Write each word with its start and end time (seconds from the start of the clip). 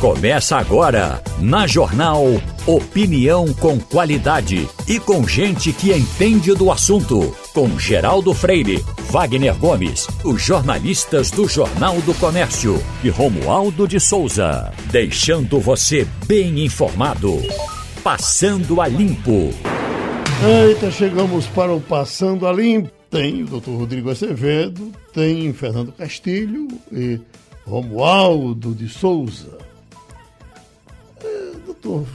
Começa 0.00 0.56
agora, 0.56 1.22
na 1.38 1.66
Jornal 1.66 2.24
Opinião 2.66 3.52
com 3.52 3.78
qualidade 3.78 4.66
e 4.88 4.98
com 4.98 5.28
gente 5.28 5.74
que 5.74 5.92
entende 5.92 6.54
do 6.54 6.72
assunto. 6.72 7.36
Com 7.52 7.78
Geraldo 7.78 8.32
Freire, 8.32 8.82
Wagner 9.10 9.54
Gomes, 9.58 10.08
os 10.24 10.40
jornalistas 10.40 11.30
do 11.30 11.46
Jornal 11.46 12.00
do 12.00 12.14
Comércio 12.14 12.82
e 13.04 13.10
Romualdo 13.10 13.86
de 13.86 14.00
Souza. 14.00 14.72
Deixando 14.90 15.60
você 15.60 16.08
bem 16.26 16.64
informado. 16.64 17.38
Passando 18.02 18.80
a 18.80 18.88
Limpo. 18.88 19.50
Eita, 20.66 20.90
chegamos 20.90 21.46
para 21.48 21.74
o 21.74 21.80
Passando 21.80 22.46
a 22.46 22.52
Limpo. 22.54 22.90
Tem 23.10 23.42
o 23.42 23.46
doutor 23.46 23.80
Rodrigo 23.80 24.08
Acevedo, 24.08 24.92
tem 25.12 25.52
Fernando 25.52 25.92
Castilho 25.92 26.68
e 26.90 27.20
Romualdo 27.66 28.74
de 28.74 28.88
Souza. 28.88 29.69
Doutor 31.82 32.06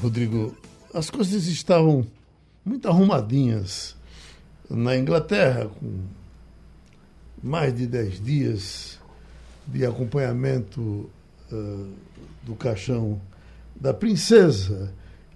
Rodrigo, 0.00 0.56
as 0.94 1.10
coisas 1.10 1.46
estavam 1.46 2.06
muito 2.64 2.88
arrumadinhas 2.88 3.96
na 4.68 4.96
Inglaterra, 4.96 5.66
com 5.66 6.00
mais 7.42 7.74
de 7.74 7.86
dez 7.86 8.22
dias 8.22 8.98
de 9.66 9.84
acompanhamento 9.84 11.10
uh, 11.52 11.88
do 12.42 12.54
caixão 12.54 13.20
da 13.78 13.92
princesa, 13.92 14.92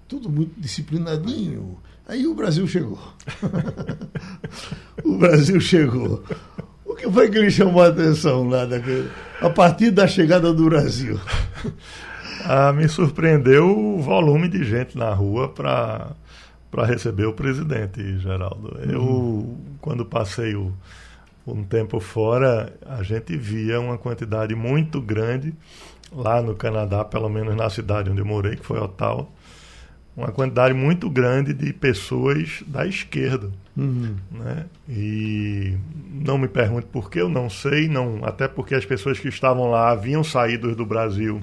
tudo 0.09 0.29
muito 0.29 0.59
disciplinadinho. 0.59 1.79
Aí 2.07 2.27
o 2.27 2.35
Brasil 2.35 2.67
chegou. 2.67 2.99
o 5.05 5.19
Brasil 5.19 5.61
chegou. 5.61 6.23
O 6.85 6.95
que 6.95 7.11
foi 7.11 7.31
que 7.31 7.39
lhe 7.39 7.51
chamou 7.51 7.83
a 7.83 7.89
atenção 7.89 8.49
lá 8.49 8.67
daquele, 8.67 9.11
a 9.41 9.51
partir 9.51 9.91
da 9.91 10.07
chegada 10.07 10.53
do 10.53 10.65
Brasil? 10.67 11.19
Ah, 12.45 12.73
me 12.73 12.89
surpreendeu 12.89 13.77
o 13.77 14.03
volume 14.03 14.49
de 14.49 14.65
gente 14.65 14.97
na 14.99 15.13
rua 15.13 15.49
para 15.49 16.13
para 16.75 16.85
receber 16.87 17.25
o 17.25 17.33
presidente, 17.33 18.19
Geraldo. 18.19 18.77
Eu, 18.83 19.01
uhum. 19.01 19.57
quando 19.81 20.05
passei 20.05 20.57
o, 20.57 20.73
um 21.47 21.63
tempo 21.63 22.01
fora, 22.01 22.75
a 22.85 23.01
gente 23.05 23.37
via 23.37 23.79
uma 23.81 23.97
quantidade 23.97 24.57
muito 24.57 25.01
grande 25.01 25.55
lá 26.11 26.43
no 26.43 26.57
Canadá, 26.57 27.05
pelo 27.05 27.29
menos 27.29 27.55
na 27.55 27.71
cidade 27.71 28.11
onde 28.11 28.21
eu 28.21 28.27
morei, 28.27 28.57
que 28.57 28.67
foi 28.67 28.81
Ottawa, 28.81 29.29
uma 30.17 30.33
quantidade 30.33 30.75
muito 30.75 31.09
grande 31.09 31.55
de 31.55 31.73
pessoas 31.73 32.65
da 32.67 32.85
esquerda. 32.85 33.53
Uhum. 33.77 34.17
Né? 34.33 34.67
E 34.89 35.77
não 36.11 36.37
me 36.37 36.49
pergunte 36.49 36.89
por 36.91 37.09
que, 37.09 37.21
eu 37.21 37.29
não 37.29 37.49
sei, 37.49 37.87
não, 37.87 38.25
até 38.25 38.49
porque 38.49 38.75
as 38.75 38.85
pessoas 38.85 39.21
que 39.21 39.29
estavam 39.29 39.71
lá 39.71 39.91
haviam 39.91 40.25
saído 40.25 40.75
do 40.75 40.85
Brasil 40.85 41.41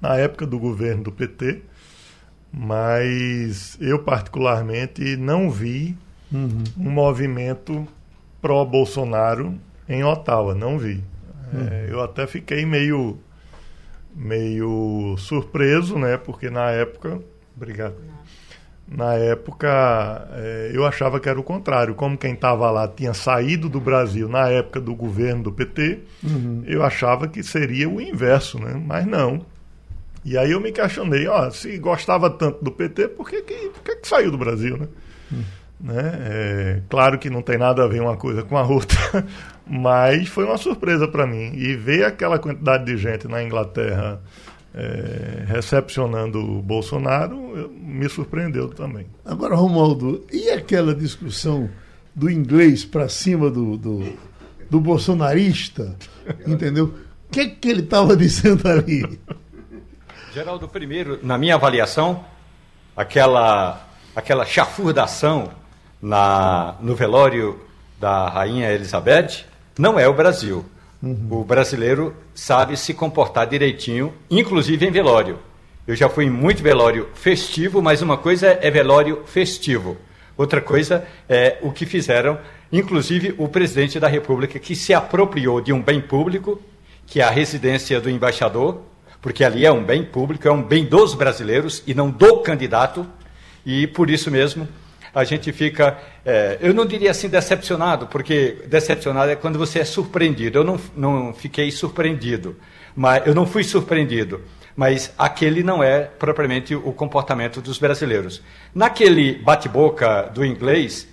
na 0.00 0.16
época 0.16 0.46
do 0.46 0.58
governo 0.58 1.04
do 1.04 1.12
PT, 1.12 1.62
mas 2.52 3.76
eu 3.80 3.98
particularmente 3.98 5.16
não 5.16 5.50
vi 5.50 5.96
uhum. 6.32 6.64
um 6.78 6.90
movimento 6.90 7.86
pró-Bolsonaro 8.40 9.54
em 9.88 10.02
Ottawa, 10.02 10.54
não 10.54 10.78
vi. 10.78 11.02
Uhum. 11.52 11.68
É, 11.70 11.86
eu 11.90 12.00
até 12.00 12.26
fiquei 12.26 12.64
meio 12.64 13.18
meio 14.14 15.14
surpreso, 15.18 15.96
né? 15.98 16.16
Porque 16.16 16.50
na 16.50 16.70
época, 16.70 17.20
obrigado. 17.56 17.94
Na 18.88 19.14
época, 19.14 20.28
é, 20.32 20.72
eu 20.74 20.84
achava 20.84 21.20
que 21.20 21.28
era 21.28 21.38
o 21.38 21.44
contrário. 21.44 21.94
Como 21.94 22.18
quem 22.18 22.34
estava 22.34 22.68
lá 22.72 22.88
tinha 22.88 23.14
saído 23.14 23.68
do 23.68 23.80
Brasil 23.80 24.28
na 24.28 24.48
época 24.48 24.80
do 24.80 24.94
governo 24.96 25.44
do 25.44 25.52
PT, 25.52 26.00
uhum. 26.24 26.64
eu 26.66 26.82
achava 26.82 27.28
que 27.28 27.42
seria 27.42 27.88
o 27.88 28.00
inverso, 28.00 28.58
né? 28.58 28.80
Mas 28.84 29.06
não. 29.06 29.46
E 30.24 30.36
aí 30.36 30.50
eu 30.50 30.60
me 30.60 30.70
questionei, 30.72 31.26
ó, 31.26 31.50
se 31.50 31.78
gostava 31.78 32.28
tanto 32.28 32.62
do 32.62 32.70
PT, 32.70 33.08
por 33.08 33.28
que, 33.28 33.42
que, 33.42 33.70
por 33.70 33.82
que, 33.82 33.96
que 33.96 34.08
saiu 34.08 34.30
do 34.30 34.38
Brasil, 34.38 34.76
né? 34.76 34.88
Uhum. 35.32 35.44
Né? 35.80 36.18
É, 36.20 36.82
claro 36.90 37.18
que 37.18 37.30
não 37.30 37.40
tem 37.40 37.56
nada 37.56 37.84
a 37.84 37.88
ver 37.88 38.02
uma 38.02 38.16
coisa 38.16 38.42
com 38.42 38.56
a 38.58 38.62
outra, 38.66 39.26
mas 39.66 40.28
foi 40.28 40.44
uma 40.44 40.58
surpresa 40.58 41.08
para 41.08 41.26
mim. 41.26 41.52
E 41.54 41.74
ver 41.74 42.04
aquela 42.04 42.38
quantidade 42.38 42.84
de 42.84 42.96
gente 42.98 43.26
na 43.26 43.42
Inglaterra 43.42 44.20
é, 44.74 45.44
recepcionando 45.46 46.38
o 46.38 46.62
Bolsonaro 46.62 47.70
me 47.70 48.08
surpreendeu 48.08 48.68
também. 48.68 49.06
Agora, 49.24 49.54
Romualdo, 49.54 50.24
e 50.32 50.50
aquela 50.50 50.94
discussão 50.94 51.68
do 52.14 52.30
inglês 52.30 52.84
para 52.84 53.08
cima 53.08 53.50
do, 53.50 53.76
do, 53.76 54.12
do, 54.68 54.80
bolsonarista? 54.80 55.96
Entendeu? 56.46 56.94
O 57.26 57.30
que, 57.30 57.48
que 57.48 57.68
ele 57.68 57.80
estava 57.82 58.16
dizendo 58.16 58.68
ali? 58.68 59.18
Geraldo, 60.32 60.68
primeiro, 60.68 61.18
na 61.24 61.36
minha 61.36 61.56
avaliação, 61.56 62.24
aquela, 62.96 63.84
aquela 64.14 64.46
chafurdação 64.46 65.50
na, 66.00 66.76
no 66.80 66.94
velório 66.94 67.58
da 67.98 68.28
Rainha 68.28 68.70
Elizabeth 68.70 69.44
não 69.76 69.98
é 69.98 70.06
o 70.06 70.14
Brasil. 70.14 70.64
Uhum. 71.02 71.26
O 71.30 71.44
brasileiro 71.44 72.14
sabe 72.32 72.76
se 72.76 72.94
comportar 72.94 73.48
direitinho, 73.48 74.14
inclusive 74.30 74.86
em 74.86 74.92
velório. 74.92 75.40
Eu 75.84 75.96
já 75.96 76.08
fui 76.08 76.26
em 76.26 76.30
muito 76.30 76.62
velório 76.62 77.08
festivo, 77.14 77.82
mas 77.82 78.00
uma 78.00 78.16
coisa 78.16 78.56
é 78.62 78.70
velório 78.70 79.24
festivo. 79.26 79.96
Outra 80.36 80.60
coisa 80.60 81.04
é 81.28 81.58
o 81.60 81.72
que 81.72 81.84
fizeram, 81.84 82.38
inclusive 82.70 83.34
o 83.36 83.48
presidente 83.48 83.98
da 83.98 84.06
República, 84.06 84.60
que 84.60 84.76
se 84.76 84.94
apropriou 84.94 85.60
de 85.60 85.72
um 85.72 85.82
bem 85.82 86.00
público, 86.00 86.62
que 87.04 87.20
é 87.20 87.24
a 87.24 87.30
residência 87.30 88.00
do 88.00 88.08
embaixador, 88.08 88.80
porque 89.20 89.44
ali 89.44 89.66
é 89.66 89.72
um 89.72 89.84
bem 89.84 90.04
público, 90.04 90.46
é 90.46 90.52
um 90.52 90.62
bem 90.62 90.84
dos 90.84 91.14
brasileiros 91.14 91.82
e 91.86 91.94
não 91.94 92.10
do 92.10 92.38
candidato, 92.38 93.06
e 93.64 93.86
por 93.86 94.10
isso 94.10 94.30
mesmo 94.30 94.66
a 95.14 95.24
gente 95.24 95.52
fica, 95.52 95.98
é, 96.24 96.58
eu 96.60 96.72
não 96.72 96.86
diria 96.86 97.10
assim 97.10 97.28
decepcionado, 97.28 98.06
porque 98.06 98.62
decepcionado 98.66 99.30
é 99.30 99.36
quando 99.36 99.58
você 99.58 99.80
é 99.80 99.84
surpreendido. 99.84 100.58
Eu 100.58 100.64
não, 100.64 100.80
não 100.96 101.34
fiquei 101.34 101.70
surpreendido, 101.70 102.56
mas 102.94 103.26
eu 103.26 103.34
não 103.34 103.46
fui 103.46 103.64
surpreendido. 103.64 104.40
Mas 104.76 105.12
aquele 105.18 105.62
não 105.62 105.82
é 105.82 106.02
propriamente 106.02 106.74
o 106.74 106.92
comportamento 106.92 107.60
dos 107.60 107.78
brasileiros. 107.78 108.40
Naquele 108.74 109.34
bate-boca 109.34 110.30
do 110.32 110.44
inglês, 110.44 111.08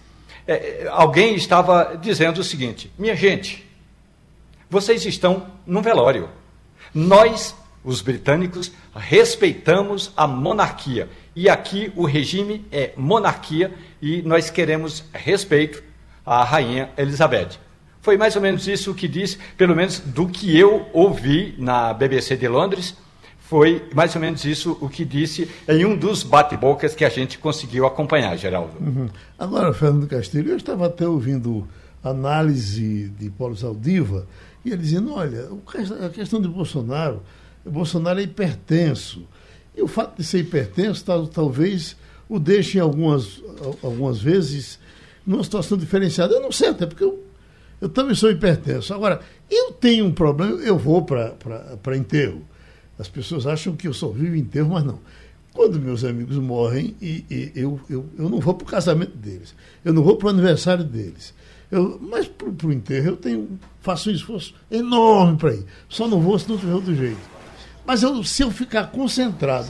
é, 0.47 0.87
alguém 0.91 1.35
estava 1.35 1.97
dizendo 1.99 2.39
o 2.39 2.43
seguinte: 2.43 2.91
minha 2.97 3.15
gente, 3.15 3.67
vocês 4.69 5.05
estão 5.05 5.47
num 5.65 5.81
velório. 5.81 6.29
Nós, 6.93 7.55
os 7.87 8.01
britânicos, 8.01 8.69
respeitamos 8.93 10.11
a 10.17 10.27
monarquia. 10.27 11.07
E 11.33 11.47
aqui 11.47 11.89
o 11.95 12.05
regime 12.05 12.65
é 12.69 12.91
monarquia 12.97 13.73
e 14.01 14.21
nós 14.23 14.49
queremos 14.49 15.05
respeito 15.13 15.81
à 16.25 16.43
rainha 16.43 16.89
Elizabeth. 16.97 17.51
Foi 18.01 18.17
mais 18.17 18.35
ou 18.35 18.41
menos 18.41 18.67
isso 18.67 18.93
que 18.93 19.07
disse, 19.07 19.37
pelo 19.57 19.73
menos 19.73 19.99
do 19.99 20.27
que 20.27 20.55
eu 20.57 20.85
ouvi 20.91 21.55
na 21.57 21.93
BBC 21.93 22.35
de 22.35 22.49
Londres, 22.49 22.93
foi 23.39 23.87
mais 23.95 24.13
ou 24.13 24.19
menos 24.19 24.43
isso 24.43 24.77
o 24.81 24.89
que 24.89 25.05
disse 25.05 25.49
em 25.69 25.85
um 25.85 25.95
dos 25.95 26.23
bate-bocas 26.23 26.93
que 26.93 27.05
a 27.05 27.09
gente 27.09 27.39
conseguiu 27.39 27.85
acompanhar, 27.85 28.35
Geraldo. 28.35 28.73
Uhum. 28.81 29.07
Agora, 29.39 29.73
Fernando 29.73 30.07
Castilho, 30.07 30.51
eu 30.51 30.57
estava 30.57 30.87
até 30.87 31.07
ouvindo 31.07 31.65
análise 32.03 33.07
de 33.17 33.29
Paulo 33.29 33.55
Saldiva, 33.55 34.27
e 34.65 34.71
ele 34.71 34.81
dizendo, 34.81 35.13
olha, 35.13 35.47
a 36.05 36.09
questão 36.09 36.41
de 36.41 36.49
Bolsonaro, 36.49 37.21
Bolsonaro 37.67 38.19
é 38.19 38.23
hipertenso. 38.23 39.27
E 39.75 39.81
o 39.81 39.87
fato 39.87 40.17
de 40.17 40.23
ser 40.23 40.39
hipertenso 40.39 41.05
talvez 41.31 41.95
o 42.27 42.39
deixe 42.39 42.79
algumas, 42.79 43.41
algumas 43.83 44.19
vezes 44.19 44.79
numa 45.25 45.43
situação 45.43 45.77
diferenciada. 45.77 46.33
Eu 46.33 46.41
não 46.41 46.51
sei, 46.51 46.69
até 46.69 46.85
porque 46.85 47.03
eu, 47.03 47.23
eu 47.79 47.89
também 47.89 48.15
sou 48.15 48.31
hipertenso. 48.31 48.93
Agora, 48.93 49.21
eu 49.49 49.71
tenho 49.73 50.05
um 50.05 50.11
problema, 50.11 50.53
eu 50.61 50.77
vou 50.77 51.03
para 51.03 51.97
enterro. 51.97 52.41
As 52.97 53.07
pessoas 53.07 53.45
acham 53.45 53.75
que 53.75 53.87
eu 53.87 53.93
só 53.93 54.09
vivo 54.09 54.35
enterro, 54.35 54.71
mas 54.71 54.83
não. 54.83 54.99
Quando 55.53 55.79
meus 55.79 56.03
amigos 56.03 56.37
morrem, 56.37 56.95
e, 57.01 57.25
e 57.29 57.51
eu, 57.55 57.79
eu, 57.89 58.05
eu 58.17 58.29
não 58.29 58.39
vou 58.39 58.53
para 58.53 58.65
o 58.65 58.67
casamento 58.67 59.17
deles, 59.17 59.55
eu 59.83 59.91
não 59.93 60.03
vou 60.03 60.15
para 60.15 60.27
o 60.27 60.29
aniversário 60.29 60.83
deles. 60.83 61.33
Eu, 61.71 61.99
mas 62.01 62.27
para 62.27 62.67
o 62.67 62.71
enterro 62.71 63.07
eu 63.07 63.17
tenho, 63.17 63.59
faço 63.81 64.09
um 64.09 64.13
esforço 64.13 64.53
enorme 64.71 65.37
para 65.37 65.53
ir. 65.53 65.65
Só 65.89 66.07
não 66.07 66.21
vou 66.21 66.37
se 66.39 66.47
não 66.47 66.57
tiver 66.57 66.73
outro 66.73 66.95
jeito. 66.95 67.36
Mas 67.87 68.03
eu, 68.03 68.21
se 68.21 68.43
eu 68.43 68.51
ficar 68.51 68.91
concentrado 68.91 69.69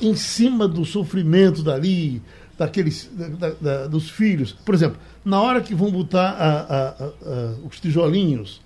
em 0.00 0.16
cima 0.16 0.66
do 0.66 0.82
sofrimento 0.82 1.62
dali, 1.62 2.22
daqueles, 2.56 3.10
da, 3.12 3.50
da, 3.50 3.86
dos 3.86 4.08
filhos. 4.08 4.52
Por 4.52 4.74
exemplo, 4.74 4.98
na 5.22 5.40
hora 5.40 5.60
que 5.60 5.74
vão 5.74 5.90
botar 5.90 6.30
a, 6.30 6.60
a, 6.60 6.88
a, 6.88 7.54
os 7.68 7.78
tijolinhos, 7.78 8.62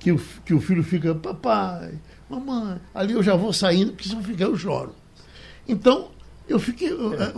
que 0.00 0.10
o, 0.10 0.20
que 0.44 0.52
o 0.52 0.60
filho 0.60 0.82
fica, 0.82 1.14
papai, 1.14 1.94
mamãe, 2.28 2.80
ali 2.92 3.12
eu 3.12 3.22
já 3.22 3.36
vou 3.36 3.52
saindo, 3.52 3.92
porque 3.92 4.08
se 4.08 4.14
eu 4.14 4.22
ficar 4.22 4.46
eu 4.46 4.56
choro. 4.56 4.92
Então, 5.68 6.08
eu 6.48 6.58
fiquei. 6.58 6.88
É. 6.88 7.32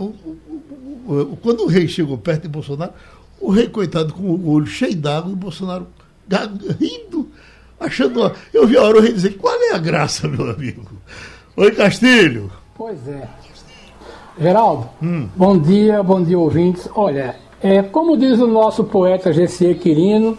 quando 1.41 1.65
o 1.65 1.67
rei 1.67 1.87
chegou 1.87 2.17
perto 2.17 2.43
de 2.43 2.47
Bolsonaro, 2.47 2.93
o 3.39 3.51
rei, 3.51 3.69
coitado, 3.69 4.11
com 4.11 4.23
o 4.23 4.49
olho 4.49 4.65
cheio 4.65 4.95
d'água, 4.95 5.29
e 5.29 5.33
o 5.33 5.37
Bolsonaro 5.37 5.87
rindo. 6.79 7.29
Achando. 7.79 8.31
Eu 8.53 8.67
vi 8.67 8.77
a 8.77 8.83
hora 8.83 8.97
eu 8.97 9.13
dizer, 9.13 9.37
qual 9.37 9.55
é 9.55 9.73
a 9.73 9.77
graça, 9.77 10.27
meu 10.27 10.49
amigo? 10.49 10.83
Oi, 11.55 11.71
Castilho. 11.71 12.51
Pois 12.75 13.07
é. 13.07 13.27
Geraldo, 14.39 14.89
hum. 15.01 15.27
bom 15.35 15.57
dia, 15.57 16.01
bom 16.01 16.23
dia, 16.23 16.39
ouvintes. 16.39 16.87
Olha, 16.95 17.35
é, 17.61 17.81
como 17.81 18.17
diz 18.17 18.39
o 18.39 18.47
nosso 18.47 18.85
poeta 18.85 19.33
Gessie 19.33 19.75
Quirino, 19.75 20.37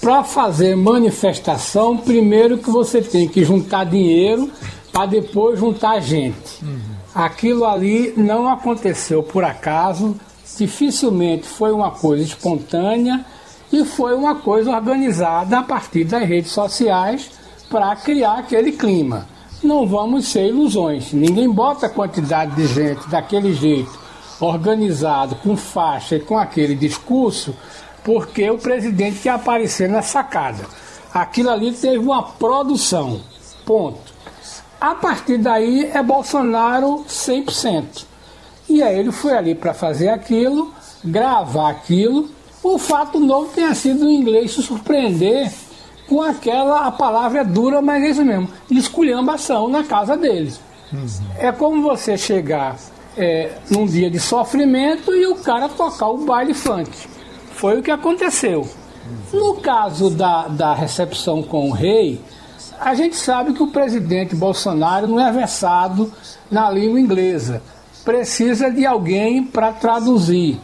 para 0.00 0.24
fazer 0.24 0.76
manifestação, 0.76 1.96
primeiro 1.96 2.58
que 2.58 2.70
você 2.70 3.00
tem 3.00 3.28
que 3.28 3.44
juntar 3.44 3.84
dinheiro 3.84 4.50
para 4.92 5.06
depois 5.06 5.58
juntar 5.58 6.00
gente. 6.00 6.64
Uhum. 6.64 6.78
Aquilo 7.14 7.64
ali 7.64 8.12
não 8.16 8.48
aconteceu 8.48 9.22
por 9.22 9.44
acaso, 9.44 10.16
dificilmente 10.56 11.46
foi 11.46 11.72
uma 11.72 11.90
coisa 11.90 12.22
espontânea 12.22 13.24
e 13.72 13.84
foi 13.84 14.14
uma 14.14 14.36
coisa 14.36 14.70
organizada 14.70 15.58
a 15.58 15.62
partir 15.62 16.04
das 16.04 16.26
redes 16.26 16.52
sociais 16.52 17.30
para 17.68 17.94
criar 17.96 18.38
aquele 18.38 18.72
clima. 18.72 19.26
Não 19.62 19.86
vamos 19.86 20.28
ser 20.28 20.48
ilusões. 20.48 21.12
Ninguém 21.12 21.50
bota 21.50 21.86
a 21.86 21.90
quantidade 21.90 22.54
de 22.54 22.66
gente 22.66 23.08
daquele 23.08 23.52
jeito, 23.52 23.98
organizado, 24.40 25.34
com 25.36 25.56
faixa 25.56 26.16
e 26.16 26.20
com 26.20 26.38
aquele 26.38 26.74
discurso, 26.74 27.54
porque 28.04 28.48
o 28.48 28.58
presidente 28.58 29.20
quer 29.20 29.30
aparecer 29.30 29.88
na 29.88 30.00
sacada. 30.00 30.64
Aquilo 31.12 31.50
ali 31.50 31.72
teve 31.72 31.98
uma 31.98 32.22
produção. 32.22 33.20
Ponto. 33.66 34.18
A 34.80 34.94
partir 34.94 35.38
daí 35.38 35.90
é 35.92 36.02
Bolsonaro 36.02 37.04
100%. 37.08 38.06
E 38.68 38.82
aí 38.82 38.98
ele 38.98 39.10
foi 39.10 39.32
ali 39.32 39.54
para 39.54 39.74
fazer 39.74 40.08
aquilo, 40.08 40.72
gravar 41.04 41.70
aquilo. 41.70 42.30
O 42.62 42.78
fato 42.78 43.20
novo 43.20 43.50
tenha 43.54 43.74
sido 43.74 44.06
o 44.06 44.10
inglês 44.10 44.52
se 44.52 44.62
surpreender 44.62 45.52
com 46.08 46.22
aquela, 46.22 46.86
a 46.86 46.90
palavra 46.90 47.40
é 47.40 47.44
dura, 47.44 47.82
mas 47.82 48.02
é 48.02 48.10
isso 48.10 48.24
mesmo, 48.24 48.48
esculhambação 48.70 49.68
na 49.68 49.84
casa 49.84 50.16
deles. 50.16 50.60
Uhum. 50.92 51.06
É 51.38 51.52
como 51.52 51.82
você 51.82 52.16
chegar 52.16 52.76
é, 53.16 53.52
num 53.70 53.84
dia 53.84 54.10
de 54.10 54.18
sofrimento 54.18 55.14
e 55.14 55.26
o 55.26 55.36
cara 55.36 55.68
tocar 55.68 56.08
o 56.08 56.18
baile 56.18 56.54
funk. 56.54 56.90
Foi 57.52 57.78
o 57.78 57.82
que 57.82 57.90
aconteceu. 57.90 58.66
No 59.32 59.54
caso 59.56 60.10
da, 60.10 60.48
da 60.48 60.74
recepção 60.74 61.42
com 61.42 61.68
o 61.68 61.72
rei, 61.72 62.20
a 62.78 62.94
gente 62.94 63.16
sabe 63.16 63.52
que 63.52 63.62
o 63.62 63.68
presidente 63.68 64.36
Bolsonaro 64.36 65.06
não 65.06 65.20
é 65.20 65.30
versado 65.32 66.12
na 66.50 66.70
língua 66.70 67.00
inglesa. 67.00 67.62
Precisa 68.04 68.70
de 68.70 68.86
alguém 68.86 69.42
para 69.42 69.72
traduzir. 69.72 70.58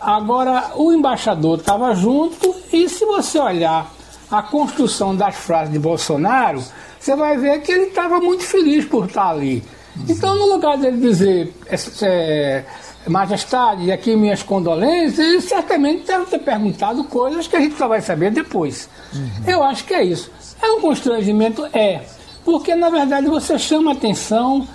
Agora, 0.00 0.72
o 0.76 0.92
embaixador 0.92 1.58
estava 1.58 1.94
junto 1.94 2.54
e 2.72 2.88
se 2.88 3.04
você 3.04 3.38
olhar 3.38 3.90
a 4.30 4.42
construção 4.42 5.14
das 5.14 5.36
frases 5.36 5.72
de 5.72 5.78
Bolsonaro, 5.78 6.62
você 6.98 7.14
vai 7.14 7.36
ver 7.36 7.62
que 7.62 7.72
ele 7.72 7.86
estava 7.86 8.20
muito 8.20 8.44
feliz 8.44 8.84
por 8.84 9.06
estar 9.06 9.30
ali. 9.30 9.62
Então, 10.08 10.34
no 10.34 10.46
lugar 10.46 10.76
dele 10.76 10.98
dizer, 10.98 11.54
é, 11.66 11.76
é, 12.02 12.64
Majestade, 13.08 13.90
aqui 13.90 14.14
minhas 14.14 14.42
condolências, 14.42 15.18
ele 15.18 15.40
certamente 15.40 16.06
deve 16.06 16.26
ter 16.26 16.38
perguntado 16.40 17.04
coisas 17.04 17.46
que 17.46 17.56
a 17.56 17.60
gente 17.60 17.76
só 17.76 17.88
vai 17.88 18.00
saber 18.00 18.30
depois. 18.30 18.90
Uhum. 19.14 19.30
Eu 19.46 19.62
acho 19.62 19.84
que 19.84 19.94
é 19.94 20.04
isso. 20.04 20.30
É 20.60 20.70
um 20.72 20.80
constrangimento? 20.80 21.64
É. 21.72 22.02
Porque, 22.44 22.74
na 22.74 22.90
verdade, 22.90 23.26
você 23.28 23.58
chama 23.58 23.92
atenção 23.92 24.66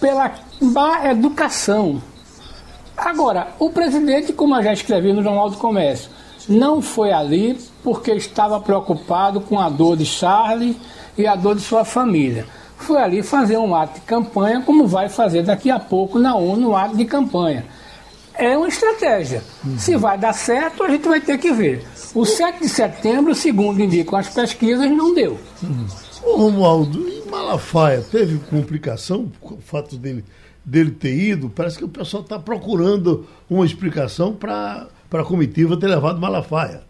pela 0.00 0.32
má 0.60 1.10
educação. 1.10 2.00
Agora, 2.96 3.48
o 3.58 3.70
presidente, 3.70 4.32
como 4.32 4.56
eu 4.56 4.62
já 4.62 4.72
escrevi 4.72 5.12
no 5.12 5.22
Jornal 5.22 5.50
do 5.50 5.56
Comércio, 5.56 6.10
não 6.48 6.82
foi 6.82 7.12
ali 7.12 7.58
porque 7.82 8.12
estava 8.12 8.60
preocupado 8.60 9.40
com 9.40 9.58
a 9.58 9.68
dor 9.68 9.96
de 9.96 10.04
Charlie 10.04 10.76
e 11.16 11.26
a 11.26 11.34
dor 11.34 11.54
de 11.54 11.62
sua 11.62 11.84
família. 11.84 12.46
Foi 12.76 13.00
ali 13.00 13.22
fazer 13.22 13.58
um 13.58 13.74
ato 13.74 14.00
de 14.00 14.00
campanha, 14.00 14.62
como 14.62 14.86
vai 14.86 15.08
fazer 15.08 15.42
daqui 15.42 15.70
a 15.70 15.78
pouco 15.78 16.18
na 16.18 16.34
ONU 16.34 16.70
um 16.70 16.76
ato 16.76 16.96
de 16.96 17.04
campanha. 17.04 17.64
É 18.34 18.56
uma 18.56 18.68
estratégia. 18.68 19.42
Uhum. 19.64 19.78
Se 19.78 19.96
vai 19.96 20.16
dar 20.16 20.32
certo, 20.32 20.82
a 20.82 20.88
gente 20.88 21.06
vai 21.06 21.20
ter 21.20 21.36
que 21.36 21.52
ver. 21.52 21.86
O 22.14 22.24
7 22.24 22.60
de 22.60 22.68
setembro, 22.68 23.34
segundo 23.34 23.82
indicam 23.82 24.18
as 24.18 24.28
pesquisas, 24.28 24.90
não 24.90 25.14
deu. 25.14 25.38
Uhum. 25.62 25.86
Romualdo, 26.22 27.08
e 27.08 27.28
Malafaia 27.30 28.04
teve 28.10 28.38
complicação 28.38 29.30
por 29.40 29.54
o 29.54 29.58
fato 29.60 29.96
dele, 29.96 30.24
dele 30.70 30.92
ter 30.92 31.12
ido? 31.12 31.50
Parece 31.50 31.78
que 31.78 31.84
o 31.84 31.88
pessoal 31.88 32.22
está 32.22 32.38
procurando 32.38 33.26
uma 33.48 33.66
explicação 33.66 34.32
para 34.32 34.86
a 35.12 35.24
comitiva 35.24 35.76
ter 35.76 35.88
levado 35.88 36.20
Malafaia. 36.20 36.82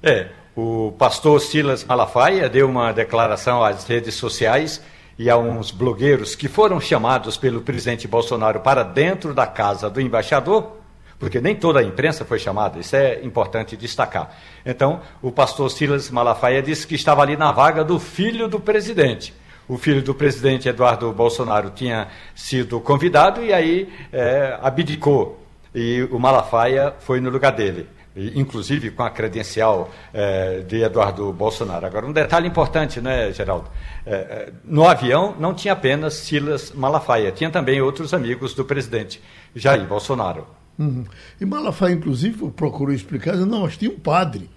É, 0.00 0.28
o 0.54 0.92
pastor 0.96 1.40
Silas 1.40 1.84
Malafaia 1.84 2.48
deu 2.48 2.68
uma 2.68 2.92
declaração 2.92 3.64
às 3.64 3.84
redes 3.84 4.14
sociais 4.14 4.80
e 5.18 5.28
a 5.28 5.36
uns 5.36 5.72
blogueiros 5.72 6.36
que 6.36 6.46
foram 6.46 6.80
chamados 6.80 7.36
pelo 7.36 7.60
presidente 7.60 8.06
Bolsonaro 8.06 8.60
para 8.60 8.84
dentro 8.84 9.34
da 9.34 9.48
casa 9.48 9.90
do 9.90 10.00
embaixador, 10.00 10.76
porque 11.18 11.40
nem 11.40 11.56
toda 11.56 11.80
a 11.80 11.82
imprensa 11.82 12.24
foi 12.24 12.38
chamada, 12.38 12.78
isso 12.78 12.94
é 12.94 13.20
importante 13.24 13.76
destacar. 13.76 14.30
Então, 14.64 15.00
o 15.20 15.32
pastor 15.32 15.68
Silas 15.72 16.08
Malafaia 16.08 16.62
disse 16.62 16.86
que 16.86 16.94
estava 16.94 17.22
ali 17.22 17.36
na 17.36 17.50
vaga 17.50 17.82
do 17.82 17.98
filho 17.98 18.46
do 18.46 18.60
presidente. 18.60 19.34
O 19.68 19.76
filho 19.76 20.02
do 20.02 20.14
presidente 20.14 20.68
Eduardo 20.68 21.12
Bolsonaro 21.12 21.70
tinha 21.70 22.08
sido 22.34 22.80
convidado 22.80 23.44
e 23.44 23.52
aí 23.52 23.88
é, 24.12 24.58
abdicou. 24.62 25.44
E 25.74 26.08
o 26.10 26.18
Malafaia 26.18 26.94
foi 26.98 27.20
no 27.20 27.28
lugar 27.28 27.52
dele 27.52 27.86
inclusive 28.34 28.90
com 28.90 29.02
a 29.02 29.10
credencial 29.10 29.90
eh, 30.12 30.64
de 30.66 30.82
Eduardo 30.82 31.32
Bolsonaro. 31.32 31.86
Agora, 31.86 32.06
um 32.06 32.12
detalhe 32.12 32.48
importante, 32.48 33.00
né, 33.00 33.32
Geraldo? 33.32 33.70
Eh, 34.04 34.52
no 34.64 34.86
avião 34.86 35.36
não 35.38 35.54
tinha 35.54 35.72
apenas 35.72 36.14
Silas 36.14 36.72
Malafaia, 36.72 37.30
tinha 37.30 37.50
também 37.50 37.80
outros 37.80 38.12
amigos 38.12 38.54
do 38.54 38.64
presidente 38.64 39.22
Jair 39.54 39.86
Bolsonaro. 39.86 40.46
Uhum. 40.78 41.04
E 41.40 41.44
Malafaia, 41.44 41.92
inclusive, 41.92 42.50
procurou 42.50 42.94
explicar, 42.94 43.36
não, 43.36 43.62
mas 43.62 43.76
tinha 43.76 43.90
um 43.90 43.98
padre. 43.98 44.50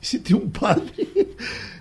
Se 0.00 0.18
tinha 0.20 0.38
um 0.38 0.48
padre, 0.48 1.36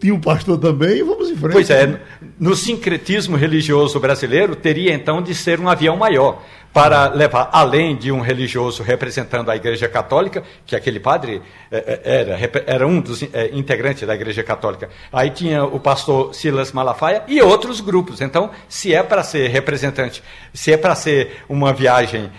tinha 0.00 0.14
um 0.14 0.20
pastor 0.20 0.58
também, 0.58 1.02
vamos 1.02 1.30
em 1.30 1.36
frente. 1.36 1.52
Pois 1.52 1.70
é, 1.70 2.00
no 2.38 2.54
sincretismo 2.54 3.36
religioso 3.36 3.98
brasileiro, 3.98 4.54
teria 4.54 4.94
então 4.94 5.20
de 5.20 5.34
ser 5.34 5.58
um 5.58 5.68
avião 5.68 5.96
maior 5.96 6.42
para 6.72 7.08
levar, 7.08 7.48
além 7.52 7.96
de 7.96 8.12
um 8.12 8.20
religioso 8.20 8.82
representando 8.82 9.50
a 9.50 9.56
Igreja 9.56 9.88
Católica, 9.88 10.44
que 10.66 10.76
aquele 10.76 11.00
padre 11.00 11.42
eh, 11.72 12.00
eh, 12.04 12.20
era, 12.20 12.64
era 12.66 12.86
um 12.86 13.00
dos 13.00 13.22
eh, 13.22 13.50
integrantes 13.52 14.06
da 14.06 14.14
Igreja 14.14 14.44
Católica. 14.44 14.88
Aí 15.12 15.30
tinha 15.30 15.64
o 15.64 15.80
pastor 15.80 16.34
Silas 16.34 16.70
Malafaia 16.70 17.24
e 17.26 17.40
outros 17.40 17.80
grupos. 17.80 18.20
Então, 18.20 18.50
se 18.68 18.94
é 18.94 19.02
para 19.02 19.22
ser 19.22 19.48
representante, 19.48 20.22
se 20.52 20.72
é 20.72 20.76
para 20.76 20.94
ser 20.94 21.42
uma 21.48 21.72
viagem 21.72 22.30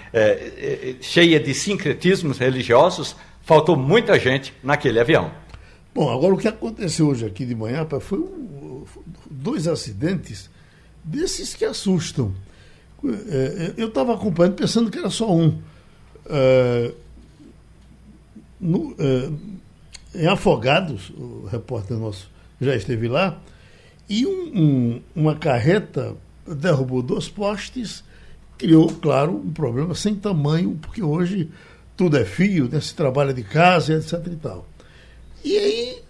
cheia 1.01 1.39
de 1.39 1.53
sincretismos 1.53 2.37
religiosos, 2.37 3.15
faltou 3.41 3.75
muita 3.75 4.17
gente 4.19 4.53
naquele 4.63 4.99
avião. 4.99 5.31
Bom, 5.99 6.09
agora 6.09 6.33
o 6.33 6.37
que 6.37 6.47
aconteceu 6.47 7.09
hoje 7.09 7.25
aqui 7.25 7.45
de 7.45 7.53
manhã 7.53 7.85
foi 7.99 8.19
um, 8.19 8.85
dois 9.29 9.67
acidentes 9.67 10.49
desses 11.03 11.53
que 11.53 11.65
assustam. 11.65 12.33
É, 13.03 13.09
é, 13.09 13.73
eu 13.75 13.89
estava 13.89 14.13
acompanhando 14.13 14.55
pensando 14.55 14.89
que 14.89 14.97
era 14.97 15.09
só 15.09 15.29
um. 15.29 15.59
É, 16.25 16.93
no, 18.61 18.95
em 20.15 20.25
Afogados, 20.25 21.09
o 21.09 21.45
repórter 21.51 21.97
nosso 21.97 22.31
já 22.61 22.77
esteve 22.77 23.09
lá, 23.09 23.37
e 24.07 24.25
um, 24.25 24.51
um, 24.55 25.01
uma 25.13 25.35
carreta 25.35 26.15
derrubou 26.47 27.01
dois 27.01 27.27
postes, 27.27 28.05
criou, 28.57 28.87
claro, 28.87 29.35
um 29.35 29.51
problema 29.51 29.93
sem 29.93 30.15
tamanho, 30.15 30.79
porque 30.81 31.03
hoje 31.03 31.51
tudo 31.97 32.15
é 32.15 32.23
fio, 32.23 32.69
né, 32.69 32.79
se 32.79 32.95
trabalha 32.95 33.33
de 33.33 33.43
casa, 33.43 33.95
etc. 33.95 34.13
e 34.27 34.35
tal. 34.37 34.68
E 35.43 35.57
aí, 35.57 36.01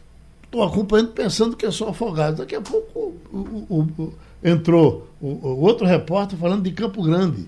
estou 0.43 0.63
acompanhando 0.63 1.11
pensando 1.11 1.55
que 1.55 1.65
é 1.65 1.71
só 1.71 1.89
Afogados. 1.89 2.39
Daqui 2.39 2.55
a 2.55 2.61
pouco 2.61 3.13
o, 3.31 3.37
o, 3.69 3.81
o 3.81 4.13
entrou 4.43 5.07
o, 5.21 5.61
outro 5.61 5.85
repórter 5.85 6.37
falando 6.37 6.63
de 6.63 6.71
Campo 6.71 7.03
Grande. 7.03 7.47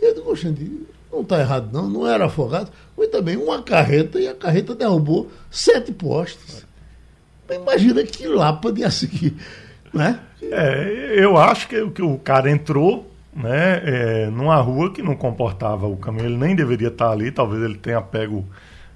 Eu 0.00 0.14
digo, 0.14 0.34
gente, 0.34 0.86
não 1.10 1.20
está 1.20 1.38
errado 1.40 1.70
não, 1.72 1.88
não 1.88 2.06
era 2.06 2.26
afogado. 2.26 2.70
Foi 2.96 3.08
também 3.08 3.36
uma 3.36 3.62
carreta 3.62 4.20
e 4.20 4.28
a 4.28 4.34
carreta 4.34 4.74
derrubou 4.74 5.30
sete 5.50 5.92
postes. 5.92 6.66
Imagina 7.50 8.02
que 8.04 8.26
lapa 8.26 8.72
de 8.72 8.90
seguir, 8.90 9.36
né? 9.92 10.20
É, 10.40 11.14
eu 11.16 11.36
acho 11.36 11.68
que, 11.68 11.90
que 11.90 12.02
o 12.02 12.18
cara 12.18 12.50
entrou 12.50 13.06
né, 13.34 13.82
é, 13.84 14.26
numa 14.30 14.56
rua 14.56 14.92
que 14.92 15.02
não 15.02 15.14
comportava 15.14 15.86
o 15.86 15.96
caminho, 15.96 16.26
ele 16.26 16.36
nem 16.36 16.56
deveria 16.56 16.88
estar 16.88 17.10
ali, 17.10 17.30
talvez 17.30 17.62
ele 17.62 17.76
tenha 17.76 18.00
pego 18.00 18.44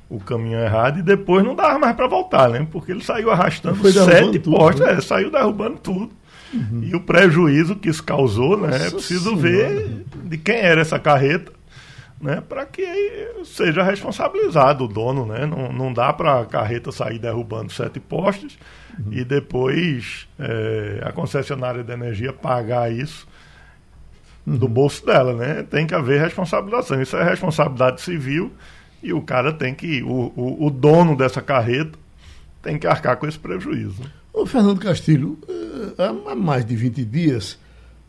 o 0.08 0.20
caminho 0.20 0.58
errado 0.58 1.00
e 1.00 1.02
depois 1.02 1.44
não 1.44 1.54
dava 1.54 1.78
mais 1.78 1.96
para 1.96 2.06
voltar, 2.06 2.48
né? 2.48 2.66
Porque 2.70 2.92
ele 2.92 3.02
saiu 3.02 3.30
arrastando 3.30 3.76
sete 3.90 4.38
postes, 4.38 4.84
né? 4.84 4.92
é, 4.94 5.00
saiu 5.00 5.30
derrubando 5.30 5.78
tudo. 5.78 6.10
Uhum. 6.54 6.80
E 6.84 6.94
o 6.94 7.00
prejuízo 7.00 7.74
que 7.74 7.88
isso 7.88 8.02
causou, 8.02 8.56
né? 8.56 8.86
É 8.86 8.90
preciso 8.90 9.36
senhora. 9.36 9.42
ver 9.42 10.04
de 10.24 10.38
quem 10.38 10.56
era 10.56 10.80
essa 10.80 10.98
carreta. 10.98 11.52
né, 12.20 12.40
para 12.40 12.64
que 12.64 12.82
seja 13.44 13.82
responsabilizado 13.82 14.84
o 14.84 14.88
dono. 14.88 15.26
Né? 15.26 15.44
Não, 15.44 15.72
não 15.72 15.92
dá 15.92 16.12
para 16.12 16.40
a 16.40 16.46
carreta 16.46 16.90
sair 16.92 17.18
derrubando 17.18 17.72
sete 17.72 18.00
postes 18.00 18.56
uhum. 18.98 19.12
e 19.12 19.24
depois 19.24 20.26
é, 20.38 21.00
a 21.02 21.12
concessionária 21.12 21.82
de 21.82 21.92
energia 21.92 22.32
pagar 22.32 22.90
isso 22.90 23.26
uhum. 24.46 24.56
do 24.56 24.68
bolso 24.68 25.04
dela. 25.04 25.34
Né? 25.34 25.64
Tem 25.64 25.86
que 25.86 25.94
haver 25.94 26.20
responsabilização. 26.20 27.02
Isso 27.02 27.16
é 27.16 27.24
responsabilidade 27.24 28.00
civil 28.00 28.52
e 29.06 29.12
o 29.12 29.22
cara 29.22 29.52
tem 29.52 29.74
que, 29.74 30.02
o, 30.02 30.32
o, 30.36 30.66
o 30.66 30.70
dono 30.70 31.16
dessa 31.16 31.40
carreta 31.40 31.98
tem 32.62 32.78
que 32.78 32.86
arcar 32.86 33.16
com 33.16 33.26
esse 33.26 33.38
prejuízo. 33.38 34.02
O 34.32 34.44
Fernando 34.44 34.80
Castilho, 34.80 35.38
eh, 35.48 36.12
há 36.26 36.34
mais 36.34 36.64
de 36.64 36.74
20 36.74 37.04
dias, 37.04 37.58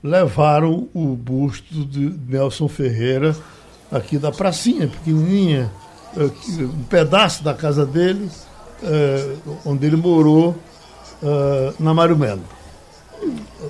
levaram 0.04 0.90
o 0.94 1.16
busto 1.16 1.86
de 1.86 2.14
Nelson 2.28 2.68
Ferreira 2.68 3.36
aqui 3.92 4.18
da 4.18 4.32
pracinha, 4.32 4.88
pequenininha, 4.88 5.72
um 6.18 6.84
pedaço 6.84 7.44
da 7.44 7.54
casa 7.54 7.86
dele, 7.86 8.30
é, 8.84 9.36
onde 9.66 9.86
ele 9.86 9.96
morou 9.96 10.56
é, 11.22 11.74
na 11.80 11.94
Mário 11.94 12.18
Melo. 12.18 12.44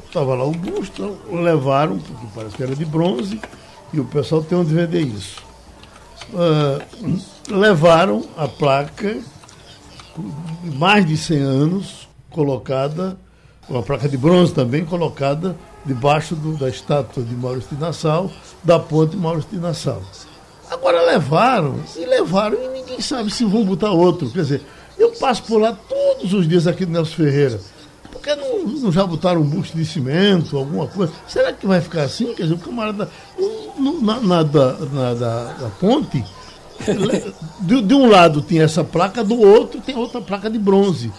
Estava 0.06 0.36
lá 0.36 0.46
o 0.46 0.52
busto, 0.52 1.18
levaram, 1.32 2.00
porque 2.00 2.28
parece 2.34 2.56
que 2.56 2.64
era 2.64 2.76
de 2.76 2.86
bronze, 2.86 3.40
e 3.94 4.00
o 4.00 4.06
pessoal 4.06 4.44
tem 4.44 4.58
onde 4.58 4.74
vender 4.74 5.02
isso. 5.02 5.47
É, 6.34 6.82
levaram 7.50 8.26
a 8.38 8.48
placa, 8.48 9.18
mais 10.64 11.06
de 11.06 11.16
100 11.16 11.38
anos, 11.40 12.08
colocada, 12.30 13.18
uma 13.70 13.82
placa 13.82 14.08
de 14.08 14.18
bronze 14.18 14.54
também, 14.54 14.86
colocada 14.86 15.56
debaixo 15.86 16.36
do, 16.36 16.58
da 16.58 16.70
estátua 16.70 17.24
de 17.24 17.36
Maurício 17.36 17.76
de 17.76 17.82
Nassau, 17.82 18.32
da 18.64 18.78
ponte 18.78 19.16
Maurício 19.16 19.50
de 19.52 19.58
Nassau. 19.58 20.02
Agora 20.70 21.02
levaram, 21.06 21.80
e 21.96 22.06
levaram, 22.06 22.58
e 22.62 22.68
ninguém 22.80 23.00
sabe 23.00 23.32
se 23.32 23.46
vão 23.46 23.64
botar 23.64 23.92
outro. 23.92 24.30
Quer 24.30 24.42
dizer, 24.42 24.62
eu 24.98 25.12
passo 25.12 25.44
por 25.44 25.62
lá 25.62 25.78
todos 25.88 26.34
os 26.34 26.48
dias 26.48 26.68
aqui 26.68 26.86
no 26.86 26.92
Nelson 26.94 27.16
Ferreira. 27.16 27.60
Por 28.28 28.36
que 28.36 28.36
não, 28.36 28.68
não 28.82 28.92
já 28.92 29.06
botaram 29.06 29.42
um 29.42 29.46
busto 29.46 29.78
de 29.78 29.86
cimento, 29.86 30.58
alguma 30.58 30.88
coisa? 30.88 31.14
Será 31.28 31.54
que 31.54 31.66
vai 31.66 31.80
ficar 31.80 32.04
assim? 32.04 32.34
Quer 32.34 32.44
dizer, 32.44 32.56
o 32.56 32.58
camarada, 32.58 33.10
na, 34.02 34.20
na, 34.20 34.44
da, 34.44 34.74
na 34.74 35.14
da, 35.14 35.44
da 35.54 35.70
ponte, 35.80 36.24
de, 37.62 37.82
de, 37.82 37.94
um 37.94 38.10
lado 38.10 38.42
tinha 38.42 38.64
essa 38.64 38.84
placa, 38.84 39.24
do 39.24 39.40
outro 39.40 39.80
tem 39.80 39.96
outra 39.96 40.20
placa 40.20 40.50
de 40.50 40.60
bronze. 40.60 41.12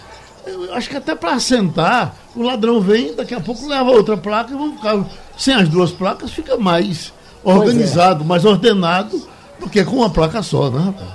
Eu 0.45 0.73
acho 0.73 0.89
que 0.89 0.97
até 0.97 1.15
para 1.15 1.33
assentar, 1.33 2.15
o 2.35 2.43
ladrão 2.43 2.79
vem, 2.79 3.15
daqui 3.15 3.33
a 3.33 3.41
pouco 3.41 3.67
leva 3.67 3.89
outra 3.89 4.15
placa 4.15 4.53
e 4.53 4.55
vamos 4.55 4.75
ficar 4.75 5.03
sem 5.37 5.55
as 5.55 5.67
duas 5.67 5.91
placas, 5.91 6.31
fica 6.31 6.57
mais 6.57 7.11
é. 7.43 7.49
organizado, 7.49 8.23
é. 8.23 8.27
mais 8.27 8.45
ordenado 8.45 9.19
do 9.59 9.67
que 9.67 9.83
com 9.83 9.97
uma 9.97 10.09
placa 10.09 10.43
só, 10.43 10.69
né, 10.69 10.79
rapaz? 10.79 11.09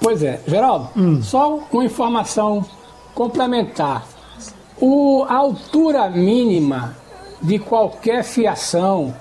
Pois 0.00 0.22
é, 0.22 0.40
Geraldo, 0.46 0.90
hum. 0.96 1.20
só 1.20 1.58
uma 1.72 1.84
informação 1.84 2.64
complementar. 3.18 4.06
O, 4.80 5.24
a 5.28 5.34
altura 5.34 6.08
mínima 6.08 6.96
de 7.42 7.58
qualquer 7.58 8.22
fiação, 8.22 9.12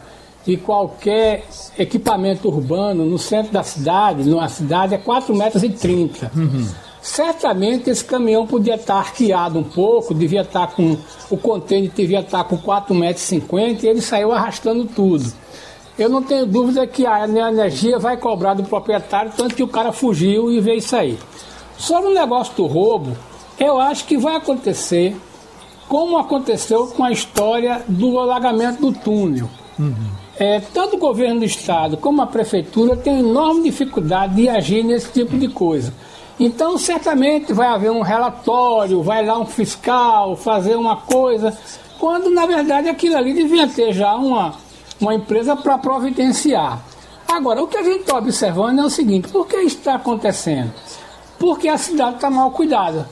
de 0.46 0.56
qualquer 0.56 1.48
equipamento 1.80 2.48
urbano 2.48 3.04
no 3.08 3.18
centro 3.18 3.52
da 3.52 3.64
cidade, 3.64 4.24
numa 4.24 4.48
cidade, 4.50 4.94
é 4.94 5.00
4,30 5.00 5.36
metros. 5.36 5.64
E 5.64 5.70
30. 5.70 6.32
Uhum. 6.36 6.68
Certamente 7.02 7.90
esse 7.90 8.06
caminhão 8.06 8.46
podia 8.46 8.76
estar 8.76 8.98
arqueado 8.98 9.58
um 9.58 9.64
pouco, 9.64 10.14
devia 10.14 10.42
estar 10.42 10.68
com. 10.68 10.96
O 11.32 11.38
contêiner 11.38 11.90
devia 11.90 12.20
estar 12.20 12.44
com 12.44 12.56
4,50 12.56 12.94
metros 12.94 13.84
e 13.84 13.88
ele 13.88 14.02
saiu 14.02 14.32
arrastando 14.32 14.86
tudo. 14.86 15.34
Eu 15.98 16.08
não 16.08 16.22
tenho 16.22 16.46
dúvida 16.46 16.86
que 16.86 17.08
a 17.08 17.28
energia 17.28 17.98
vai 17.98 18.16
cobrar 18.16 18.54
do 18.54 18.64
proprietário, 18.64 19.32
tanto 19.36 19.56
que 19.56 19.64
o 19.64 19.68
cara 19.68 19.92
fugiu 19.92 20.52
e 20.52 20.60
veio 20.60 20.82
sair. 20.84 21.18
Sobre 21.80 22.12
o 22.12 22.14
negócio 22.14 22.54
do 22.56 22.68
roubo, 22.68 23.18
eu 23.60 23.80
acho 23.80 24.06
que 24.06 24.18
vai 24.18 24.36
acontecer 24.36 25.16
como 25.88 26.18
aconteceu 26.18 26.88
com 26.88 27.04
a 27.04 27.12
história 27.12 27.82
do 27.88 28.20
alagamento 28.20 28.82
do 28.82 28.92
túnel. 28.92 29.50
Uhum. 29.80 29.96
É, 30.40 30.60
tanto 30.60 30.98
o 30.98 31.00
governo 31.00 31.40
do 31.40 31.46
estado 31.46 31.98
como 31.98 32.22
a 32.22 32.28
prefeitura 32.28 32.96
tem 32.96 33.20
enorme 33.20 33.64
dificuldade 33.64 34.36
de 34.36 34.48
agir 34.48 34.84
nesse 34.84 35.12
tipo 35.12 35.38
de 35.38 35.48
coisa. 35.48 35.94
Então, 36.40 36.78
certamente 36.78 37.52
vai 37.52 37.68
haver 37.68 37.90
um 37.90 38.02
relatório, 38.02 39.02
vai 39.02 39.26
lá 39.26 39.40
um 39.40 39.46
fiscal 39.46 40.36
fazer 40.36 40.76
uma 40.76 40.98
coisa, 40.98 41.58
quando 41.98 42.30
na 42.30 42.46
verdade 42.46 42.88
aquilo 42.88 43.18
ali 43.18 43.34
devia 43.34 43.68
ter 43.68 43.92
já 43.92 44.16
uma, 44.16 44.54
uma 45.02 45.16
empresa 45.16 45.56
para 45.56 45.80
providenciar. 45.80 46.84
Agora, 47.28 47.64
o 47.64 47.68
que 47.68 47.78
a 47.78 47.84
gente 47.84 48.02
está 48.02 48.18
observando 48.18 48.80
é 48.80 48.86
o 48.86 48.90
seguinte: 48.90 49.30
por 49.30 49.48
que 49.48 49.58
isso 49.58 49.78
está 49.78 49.96
acontecendo? 49.96 50.72
Porque 51.40 51.68
a 51.68 51.78
cidade 51.78 52.16
está 52.16 52.30
mal 52.30 52.52
cuidada. 52.52 53.10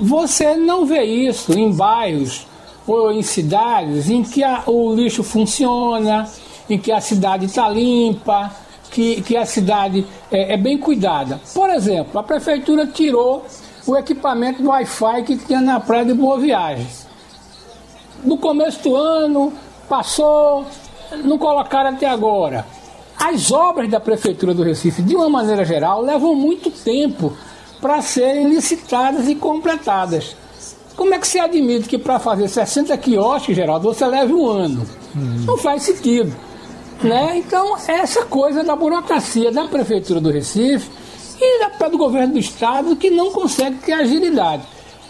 Você 0.00 0.56
não 0.56 0.86
vê 0.86 1.02
isso 1.02 1.52
em 1.52 1.70
bairros 1.70 2.46
ou 2.86 3.12
em 3.12 3.22
cidades 3.22 4.10
em 4.10 4.22
que 4.22 4.42
a, 4.42 4.64
o 4.66 4.94
lixo 4.94 5.22
funciona, 5.22 6.28
em 6.68 6.78
que 6.78 6.90
a 6.90 7.00
cidade 7.00 7.46
está 7.46 7.68
limpa, 7.68 8.50
que, 8.90 9.22
que 9.22 9.36
a 9.36 9.46
cidade 9.46 10.06
é, 10.30 10.54
é, 10.54 10.56
bem 10.56 10.78
cuidada. 10.78 11.40
Por 11.54 11.70
exemplo, 11.70 12.18
a 12.18 12.22
prefeitura 12.22 12.86
tirou 12.86 13.44
o 13.86 13.96
equipamento 13.96 14.62
do 14.62 14.68
Wi-Fi 14.68 15.22
que 15.24 15.36
tinha 15.38 15.60
na 15.60 15.80
praia 15.80 16.04
de 16.04 16.14
Boa 16.14 16.38
Viagem. 16.38 16.86
No 18.22 18.38
começo 18.38 18.82
do 18.82 18.94
ano, 18.94 19.52
passou, 19.88 20.64
não 21.24 21.38
colocaram 21.38 21.90
até 21.90 22.06
agora. 22.06 22.66
As 23.18 23.50
obras 23.50 23.90
da 23.90 24.00
prefeitura 24.00 24.54
do 24.54 24.62
Recife, 24.62 25.02
de 25.02 25.16
uma 25.16 25.28
maneira 25.28 25.64
geral, 25.64 26.02
levam 26.02 26.34
muito 26.34 26.70
tempo 26.70 27.32
para 27.82 28.00
serem 28.00 28.48
licitadas 28.48 29.28
e 29.28 29.34
completadas. 29.34 30.36
Como 30.96 31.12
é 31.12 31.18
que 31.18 31.26
se 31.26 31.40
admite 31.40 31.88
que 31.88 31.98
para 31.98 32.20
fazer 32.20 32.48
60 32.48 32.96
quiosques, 32.96 33.56
Geraldo, 33.56 33.92
você 33.92 34.06
leve 34.06 34.32
um 34.32 34.46
ano? 34.46 34.86
Hum. 35.16 35.44
Não 35.44 35.58
faz 35.58 35.82
sentido. 35.82 36.32
Né? 37.02 37.38
Então, 37.38 37.76
essa 37.88 38.24
coisa 38.24 38.62
da 38.62 38.76
burocracia 38.76 39.50
da 39.50 39.64
Prefeitura 39.64 40.20
do 40.20 40.30
Recife 40.30 40.88
e 41.40 41.58
da, 41.58 41.88
do 41.88 41.98
governo 41.98 42.34
do 42.34 42.38
Estado 42.38 42.94
que 42.94 43.10
não 43.10 43.32
consegue 43.32 43.78
ter 43.78 43.94
agilidade. 43.94 44.62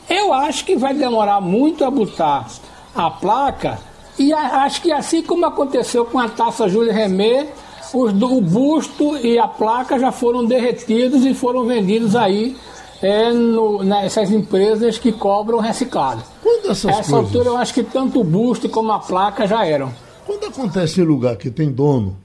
Eu 0.09 0.33
acho 0.33 0.65
que 0.65 0.75
vai 0.75 0.95
demorar 0.95 1.43
muito 1.43 1.85
a 1.85 1.91
botar 1.91 2.49
a 2.95 3.11
placa 3.11 3.79
e 4.19 4.33
a, 4.33 4.65
acho 4.65 4.81
que 4.81 4.91
assim 4.91 5.23
como 5.23 5.45
aconteceu 5.45 6.07
com 6.07 6.19
a 6.19 6.29
taça 6.29 6.69
Júlia 6.69 6.93
Remé, 6.93 7.49
os, 7.93 8.13
o 8.13 8.41
busto 8.41 9.17
e 9.19 9.39
a 9.39 9.47
placa 9.47 9.99
já 9.99 10.13
foram 10.13 10.45
derretidos 10.45 11.25
e 11.25 11.35
foram 11.35 11.67
vendidos 11.67 12.17
aí 12.17 12.57
é, 13.03 13.33
no, 13.33 13.83
nessas 13.83 14.31
empresas 14.31 14.99
que 14.99 15.13
cobram 15.13 15.59
reciclado. 15.59 16.23
Quando 16.43 16.71
essas 16.71 16.91
Essa 16.91 17.11
coisas... 17.11 17.13
altura 17.13 17.49
eu 17.49 17.57
acho 17.57 17.75
que 17.75 17.83
tanto 17.83 18.21
o 18.21 18.25
busto 18.25 18.69
como 18.69 18.93
a 18.93 19.01
placa 19.01 19.47
já 19.47 19.67
eram. 19.67 19.93
Quando 20.25 20.47
acontece 20.47 21.01
em 21.01 21.05
lugar 21.05 21.37
que 21.37 21.51
tem 21.51 21.71
dono, 21.71 22.17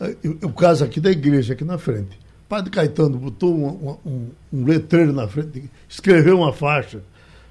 é, 0.00 0.16
o 0.42 0.52
caso 0.52 0.84
aqui 0.84 1.00
da 1.00 1.10
igreja, 1.10 1.52
aqui 1.52 1.64
na 1.64 1.76
frente, 1.76 2.18
Padre 2.48 2.70
Caetano 2.70 3.18
botou 3.18 3.54
um, 3.54 3.96
um, 4.06 4.28
um 4.52 4.64
letreiro 4.64 5.12
na 5.12 5.26
frente, 5.26 5.64
escreveu 5.88 6.38
uma 6.38 6.52
faixa, 6.52 7.02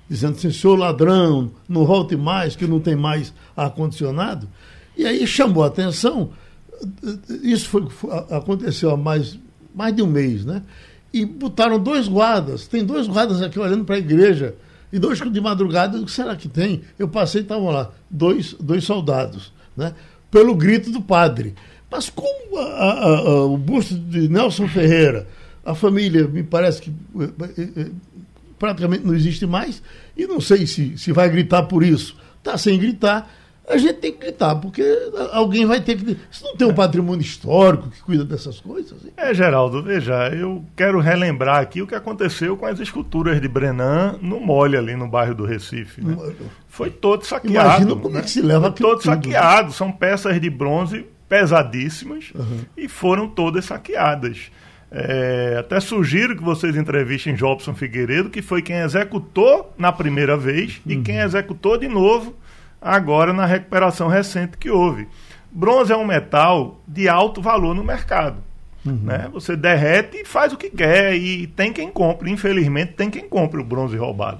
dizendo 0.10 0.36
assim, 0.38 0.52
senhor 0.52 0.78
ladrão, 0.78 1.52
não 1.68 1.86
volte 1.86 2.16
mais, 2.16 2.56
que 2.56 2.66
não 2.66 2.80
tem 2.80 2.96
mais 2.96 3.34
ar-condicionado. 3.56 4.48
E 4.98 5.06
aí 5.06 5.28
chamou 5.28 5.64
a 5.64 5.68
atenção, 5.68 6.30
isso 7.44 7.70
foi, 7.70 7.88
aconteceu 8.30 8.92
há 8.92 8.98
mais, 8.98 9.38
mais 9.74 9.96
de 9.96 10.02
um 10.02 10.08
mês, 10.08 10.46
né? 10.46 10.62
E 11.14 11.26
botaram 11.26 11.80
dois 11.80 12.08
guardas, 12.08 12.68
tem 12.68 12.84
dois 12.84 13.08
guardas 13.08 13.42
aqui 13.42 13.60
olhando 13.60 13.86
para 13.86 13.96
a 13.96 14.00
igreja, 14.00 14.56
e 14.92 15.00
dois 15.00 15.20
de 15.20 15.42
madrugada, 15.42 16.00
o 16.00 16.06
que 16.06 16.12
será 16.12 16.36
que 16.36 16.48
tem? 16.48 16.82
Eu 16.98 17.08
passei 17.08 17.42
e 17.42 17.44
estavam 17.44 17.70
lá, 17.70 17.92
dois, 18.10 18.54
dois 18.60 18.84
soldados 18.84 19.52
né, 19.76 19.94
pelo 20.32 20.56
grito 20.56 20.92
do 20.92 21.02
padre. 21.02 21.56
Mas 21.90 22.10
como 22.10 22.58
a, 22.58 22.64
a, 22.64 23.18
a, 23.18 23.46
o 23.46 23.58
busto 23.58 23.96
de 23.96 24.28
Nelson 24.28 24.68
Ferreira, 24.68 25.28
a 25.66 25.74
família 25.74 26.28
me 26.28 26.44
parece 26.44 26.82
que 26.82 26.90
eh, 27.20 27.30
eh, 27.58 27.70
eh, 27.78 27.88
praticamente 28.60 29.06
não 29.06 29.14
existe 29.14 29.46
mais, 29.46 29.82
e 30.16 30.26
não 30.28 30.40
sei 30.40 30.68
se, 30.68 30.98
se 30.98 31.12
vai 31.12 31.30
gritar 31.30 31.64
por 31.64 31.84
isso. 31.84 32.16
Está 32.38 32.58
sem 32.58 32.78
gritar, 32.80 33.30
a 33.68 33.78
gente 33.78 33.96
tem 33.96 34.12
que 34.12 34.20
gritar, 34.20 34.56
porque 34.56 34.84
alguém 35.32 35.66
vai 35.66 35.82
ter 35.82 35.98
que. 35.98 36.18
Se 36.30 36.44
não 36.44 36.56
tem 36.56 36.68
um 36.68 36.74
patrimônio 36.74 37.22
histórico 37.22 37.90
que 37.90 38.02
cuida 38.02 38.24
dessas 38.24 38.60
coisas. 38.60 38.94
É, 39.18 39.34
Geraldo, 39.34 39.82
veja, 39.82 40.30
eu 40.30 40.64
quero 40.76 41.00
relembrar 41.00 41.62
aqui 41.62 41.82
o 41.82 41.88
que 41.88 41.96
aconteceu 41.96 42.56
com 42.56 42.66
as 42.66 42.80
esculturas 42.80 43.42
de 43.42 43.48
Brenan 43.48 44.20
no 44.22 44.40
Mole, 44.40 44.78
ali 44.78 44.96
no 44.96 45.08
bairro 45.08 45.34
do 45.34 45.46
Recife. 45.46 46.02
Né? 46.02 46.16
Foi 46.68 46.92
todo 46.92 47.26
saqueado. 47.26 47.68
Imagina 47.68 47.96
como 47.96 48.14
né? 48.14 48.20
é 48.20 48.24
que 48.24 48.30
se 48.30 48.42
leva 48.42 48.72
Foi 48.72 48.72
todo 48.72 49.00
tudo, 49.00 49.10
né? 49.10 49.16
saqueado. 49.16 49.68
Né? 49.68 49.74
São 49.74 49.92
peças 49.92 50.40
de 50.40 50.50
bronze 50.50 51.06
pesadíssimas 51.28 52.32
uhum. 52.36 52.60
e 52.78 52.88
foram 52.88 53.28
todas 53.28 53.66
saqueadas. 53.66 54.52
É, 54.92 55.58
até 55.60 55.80
sugiro 55.80 56.38
que 56.38 56.44
vocês 56.44 56.76
entrevistem 56.76 57.34
Jobson 57.34 57.74
Figueiredo, 57.74 58.30
que 58.30 58.44
foi 58.44 58.62
quem 58.62 58.78
executou 58.78 59.74
na 59.76 59.92
primeira 59.92 60.38
vez 60.38 60.80
uhum. 60.86 60.92
e 60.92 61.02
quem 61.02 61.18
executou 61.18 61.78
de 61.78 61.88
novo 61.88 62.36
agora 62.86 63.34
na 63.34 63.48
recuperação 63.48 64.08
recente 64.08 64.58
que 64.60 64.70
houve. 64.70 65.08
bronze 65.52 65.92
é 65.92 65.98
um 65.98 66.06
metal 66.06 66.80
de 66.88 67.10
alto 67.10 67.42
valor 67.42 67.74
no 67.74 67.84
mercado. 67.84 68.38
Uhum. 68.86 69.00
Né? 69.04 69.28
Você 69.34 69.56
derrete 69.56 70.18
e 70.18 70.26
faz 70.26 70.54
o 70.54 70.58
que 70.58 70.70
quer, 70.70 71.16
e 71.16 71.48
tem 71.48 71.74
quem 71.74 71.90
compre. 71.90 72.30
Infelizmente, 72.30 72.94
tem 72.94 73.10
quem 73.10 73.28
compre 73.28 73.60
o 73.60 73.64
bronze 73.64 73.98
roubado. 73.98 74.40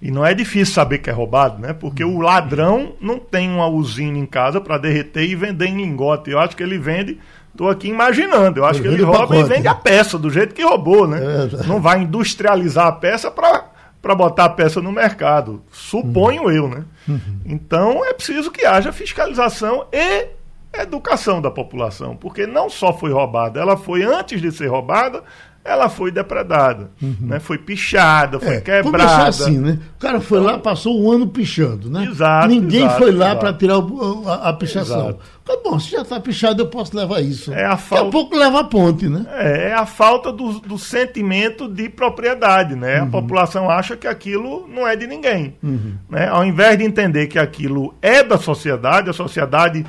E 0.00 0.10
não 0.10 0.24
é 0.24 0.32
difícil 0.32 0.74
saber 0.74 0.98
que 0.98 1.10
é 1.10 1.12
roubado, 1.12 1.60
né? 1.60 1.74
Porque 1.74 2.02
o 2.02 2.18
ladrão 2.18 2.94
não 3.00 3.18
tem 3.18 3.50
uma 3.50 3.68
usina 3.68 4.18
em 4.18 4.24
casa 4.24 4.60
para 4.60 4.78
derreter 4.78 5.22
e 5.22 5.36
vender 5.36 5.66
em 5.66 5.76
lingote. 5.76 6.30
Eu 6.30 6.40
acho 6.40 6.56
que 6.56 6.62
ele 6.62 6.78
vende. 6.78 7.20
Estou 7.52 7.68
aqui 7.68 7.88
imaginando. 7.88 8.58
Eu 8.58 8.64
acho 8.64 8.80
que 8.80 8.88
ele 8.88 9.02
rouba 9.02 9.28
pacote. 9.28 9.40
e 9.40 9.54
vende 9.54 9.68
a 9.68 9.74
peça 9.74 10.18
do 10.18 10.30
jeito 10.30 10.54
que 10.54 10.62
roubou, 10.62 11.06
né? 11.06 11.20
É, 11.20 11.66
não 11.66 11.80
vai 11.80 12.00
industrializar 12.00 12.86
a 12.86 12.92
peça 12.92 13.30
para 13.30 13.64
para 14.00 14.14
botar 14.14 14.44
a 14.46 14.48
peça 14.48 14.80
no 14.80 14.92
mercado. 14.92 15.62
Suponho 15.70 16.44
uhum. 16.44 16.50
eu, 16.50 16.68
né? 16.68 16.84
Uhum. 17.08 17.40
Então 17.44 18.04
é 18.04 18.12
preciso 18.12 18.50
que 18.50 18.64
haja 18.64 18.92
fiscalização 18.92 19.86
e 19.92 20.28
educação 20.72 21.40
da 21.40 21.50
população, 21.50 22.16
porque 22.16 22.46
não 22.46 22.70
só 22.70 22.92
foi 22.92 23.12
roubada, 23.12 23.60
ela 23.60 23.76
foi 23.76 24.02
antes 24.02 24.40
de 24.40 24.52
ser 24.52 24.68
roubada, 24.68 25.22
ela 25.62 25.90
foi 25.90 26.10
depredada, 26.10 26.90
uhum. 27.02 27.16
né? 27.20 27.38
Foi 27.38 27.58
pichada, 27.58 28.40
foi 28.40 28.56
é, 28.56 28.60
quebrada. 28.60 29.28
assim, 29.28 29.58
né? 29.58 29.78
O 29.96 30.00
cara 30.00 30.18
foi 30.18 30.40
lá, 30.40 30.58
passou 30.58 30.98
um 30.98 31.12
ano 31.12 31.26
pichando, 31.26 31.90
né? 31.90 32.06
Exato. 32.10 32.48
Ninguém 32.48 32.84
exato, 32.84 32.98
foi 32.98 33.12
lá 33.12 33.36
para 33.36 33.52
tirar 33.52 33.78
o, 33.78 34.26
a, 34.26 34.48
a, 34.48 34.52
pichação. 34.54 35.18
Tá 35.44 35.58
bom, 35.62 35.78
se 35.78 35.90
já 35.90 36.00
está 36.00 36.18
pichado, 36.18 36.62
eu 36.62 36.66
posso 36.66 36.96
levar 36.96 37.20
isso. 37.20 37.52
É 37.52 37.66
a 37.66 37.76
falta... 37.76 38.04
Daqui 38.04 38.08
a 38.08 38.10
pouco 38.10 38.36
leva 38.36 38.60
a 38.60 38.64
ponte, 38.64 39.06
né? 39.06 39.26
É, 39.32 39.68
é 39.68 39.74
a 39.74 39.84
falta 39.84 40.32
do, 40.32 40.60
do 40.60 40.78
sentimento 40.78 41.68
de 41.68 41.90
propriedade, 41.90 42.74
né? 42.74 43.02
Uhum. 43.02 43.08
A 43.08 43.10
população 43.10 43.68
acha 43.70 43.96
que 43.96 44.06
aquilo 44.06 44.66
não 44.66 44.88
é 44.88 44.96
de 44.96 45.06
ninguém. 45.06 45.56
Uhum. 45.62 45.94
Né? 46.08 46.26
Ao 46.26 46.44
invés 46.44 46.78
de 46.78 46.84
entender 46.84 47.26
que 47.26 47.38
aquilo 47.38 47.94
é 48.00 48.24
da 48.24 48.38
sociedade, 48.38 49.10
a 49.10 49.12
sociedade 49.12 49.84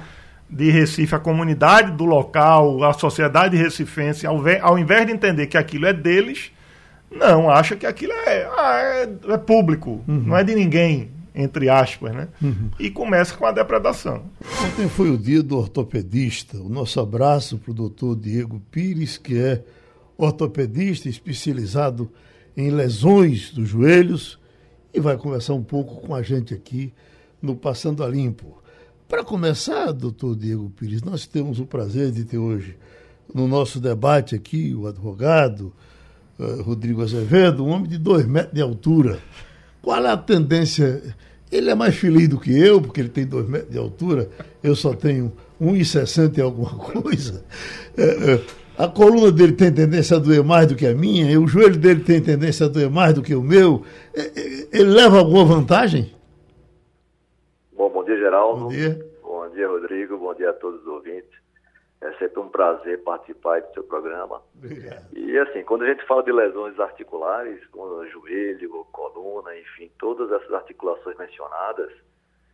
de 0.51 0.70
Recife, 0.70 1.15
a 1.15 1.20
comunidade 1.20 1.91
do 1.93 2.03
local, 2.03 2.84
a 2.84 2.91
sociedade 2.91 3.55
recifense, 3.55 4.27
ao, 4.27 4.41
ao 4.62 4.77
invés 4.77 5.05
de 5.05 5.13
entender 5.13 5.48
que 5.48 5.58
aquilo 5.58 5.86
é 5.86 5.93
deles, 5.93 6.51
não, 7.10 7.50
acha 7.50 7.75
que 7.75 7.86
aquilo 7.86 8.12
é, 8.13 8.50
ah, 8.58 8.81
é, 8.84 9.34
é, 9.34 9.38
público, 9.38 10.01
uhum. 10.08 10.24
não 10.27 10.38
é 10.38 10.43
de 10.43 10.53
ninguém, 10.53 11.10
entre 11.34 11.70
aspas, 11.70 12.13
né? 12.13 12.27
Uhum. 12.41 12.70
E 12.79 12.89
começa 12.89 13.36
com 13.36 13.46
a 13.46 13.51
depredação. 13.51 14.24
Ontem 14.65 14.89
foi 14.89 15.10
o 15.10 15.17
dia 15.17 15.41
do 15.41 15.58
ortopedista. 15.58 16.58
O 16.58 16.70
nosso 16.70 17.00
abraço 17.00 17.58
para 17.58 17.72
o 17.72 17.74
doutor 17.74 18.15
Diego 18.17 18.62
Pires, 18.72 19.17
que 19.17 19.38
é 19.38 19.62
ortopedista 20.17 21.10
especializado 21.10 22.10
em 22.55 22.70
lesões 22.70 23.51
dos 23.51 23.70
joelhos 23.70 24.39
e 24.93 25.00
vai 25.00 25.17
conversar 25.17 25.53
um 25.53 25.63
pouco 25.63 26.01
com 26.01 26.13
a 26.13 26.22
gente 26.22 26.53
aqui 26.53 26.93
no 27.41 27.55
Passando 27.55 28.03
a 28.03 28.08
Limpo. 28.08 28.61
Para 29.12 29.25
começar, 29.25 29.91
doutor 29.91 30.38
Diego 30.38 30.70
Pires, 30.70 31.03
nós 31.03 31.27
temos 31.27 31.60
o 31.60 31.65
prazer 31.65 32.12
de 32.12 32.24
ter 32.24 32.38
hoje 32.38 32.77
no 33.36 33.46
nosso 33.46 33.77
debate 33.77 34.36
aqui 34.36 34.74
o 34.74 34.88
advogado 34.88 35.74
uh, 36.39 36.62
Rodrigo 36.62 37.03
Azevedo, 37.03 37.65
um 37.65 37.72
homem 37.72 37.89
de 37.89 37.98
dois 37.98 38.25
metros 38.25 38.53
de 38.53 38.62
altura. 38.62 39.20
Qual 39.82 40.01
é 40.06 40.10
a 40.10 40.15
tendência? 40.15 41.13
Ele 41.51 41.70
é 41.70 41.75
mais 41.75 41.94
feliz 41.98 42.30
do 42.30 42.39
que 42.39 42.58
eu, 42.58 42.82
porque 42.82 43.01
ele 43.01 43.10
tem 43.10 43.25
dois 43.25 43.50
metros 43.50 43.70
de 43.70 43.77
altura, 43.77 44.30
eu 44.63 44.77
só 44.77 44.94
tenho 44.94 45.34
1,60 45.62 46.38
e 46.38 46.41
alguma 46.41 46.70
coisa. 46.80 47.44
Uh, 47.98 48.36
uh, 48.36 48.41
a 48.77 48.88
coluna 48.88 49.30
dele 49.30 49.51
tem 49.51 49.74
tendência 49.74 50.15
a 50.15 50.20
doer 50.22 50.41
mais 50.41 50.68
do 50.68 50.75
que 50.75 50.88
a 50.88 50.96
minha, 50.96 51.38
o 51.38 51.46
joelho 51.50 51.77
dele 51.77 52.00
tem 52.00 52.22
tendência 52.22 52.65
a 52.65 52.70
doer 52.70 52.89
mais 52.89 53.13
do 53.13 53.22
que 53.22 53.36
o 53.36 53.44
meu. 53.44 53.84
Ele 54.72 54.89
leva 54.89 55.20
alguma 55.20 55.44
vantagem? 55.44 56.13
Bom, 58.21 58.21
bom 58.21 58.21
dia, 58.21 58.29
Geraldo. 58.29 58.59
Bom 58.59 58.67
dia. 58.69 59.11
Bom 59.21 59.49
dia, 59.49 59.67
Rodrigo. 59.67 60.17
Bom 60.17 60.33
dia 60.33 60.49
a 60.49 60.53
todos 60.53 60.81
os 60.81 60.87
ouvintes. 60.87 61.41
É 62.01 62.11
sempre 62.13 62.39
um 62.39 62.49
prazer 62.49 63.01
participar 63.03 63.61
do 63.61 63.73
seu 63.73 63.83
programa. 63.83 64.41
Obrigado. 64.55 65.05
E 65.15 65.37
assim, 65.37 65.63
quando 65.63 65.83
a 65.83 65.87
gente 65.87 66.05
fala 66.07 66.23
de 66.23 66.31
lesões 66.31 66.79
articulares, 66.79 67.63
como 67.67 68.05
joelho, 68.07 68.85
coluna, 68.91 69.55
enfim, 69.57 69.91
todas 69.99 70.31
essas 70.31 70.51
articulações 70.53 71.15
mencionadas, 71.17 71.91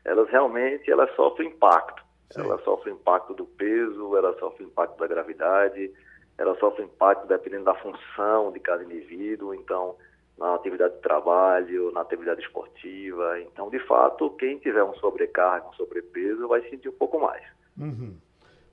elas 0.03 0.29
realmente 0.29 0.91
elas 0.91 1.13
sofrem 1.15 1.49
impacto. 1.49 2.03
Sim. 2.31 2.41
Elas 2.41 2.61
sofrem 2.63 2.93
impacto 2.93 3.33
do 3.33 3.45
peso, 3.45 4.17
elas 4.17 4.37
sofrem 4.37 4.67
impacto 4.67 4.97
da 4.97 5.07
gravidade, 5.07 5.93
elas 6.37 6.59
sofrem 6.59 6.85
impacto 6.85 7.25
dependendo 7.25 7.63
da 7.63 7.75
função 7.75 8.51
de 8.51 8.59
cada 8.59 8.83
indivíduo. 8.83 9.53
Então, 9.53 9.95
na 10.37 10.55
atividade 10.55 10.95
de 10.95 11.01
trabalho, 11.01 11.91
na 11.91 12.01
atividade 12.01 12.41
esportiva. 12.41 13.39
Então, 13.41 13.69
de 13.69 13.79
fato, 13.87 14.29
quem 14.31 14.57
tiver 14.59 14.83
um 14.83 14.93
sobrecarga, 14.95 15.67
um 15.67 15.73
sobrepeso, 15.73 16.47
vai 16.47 16.61
sentir 16.69 16.89
um 16.89 16.93
pouco 16.93 17.19
mais. 17.19 17.43
Uhum. 17.77 18.15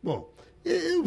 Bom, 0.03 0.31
eu, 0.65 1.05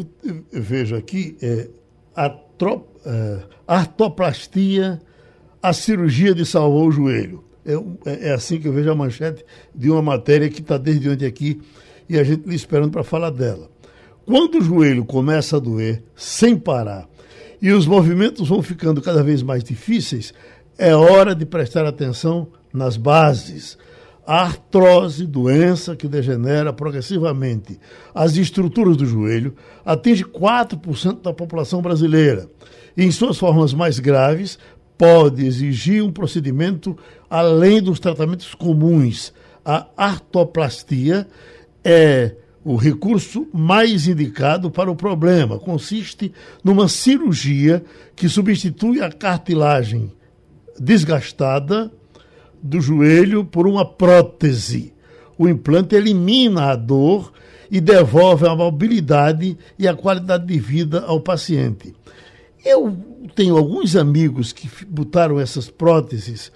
vejo 0.51 0.95
aqui 0.95 1.37
é, 1.41 1.69
a 2.15 2.29
trop, 2.29 2.87
é, 3.05 3.43
artoplastia, 3.67 4.99
a 5.61 5.73
cirurgia 5.73 6.33
de 6.33 6.45
salvar 6.45 6.87
o 6.87 6.91
joelho. 6.91 7.43
É, 7.65 7.73
é, 8.09 8.29
é, 8.29 8.33
assim 8.33 8.59
que 8.59 8.67
eu 8.67 8.73
vejo 8.73 8.89
a 8.89 8.95
manchete 8.95 9.45
de 9.75 9.91
uma 9.91 10.01
matéria 10.01 10.49
que 10.49 10.61
está 10.61 10.77
desde 10.77 11.09
ontem 11.09 11.25
aqui 11.25 11.61
e 12.07 12.17
a 12.17 12.23
gente 12.23 12.49
esperando 12.55 12.91
para 12.91 13.03
falar 13.03 13.29
dela. 13.29 13.69
Quando 14.25 14.55
o 14.55 14.61
joelho 14.61 15.05
começa 15.05 15.57
a 15.57 15.59
doer 15.59 16.03
sem 16.15 16.57
parar 16.57 17.07
e 17.61 17.71
os 17.71 17.85
movimentos 17.85 18.49
vão 18.49 18.61
ficando 18.61 19.01
cada 19.01 19.23
vez 19.23 19.41
mais 19.41 19.63
difíceis, 19.63 20.33
é 20.77 20.95
hora 20.95 21.33
de 21.33 21.45
prestar 21.45 21.85
atenção 21.85 22.47
nas 22.71 22.97
bases. 22.97 23.77
A 24.25 24.41
artrose, 24.41 25.25
doença 25.25 25.95
que 25.95 26.07
degenera 26.07 26.73
progressivamente 26.73 27.79
as 28.13 28.35
estruturas 28.35 28.97
do 28.97 29.05
joelho, 29.05 29.55
atinge 29.85 30.23
4% 30.25 31.21
da 31.21 31.33
população 31.33 31.81
brasileira. 31.81 32.49
E, 32.95 33.03
em 33.03 33.11
suas 33.11 33.37
formas 33.37 33.73
mais 33.73 33.99
graves, 33.99 34.59
pode 34.97 35.45
exigir 35.45 36.03
um 36.03 36.11
procedimento 36.11 36.97
além 37.29 37.81
dos 37.81 37.99
tratamentos 37.99 38.53
comuns. 38.53 39.33
A 39.63 39.87
artoplastia 39.95 41.27
é 41.83 42.35
o 42.67 42.75
recurso 42.75 43.47
mais 43.53 44.09
indicado 44.09 44.69
para 44.69 44.91
o 44.91 44.95
problema. 44.95 45.57
Consiste 45.57 46.33
numa 46.61 46.89
cirurgia 46.89 47.81
que 48.13 48.27
substitui 48.27 49.01
a 49.01 49.09
cartilagem 49.09 50.11
desgastada 50.77 51.89
do 52.61 52.81
joelho 52.81 53.45
por 53.45 53.67
uma 53.67 53.85
prótese. 53.85 54.93
O 55.37 55.47
implante 55.47 55.95
elimina 55.95 56.71
a 56.71 56.75
dor 56.75 57.31
e 57.71 57.79
devolve 57.79 58.45
a 58.45 58.53
mobilidade 58.53 59.57
e 59.79 59.87
a 59.87 59.95
qualidade 59.95 60.45
de 60.45 60.59
vida 60.59 61.05
ao 61.07 61.21
paciente. 61.21 61.95
Eu 62.65 62.97
tenho 63.33 63.55
alguns 63.55 63.95
amigos 63.95 64.51
que 64.51 64.69
botaram 64.85 65.39
essas 65.39 65.69
próteses 65.69 66.51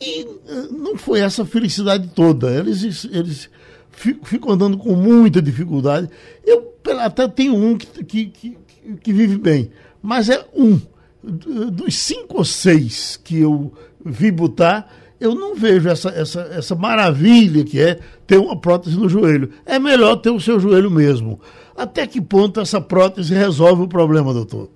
e 0.00 0.20
eh, 0.20 0.68
não 0.70 0.96
foi 0.96 1.18
essa 1.18 1.44
felicidade 1.44 2.06
toda. 2.14 2.52
Eles, 2.52 3.04
eles 3.10 3.50
fico 3.92 4.52
andando 4.52 4.78
com 4.78 4.94
muita 4.94 5.42
dificuldade. 5.42 6.08
Eu 6.44 6.72
até 7.00 7.28
tenho 7.28 7.54
um 7.54 7.76
que, 7.76 8.04
que, 8.04 8.26
que, 8.26 8.58
que 9.02 9.12
vive 9.12 9.38
bem, 9.38 9.70
mas 10.02 10.28
é 10.28 10.44
um. 10.54 10.80
Dos 11.22 11.98
cinco 11.98 12.38
ou 12.38 12.44
seis 12.44 13.18
que 13.18 13.42
eu 13.42 13.74
vi 14.02 14.30
botar, 14.30 14.90
eu 15.20 15.34
não 15.34 15.54
vejo 15.54 15.88
essa, 15.88 16.08
essa, 16.08 16.40
essa 16.40 16.74
maravilha 16.74 17.62
que 17.62 17.78
é 17.78 17.98
ter 18.26 18.38
uma 18.38 18.58
prótese 18.58 18.98
no 18.98 19.08
joelho. 19.08 19.52
É 19.66 19.78
melhor 19.78 20.16
ter 20.16 20.30
o 20.30 20.40
seu 20.40 20.58
joelho 20.58 20.90
mesmo. 20.90 21.38
Até 21.76 22.06
que 22.06 22.22
ponto 22.22 22.58
essa 22.58 22.80
prótese 22.80 23.34
resolve 23.34 23.82
o 23.82 23.88
problema, 23.88 24.32
doutor? 24.32 24.70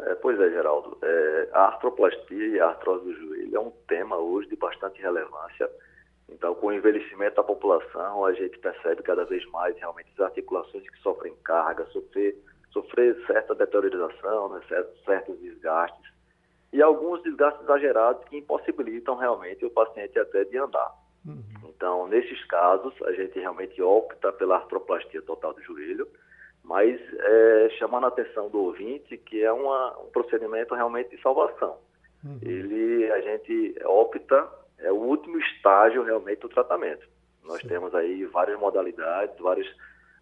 É, 0.00 0.14
pois 0.16 0.38
é, 0.38 0.50
Geraldo. 0.50 0.98
É, 1.02 1.48
a 1.54 1.60
artroplastia 1.66 2.46
e 2.46 2.60
a 2.60 2.66
artrose 2.66 3.04
do 3.06 3.14
joelho 3.14 3.56
é 3.56 3.60
um 3.60 3.72
tema 3.88 4.16
hoje 4.16 4.48
de 4.48 4.56
bastante 4.56 5.00
relevância 5.00 5.68
então, 6.30 6.54
com 6.54 6.66
o 6.66 6.72
envelhecimento 6.72 7.36
da 7.36 7.42
população, 7.42 8.24
a 8.24 8.32
gente 8.32 8.58
percebe 8.58 9.02
cada 9.02 9.24
vez 9.24 9.44
mais 9.46 9.76
realmente 9.78 10.10
as 10.12 10.20
articulações 10.20 10.88
que 10.88 10.98
sofrem 10.98 11.34
carga, 11.42 11.86
sofrer, 11.86 12.36
sofrer 12.70 13.16
certa 13.26 13.54
deteriorização, 13.54 14.50
né, 14.50 14.60
certos, 14.68 15.04
certos 15.04 15.38
desgastes, 15.40 16.12
e 16.72 16.82
alguns 16.82 17.22
desgastes 17.22 17.62
exagerados 17.62 18.22
que 18.24 18.36
impossibilitam 18.36 19.16
realmente 19.16 19.64
o 19.64 19.70
paciente 19.70 20.18
até 20.18 20.44
de 20.44 20.58
andar. 20.58 20.92
Uhum. 21.26 21.70
Então, 21.70 22.06
nesses 22.06 22.44
casos, 22.44 22.94
a 23.02 23.12
gente 23.12 23.38
realmente 23.38 23.80
opta 23.80 24.30
pela 24.32 24.56
artroplastia 24.56 25.22
total 25.22 25.54
do 25.54 25.62
joelho, 25.62 26.06
mas 26.62 27.00
é, 27.00 27.70
chamando 27.78 28.04
a 28.04 28.08
atenção 28.08 28.50
do 28.50 28.60
ouvinte 28.60 29.16
que 29.16 29.42
é 29.42 29.50
uma, 29.50 29.98
um 30.00 30.10
procedimento 30.10 30.74
realmente 30.74 31.16
de 31.16 31.22
salvação. 31.22 31.78
Uhum. 32.22 32.38
Ele, 32.42 33.10
a 33.10 33.20
gente 33.22 33.74
opta 33.86 34.46
é 34.78 34.92
o 34.92 34.96
último 34.96 35.38
estágio 35.38 36.02
realmente 36.02 36.40
do 36.40 36.48
tratamento. 36.48 37.06
Nós 37.44 37.60
Sim. 37.62 37.68
temos 37.68 37.94
aí 37.94 38.24
várias 38.26 38.58
modalidades, 38.58 39.38
várias 39.38 39.66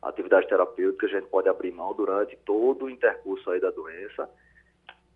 atividades 0.02 0.48
terapêuticas 0.48 1.10
que 1.10 1.16
a 1.16 1.20
gente 1.20 1.30
pode 1.30 1.48
abrir 1.48 1.72
mão 1.72 1.92
durante 1.92 2.36
todo 2.44 2.84
o 2.84 2.90
intercurso 2.90 3.50
aí 3.50 3.60
da 3.60 3.70
doença. 3.70 4.28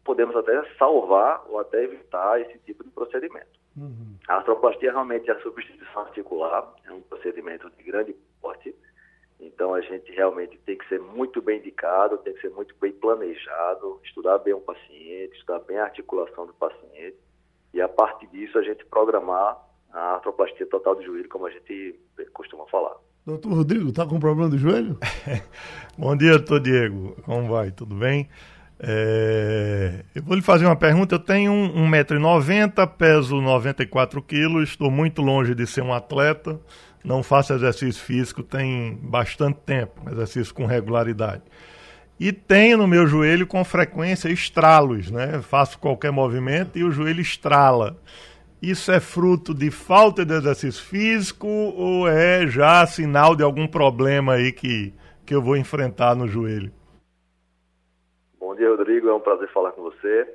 Podemos 0.05 0.35
até 0.35 0.63
salvar 0.77 1.45
ou 1.49 1.59
até 1.59 1.85
evitar 1.85 2.41
esse 2.41 2.59
tipo 2.61 2.83
de 2.83 2.91
procedimento. 2.91 3.61
Uhum. 3.77 4.17
A 4.29 4.37
artroplastia 4.37 4.91
realmente 4.91 5.31
é 5.31 5.35
a 5.35 5.41
substituição 5.41 6.03
articular, 6.03 6.75
é 6.85 6.93
um 6.93 7.01
procedimento 7.03 7.71
de 7.71 7.83
grande 7.85 8.17
porte 8.41 8.75
Então 9.39 9.75
a 9.75 9.81
gente 9.81 10.11
realmente 10.11 10.59
tem 10.59 10.77
que 10.77 10.89
ser 10.89 11.01
muito 11.01 11.41
bem 11.41 11.59
indicado, 11.59 12.19
tem 12.19 12.35
que 12.35 12.41
ser 12.41 12.51
muito 12.51 12.75
bem 12.81 12.93
planejado, 12.93 14.01
estudar 14.03 14.39
bem 14.39 14.55
o 14.55 14.61
paciente, 14.61 15.37
estudar 15.37 15.61
bem 15.61 15.79
a 15.79 15.85
articulação 15.85 16.47
do 16.47 16.55
paciente 16.55 17.17
e 17.73 17.81
a 17.81 17.89
partir 17.89 18.27
disso 18.29 18.59
a 18.59 18.63
gente 18.63 18.85
programar 18.87 19.57
a 19.93 20.15
artroplastia 20.15 20.67
total 20.67 20.95
do 20.95 21.03
joelho, 21.03 21.29
como 21.29 21.47
a 21.47 21.51
gente 21.51 21.99
costuma 22.33 22.67
falar. 22.67 22.95
Doutor 23.27 23.53
Rodrigo, 23.53 23.91
está 23.91 24.07
com 24.07 24.19
problema 24.19 24.49
do 24.49 24.59
joelho? 24.59 24.99
Bom 25.97 26.17
dia, 26.17 26.33
doutor 26.33 26.61
Diego. 26.61 27.17
Como 27.23 27.49
vai? 27.49 27.71
Tudo 27.71 27.95
bem? 27.95 28.29
É... 28.79 30.05
Eu 30.15 30.23
vou 30.23 30.35
lhe 30.35 30.43
fazer 30.43 30.65
uma 30.65 30.77
pergunta. 30.77 31.15
Eu 31.15 31.19
tenho 31.19 31.53
1,90m, 31.53 32.87
peso 32.97 33.41
94 33.41 34.23
quilos, 34.23 34.71
estou 34.71 34.91
muito 34.91 35.21
longe 35.21 35.55
de 35.55 35.67
ser 35.67 35.83
um 35.83 35.93
atleta, 35.93 36.59
não 37.05 37.23
faço 37.23 37.53
exercício 37.53 38.03
físico 38.03 38.43
tem 38.43 38.99
bastante 39.03 39.59
tempo, 39.67 40.11
exercício 40.11 40.55
com 40.55 40.65
regularidade. 40.65 41.43
E 42.21 42.33
tenho 42.33 42.77
no 42.77 42.87
meu 42.87 43.07
joelho 43.07 43.47
com 43.47 43.65
frequência 43.65 44.29
estralos, 44.29 45.11
né? 45.11 45.41
Faço 45.41 45.79
qualquer 45.79 46.13
movimento 46.13 46.79
e 46.79 46.85
o 46.85 46.91
joelho 46.91 47.23
estrala. 47.23 47.97
Isso 48.61 48.93
é 48.93 49.01
fruto 49.01 49.55
de 49.55 49.71
falta 49.71 50.23
de 50.23 50.35
exercício 50.35 50.85
físico 50.85 51.49
ou 51.49 52.07
é 52.07 52.47
já 52.47 52.85
sinal 52.85 53.35
de 53.35 53.43
algum 53.43 53.67
problema 53.67 54.35
aí 54.35 54.53
que, 54.53 54.93
que 55.25 55.35
eu 55.35 55.41
vou 55.41 55.57
enfrentar 55.57 56.15
no 56.15 56.29
joelho? 56.29 56.71
Bom 58.39 58.55
dia, 58.55 58.69
Rodrigo. 58.69 59.09
É 59.09 59.15
um 59.15 59.21
prazer 59.21 59.51
falar 59.51 59.73
com 59.73 59.81
você. 59.81 60.31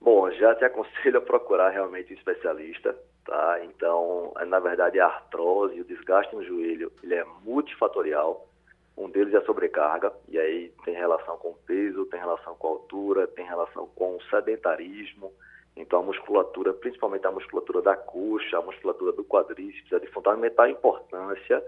Bom, 0.00 0.28
já 0.32 0.56
te 0.56 0.64
aconselho 0.64 1.18
a 1.18 1.20
procurar 1.20 1.70
realmente 1.70 2.12
um 2.12 2.16
especialista, 2.16 2.96
tá? 3.24 3.60
Então, 3.62 4.34
na 4.48 4.58
verdade, 4.58 4.98
a 4.98 5.06
artrose, 5.06 5.80
o 5.80 5.84
desgaste 5.84 6.34
no 6.34 6.42
joelho, 6.42 6.90
ele 7.00 7.14
é 7.14 7.24
multifatorial. 7.44 8.48
Um 8.96 9.10
deles 9.10 9.32
é 9.34 9.38
a 9.38 9.44
sobrecarga, 9.44 10.12
e 10.28 10.38
aí 10.38 10.72
tem 10.84 10.94
relação 10.94 11.36
com 11.38 11.54
peso, 11.66 12.06
tem 12.06 12.20
relação 12.20 12.54
com 12.54 12.68
altura, 12.68 13.26
tem 13.26 13.44
relação 13.46 13.86
com 13.94 14.18
sedentarismo, 14.30 15.32
então, 15.76 16.00
a 16.00 16.02
musculatura, 16.02 16.72
principalmente 16.72 17.26
a 17.26 17.30
musculatura 17.30 17.80
da 17.80 17.96
coxa, 17.96 18.58
a 18.58 18.62
musculatura 18.62 19.12
do 19.12 19.24
quadríceps, 19.24 19.90
é 19.92 19.98
de 19.98 20.06
fundamental 20.08 20.68
importância 20.68 21.62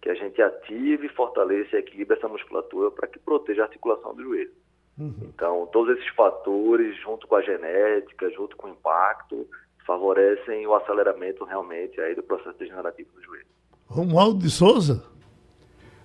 que 0.00 0.08
a 0.08 0.14
gente 0.14 0.40
ative, 0.40 1.08
fortaleça 1.10 1.76
e 1.76 1.78
equilibre 1.78 2.16
essa 2.16 2.28
musculatura 2.28 2.90
para 2.90 3.06
que 3.06 3.18
proteja 3.18 3.62
a 3.62 3.64
articulação 3.66 4.14
do 4.14 4.22
joelho. 4.22 4.52
Uhum. 4.98 5.14
Então, 5.22 5.68
todos 5.72 5.96
esses 5.96 6.08
fatores, 6.14 6.96
junto 7.00 7.26
com 7.26 7.36
a 7.36 7.42
genética, 7.42 8.30
junto 8.30 8.56
com 8.56 8.68
o 8.68 8.70
impacto, 8.70 9.46
favorecem 9.86 10.66
o 10.66 10.74
aceleramento 10.74 11.44
realmente 11.44 12.00
aí 12.00 12.14
do 12.14 12.22
processo 12.22 12.58
degenerativo 12.58 13.12
do 13.12 13.22
joelho. 13.22 13.46
Romualdo 13.86 14.40
de 14.40 14.50
Souza. 14.50 15.04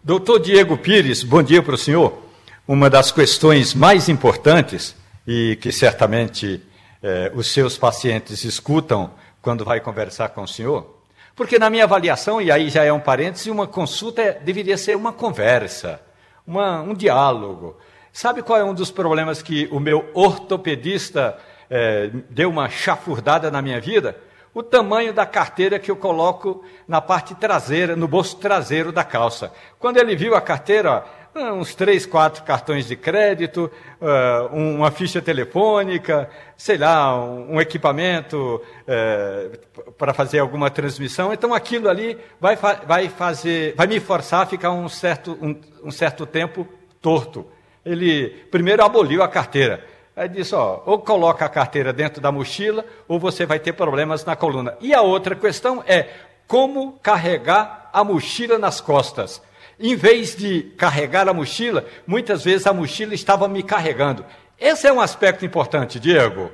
Doutor 0.07 0.39
Diego 0.39 0.77
Pires, 0.77 1.21
bom 1.21 1.43
dia 1.43 1.61
para 1.61 1.75
o 1.75 1.77
senhor. 1.77 2.17
Uma 2.65 2.89
das 2.89 3.11
questões 3.11 3.73
mais 3.73 4.07
importantes 4.07 4.95
e 5.27 5.57
que 5.59 5.69
certamente 5.69 6.63
eh, 7.03 7.29
os 7.35 7.51
seus 7.51 7.77
pacientes 7.77 8.45
escutam 8.45 9.11
quando 9.41 9.65
vai 9.65 9.81
conversar 9.81 10.29
com 10.29 10.43
o 10.43 10.47
senhor? 10.47 10.97
Porque, 11.35 11.59
na 11.59 11.69
minha 11.69 11.83
avaliação, 11.83 12.41
e 12.41 12.49
aí 12.49 12.69
já 12.69 12.85
é 12.85 12.93
um 12.93 13.01
parêntese, 13.01 13.51
uma 13.51 13.67
consulta 13.67 14.21
é, 14.21 14.31
deveria 14.31 14.77
ser 14.77 14.95
uma 14.95 15.11
conversa, 15.11 15.99
uma, 16.47 16.79
um 16.79 16.93
diálogo. 16.93 17.75
Sabe 18.13 18.41
qual 18.41 18.57
é 18.57 18.63
um 18.63 18.73
dos 18.73 18.89
problemas 18.89 19.41
que 19.41 19.67
o 19.73 19.77
meu 19.77 20.09
ortopedista 20.13 21.37
eh, 21.69 22.11
deu 22.29 22.49
uma 22.49 22.69
chafurdada 22.69 23.51
na 23.51 23.61
minha 23.61 23.81
vida? 23.81 24.15
O 24.57 24.63
tamanho 24.63 25.13
da 25.13 25.23
carteira 25.23 25.77
que 25.77 25.91
eu 25.91 25.95
coloco 25.95 26.65
na 26.87 26.99
parte 26.99 27.35
traseira, 27.35 27.95
no 27.95 28.07
bolso 28.07 28.37
traseiro 28.37 28.91
da 28.91 29.03
calça. 29.03 29.53
Quando 29.77 29.97
ele 29.97 30.15
viu 30.15 30.33
a 30.33 30.41
carteira, 30.41 31.05
ah, 31.35 31.53
uns 31.53 31.75
três, 31.75 32.07
quatro 32.07 32.43
cartões 32.43 32.87
de 32.87 32.95
crédito, 32.95 33.69
uh, 34.01 34.55
uma 34.55 34.89
ficha 34.89 35.21
telefônica, 35.21 36.27
sei 36.57 36.75
lá, 36.75 37.23
um, 37.23 37.53
um 37.53 37.61
equipamento 37.61 38.59
uh, 38.87 39.91
para 39.91 40.11
fazer 40.11 40.39
alguma 40.39 40.71
transmissão. 40.71 41.31
Então 41.31 41.53
aquilo 41.53 41.87
ali 41.87 42.17
vai, 42.41 42.55
vai 42.55 43.09
fazer, 43.09 43.75
vai 43.75 43.85
me 43.85 43.99
forçar 43.99 44.41
a 44.41 44.45
ficar 44.47 44.71
um 44.71 44.89
certo, 44.89 45.37
um, 45.39 45.55
um 45.83 45.91
certo 45.91 46.25
tempo 46.25 46.67
torto. 46.99 47.45
Ele 47.85 48.29
primeiro 48.49 48.83
aboliu 48.83 49.21
a 49.21 49.27
carteira. 49.27 49.85
Aí 50.17 50.27
disse, 50.27 50.55
ó, 50.55 50.81
ou 50.83 50.99
coloca 50.99 51.45
a 51.45 51.49
carteira 51.49 51.93
dentro 51.93 52.19
da 52.19 52.31
mochila, 52.31 52.83
ou 53.07 53.19
você 53.19 53.45
vai 53.45 53.59
ter 53.59 53.73
problemas 53.73 54.25
na 54.25 54.35
coluna. 54.35 54.75
E 54.81 54.91
a 54.91 55.03
outra 55.03 55.35
questão 55.35 55.83
é 55.85 56.09
como 56.47 56.97
carregar 57.03 57.91
a 57.93 58.03
mochila 58.03 58.57
nas 58.57 58.81
costas. 58.81 59.39
Em 59.79 59.95
vez 59.95 60.35
de 60.35 60.71
carregar 60.75 61.29
a 61.29 61.33
mochila, 61.35 61.85
muitas 62.07 62.43
vezes 62.43 62.65
a 62.65 62.73
mochila 62.73 63.13
estava 63.13 63.47
me 63.47 63.61
carregando. 63.61 64.25
Esse 64.59 64.87
é 64.87 64.91
um 64.91 64.99
aspecto 64.99 65.45
importante, 65.45 65.99
Diego. 65.99 66.49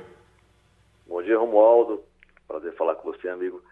Bom 1.06 1.22
dia, 1.22 1.38
Romualdo. 1.38 2.04
Prazer 2.46 2.74
falar 2.74 2.96
com 2.96 3.10
você, 3.10 3.30
amigo. 3.30 3.62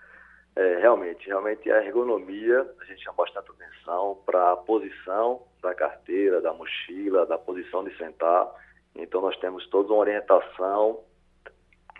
É, 0.56 0.78
realmente, 0.78 1.26
realmente 1.26 1.70
a 1.70 1.84
ergonomia, 1.84 2.66
a 2.80 2.84
gente 2.86 3.04
chama 3.04 3.16
bastante 3.18 3.50
atenção 3.50 4.18
para 4.24 4.52
a 4.52 4.56
posição 4.56 5.42
da 5.62 5.74
carteira, 5.74 6.40
da 6.40 6.54
mochila, 6.54 7.26
da 7.26 7.36
posição 7.36 7.84
de 7.84 7.94
sentar. 7.98 8.48
Então 8.94 9.20
nós 9.20 9.36
temos 9.38 9.66
toda 9.68 9.92
uma 9.92 10.00
orientação 10.00 11.00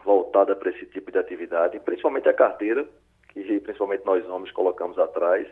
voltada 0.05 0.55
para 0.57 0.70
esse 0.70 0.87
tipo 0.87 1.11
de 1.11 1.18
atividade, 1.18 1.78
principalmente 1.81 2.28
a 2.28 2.35
carteira, 2.35 2.87
que 3.28 3.61
principalmente 3.61 4.05
nós 4.05 4.28
homens 4.28 4.52
colocamos 4.52 4.98
atrás 4.98 5.46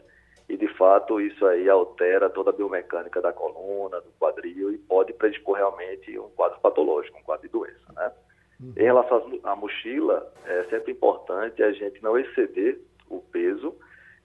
e 0.49 0.57
de 0.57 0.69
fato 0.75 1.21
isso 1.21 1.47
aí 1.47 1.69
altera 1.69 2.29
toda 2.29 2.51
a 2.51 2.53
biomecânica 2.53 3.23
da 3.23 3.33
coluna, 3.33 4.01
do 4.01 4.11
quadril 4.19 4.73
e 4.73 4.79
pode 4.79 5.13
predispor 5.13 5.57
realmente 5.57 6.19
um 6.19 6.29
quadro 6.31 6.59
patológico, 6.61 7.19
um 7.19 7.23
quadro 7.23 7.47
de 7.47 7.53
doença, 7.53 7.93
né? 7.95 8.13
Uhum. 8.61 8.75
Em 8.77 8.83
relação 8.83 9.41
à 9.45 9.57
mochila, 9.57 10.31
é 10.45 10.65
sempre 10.65 10.93
importante 10.93 11.63
a 11.63 11.73
gente 11.73 12.03
não 12.03 12.19
exceder 12.19 12.81
o 13.09 13.21
peso 13.21 13.75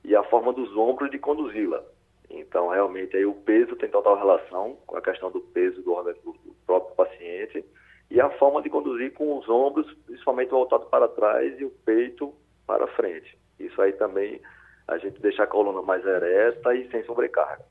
e 0.03 0.15
a 0.15 0.23
forma 0.23 0.51
dos 0.51 0.75
ombros 0.75 1.09
de 1.11 1.19
conduzi-la. 1.19 1.83
Então, 2.29 2.69
realmente, 2.69 3.15
aí 3.15 3.25
o 3.25 3.33
peso 3.33 3.75
tem 3.75 3.89
total 3.89 4.17
relação 4.17 4.77
com 4.85 4.97
a 4.97 5.01
questão 5.01 5.31
do 5.31 5.41
peso 5.41 5.81
do, 5.81 5.93
do 6.23 6.55
próprio 6.65 6.95
paciente 6.95 7.63
e 8.09 8.19
a 8.19 8.29
forma 8.31 8.61
de 8.61 8.69
conduzir 8.69 9.13
com 9.13 9.37
os 9.37 9.47
ombros, 9.49 9.91
principalmente 10.05 10.49
voltado 10.49 10.85
para 10.85 11.07
trás 11.07 11.59
e 11.59 11.65
o 11.65 11.69
peito 11.85 12.33
para 12.65 12.87
frente. 12.87 13.37
Isso 13.59 13.81
aí 13.81 13.93
também 13.93 14.41
a 14.87 14.97
gente 14.97 15.19
deixa 15.21 15.43
a 15.43 15.47
coluna 15.47 15.81
mais 15.81 16.05
ereta 16.05 16.73
e 16.75 16.89
sem 16.89 17.03
sobrecarga. 17.05 17.63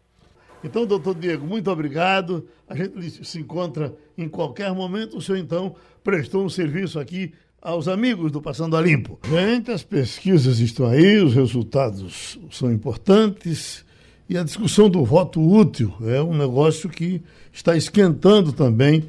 Então, 0.63 0.87
doutor 0.87 1.15
Diego, 1.15 1.47
muito 1.47 1.71
obrigado. 1.71 2.49
A 2.67 2.75
gente 2.75 3.25
se 3.25 3.39
encontra 3.39 3.95
em 4.17 4.29
qualquer 4.29 4.73
momento. 4.73 5.19
O 5.19 5.21
senhor, 5.21 5.39
então, 5.39 5.77
prestou 6.03 6.43
um 6.43 6.49
serviço 6.49 6.99
aqui 6.99 7.35
aos 7.61 7.87
amigos 7.87 8.33
do 8.33 8.41
Passando 8.41 8.77
a 8.77 8.81
Limpo. 8.81 9.19
Gente, 9.25 9.71
as 9.71 9.83
pesquisas 9.83 10.59
estão 10.61 10.87
aí, 10.87 11.19
os 11.19 11.35
resultados 11.35 12.39
são 12.51 12.73
importantes 12.73 13.85
e 14.29 14.39
a 14.39 14.43
discussão 14.43 14.89
do 14.89 15.05
voto 15.05 15.41
útil 15.41 15.95
é 16.03 16.23
um 16.23 16.37
negócio 16.37 16.89
que 16.89 17.23
está 17.53 17.77
esquentando 17.77 18.53
também 18.53 19.05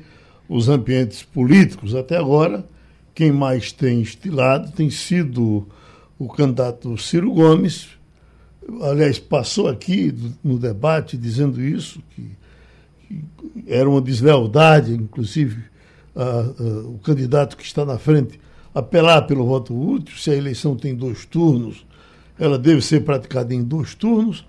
os 0.48 0.68
ambientes 0.68 1.24
políticos. 1.24 1.96
Até 1.96 2.18
agora, 2.18 2.66
quem 3.14 3.32
mais 3.32 3.72
tem 3.72 4.02
estilado 4.02 4.72
tem 4.72 4.90
sido 4.90 5.68
o 6.20 6.28
candidato 6.28 6.98
Ciro 6.98 7.32
Gomes, 7.34 7.88
aliás, 8.82 9.20
passou 9.20 9.68
aqui 9.68 10.14
no 10.44 10.58
debate 10.58 11.18
dizendo 11.18 11.62
isso, 11.62 12.02
que, 12.12 12.30
que 13.08 13.24
era 13.68 13.90
uma 13.90 14.02
deslealdade, 14.02 14.94
inclusive, 14.94 15.64
a, 16.16 16.24
a, 16.24 16.44
o 16.88 17.00
candidato 17.04 17.58
que 17.58 17.64
está 17.64 17.86
na 17.86 17.98
frente 17.98 18.40
apelar 18.74 19.22
pelo 19.24 19.46
voto 19.46 19.74
útil, 19.74 20.18
se 20.18 20.32
a 20.32 20.36
eleição 20.36 20.76
tem 20.76 20.94
dois 20.94 21.26
turnos, 21.26 21.86
ela 22.38 22.60
deve 22.60 22.82
ser 22.82 23.06
praticada 23.06 23.54
em 23.54 23.64
dois 23.64 23.96
turnos. 23.96 24.46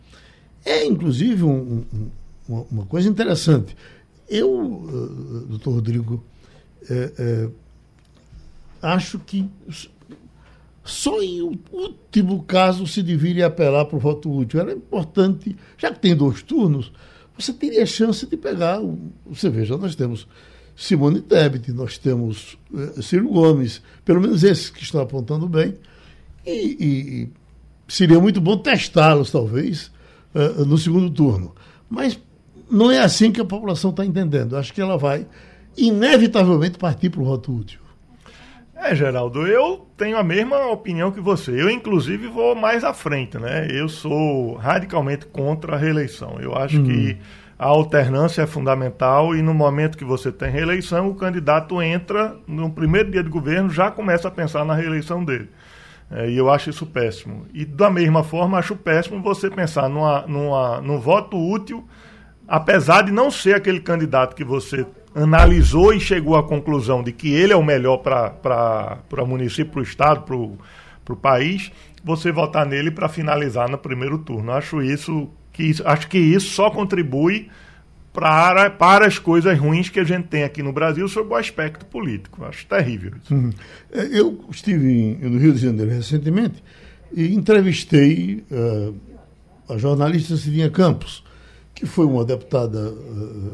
É, 0.66 0.84
inclusive, 0.84 1.44
um, 1.44 1.84
um, 2.50 2.66
uma, 2.72 2.84
coisa 2.86 3.08
interessante. 3.08 3.76
Eu, 4.28 4.52
uh, 4.52 5.46
doutor 5.48 5.74
Rodrigo, 5.74 6.24
é, 6.90 7.12
é, 7.16 7.48
acho 8.82 9.20
que 9.20 9.48
só 10.84 11.22
em 11.22 11.40
último 11.40 12.42
caso 12.42 12.84
se 12.84 13.00
deveria 13.00 13.46
apelar 13.46 13.84
para 13.84 13.96
o 13.96 14.00
voto 14.00 14.28
útil. 14.28 14.58
Era 14.58 14.72
importante, 14.72 15.56
já 15.78 15.92
que 15.92 16.00
tem 16.00 16.16
dois 16.16 16.42
turnos, 16.42 16.90
você 17.38 17.52
teria 17.52 17.86
chance 17.86 18.26
de 18.26 18.36
pegar. 18.36 18.80
Você 19.24 19.48
veja, 19.48 19.76
nós 19.76 19.94
temos 19.94 20.26
Simone 20.74 21.20
Tebet, 21.20 21.70
nós 21.70 21.96
temos 21.96 22.58
Ciro 23.00 23.28
Gomes, 23.28 23.80
pelo 24.04 24.20
menos 24.20 24.42
esses 24.42 24.68
que 24.68 24.82
estão 24.82 25.00
apontando 25.00 25.48
bem, 25.48 25.76
e, 26.44 26.50
e 26.50 27.28
seria 27.86 28.18
muito 28.18 28.40
bom 28.40 28.56
testá-los, 28.58 29.30
talvez, 29.30 29.92
uh, 30.34 30.64
no 30.64 30.78
segundo 30.78 31.10
turno. 31.10 31.54
Mas 31.88 32.20
não 32.70 32.90
é 32.90 32.98
assim 32.98 33.30
que 33.30 33.40
a 33.40 33.44
população 33.44 33.90
está 33.90 34.04
entendendo. 34.04 34.56
Acho 34.56 34.72
que 34.72 34.80
ela 34.80 34.96
vai, 34.96 35.26
inevitavelmente, 35.76 36.78
partir 36.78 37.10
para 37.10 37.20
o 37.20 37.24
voto 37.24 37.52
útil. 37.52 37.80
É, 38.74 38.94
Geraldo, 38.94 39.46
eu 39.46 39.86
tenho 39.96 40.18
a 40.18 40.22
mesma 40.22 40.66
opinião 40.66 41.10
que 41.10 41.20
você. 41.20 41.50
Eu, 41.50 41.70
inclusive, 41.70 42.28
vou 42.28 42.54
mais 42.54 42.84
à 42.84 42.92
frente, 42.92 43.38
né? 43.38 43.68
Eu 43.70 43.88
sou 43.88 44.54
radicalmente 44.54 45.24
contra 45.26 45.74
a 45.74 45.78
reeleição. 45.78 46.36
Eu 46.40 46.54
acho 46.54 46.82
que 46.82 47.12
hum. 47.12 47.24
a 47.58 47.66
alternância 47.66 48.42
é 48.42 48.46
fundamental 48.46 49.34
e 49.34 49.40
no 49.40 49.54
momento 49.54 49.96
que 49.96 50.04
você 50.04 50.30
tem 50.30 50.50
reeleição, 50.50 51.08
o 51.08 51.14
candidato 51.14 51.80
entra 51.80 52.36
no 52.46 52.70
primeiro 52.70 53.10
dia 53.10 53.22
de 53.24 53.30
governo, 53.30 53.70
já 53.70 53.90
começa 53.90 54.28
a 54.28 54.30
pensar 54.30 54.64
na 54.64 54.74
reeleição 54.74 55.24
dele. 55.24 55.48
É, 56.10 56.30
e 56.30 56.36
eu 56.36 56.50
acho 56.50 56.70
isso 56.70 56.86
péssimo. 56.86 57.46
E 57.52 57.64
da 57.64 57.90
mesma 57.90 58.22
forma, 58.22 58.58
acho 58.58 58.76
péssimo 58.76 59.20
você 59.20 59.50
pensar 59.50 59.88
numa, 59.88 60.26
numa, 60.26 60.80
num 60.80 61.00
voto 61.00 61.36
útil, 61.36 61.86
apesar 62.46 63.02
de 63.02 63.12
não 63.12 63.30
ser 63.30 63.54
aquele 63.54 63.80
candidato 63.80 64.36
que 64.36 64.44
você 64.44 64.86
analisou 65.14 65.92
e 65.92 65.98
chegou 65.98 66.36
à 66.36 66.42
conclusão 66.42 67.02
de 67.02 67.10
que 67.10 67.32
ele 67.32 67.52
é 67.52 67.56
o 67.56 67.62
melhor 67.62 67.98
para 67.98 69.02
o 69.10 69.26
município, 69.26 69.72
para 69.72 69.80
o 69.80 69.82
estado, 69.82 70.22
para 70.22 71.12
o 71.12 71.16
país, 71.16 71.72
você 72.04 72.30
votar 72.30 72.64
nele 72.66 72.90
para 72.90 73.08
finalizar 73.08 73.68
no 73.68 73.78
primeiro 73.78 74.18
turno. 74.18 74.52
Acho 74.52 74.82
isso 74.82 75.28
que 75.52 75.72
acho 75.84 76.06
que 76.08 76.18
isso 76.18 76.50
só 76.50 76.70
contribui 76.70 77.48
para, 78.16 78.70
para 78.70 79.06
as 79.06 79.18
coisas 79.18 79.58
ruins 79.58 79.90
que 79.90 80.00
a 80.00 80.04
gente 80.04 80.28
tem 80.28 80.42
aqui 80.42 80.62
no 80.62 80.72
Brasil 80.72 81.06
sob 81.06 81.34
o 81.34 81.36
aspecto 81.36 81.84
político. 81.84 82.42
Acho 82.46 82.66
terrível 82.66 83.12
isso. 83.22 83.34
Uhum. 83.34 83.50
É, 83.92 84.08
eu 84.18 84.42
estive 84.50 85.18
no 85.20 85.38
Rio 85.38 85.52
de 85.52 85.58
Janeiro 85.58 85.90
recentemente 85.90 86.64
e 87.14 87.34
entrevistei 87.34 88.42
uh, 88.50 88.94
a 89.68 89.76
jornalista 89.76 90.34
Cidinha 90.38 90.70
Campos, 90.70 91.22
que 91.74 91.84
foi 91.84 92.06
uma 92.06 92.24
deputada 92.24 92.88
uh, 92.90 93.52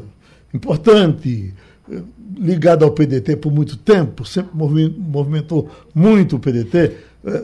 importante, 0.53 1.53
eh, 1.91 2.01
ligado 2.37 2.85
ao 2.85 2.91
PDT 2.91 3.35
por 3.35 3.51
muito 3.51 3.75
tempo, 3.75 4.23
sempre 4.23 4.51
movimentou 4.55 5.69
muito 5.93 6.37
o 6.37 6.39
PDT, 6.39 6.95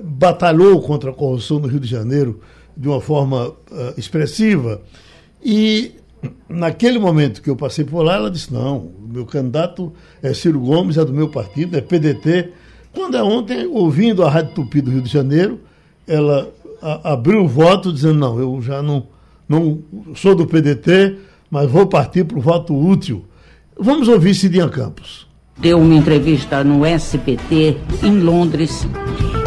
batalhou 0.04 0.82
contra 0.82 1.10
a 1.10 1.14
corrupção 1.14 1.60
no 1.60 1.68
Rio 1.68 1.80
de 1.80 1.88
Janeiro 1.88 2.40
de 2.78 2.88
uma 2.88 3.02
forma 3.02 3.56
expressiva. 3.98 4.80
E 5.44 6.00
naquele 6.48 7.00
momento 7.00 7.42
que 7.42 7.50
eu 7.50 7.56
passei 7.56 7.86
por 7.86 8.04
lá, 8.04 8.16
ela 8.16 8.32
disse: 8.32 8.54
não, 8.54 8.78
o 8.78 9.08
meu 9.12 9.26
candidato 9.26 9.94
é 10.22 10.34
Ciro 10.34 10.60
Gomes, 10.60 10.98
é 10.98 11.06
do 11.06 11.14
meu 11.14 11.30
partido, 11.30 11.78
é 11.78 11.82
PDT. 11.82 12.52
Quando 12.94 13.16
é 13.16 13.24
ontem, 13.24 13.68
ouvindo 13.68 14.24
a 14.24 14.30
Rádio 14.30 14.56
Tupi 14.56 14.82
do 14.82 14.92
Rio 14.92 15.02
de 15.02 15.10
Janeiro, 15.10 15.60
ela 16.08 16.52
a, 16.82 17.14
abriu 17.14 17.44
o 17.44 17.48
voto 17.48 17.94
dizendo: 17.94 18.20
não, 18.20 18.40
eu 18.40 18.62
já 18.62 18.82
não, 18.82 19.08
não 19.48 19.80
sou 20.16 20.36
do 20.36 20.46
PDT, 20.46 21.18
mas 21.50 21.70
vou 21.70 21.88
partir 21.88 22.24
para 22.24 22.38
o 22.38 22.42
voto 22.42 22.76
útil. 22.76 23.26
Vamos 23.80 24.08
ouvir 24.08 24.36
Cidinha 24.36 24.68
Campos. 24.68 25.28
Deu 25.58 25.80
uma 25.80 25.96
entrevista 25.96 26.64
no 26.64 26.86
SPT 26.86 27.78
em 28.04 28.20
Londres 28.20 28.88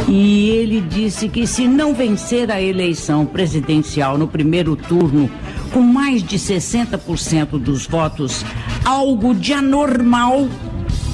e 0.08 0.50
ele 0.50 0.80
disse 0.80 1.28
que 1.28 1.46
se 1.46 1.66
não 1.66 1.94
vencer 1.94 2.50
a 2.50 2.60
eleição 2.60 3.24
presidencial 3.24 4.18
no 4.18 4.26
primeiro 4.26 4.76
turno 4.76 5.30
com 5.72 5.80
mais 5.80 6.22
de 6.22 6.38
60% 6.38 7.58
dos 7.58 7.86
votos, 7.86 8.44
algo 8.84 9.34
de 9.34 9.52
anormal 9.52 10.48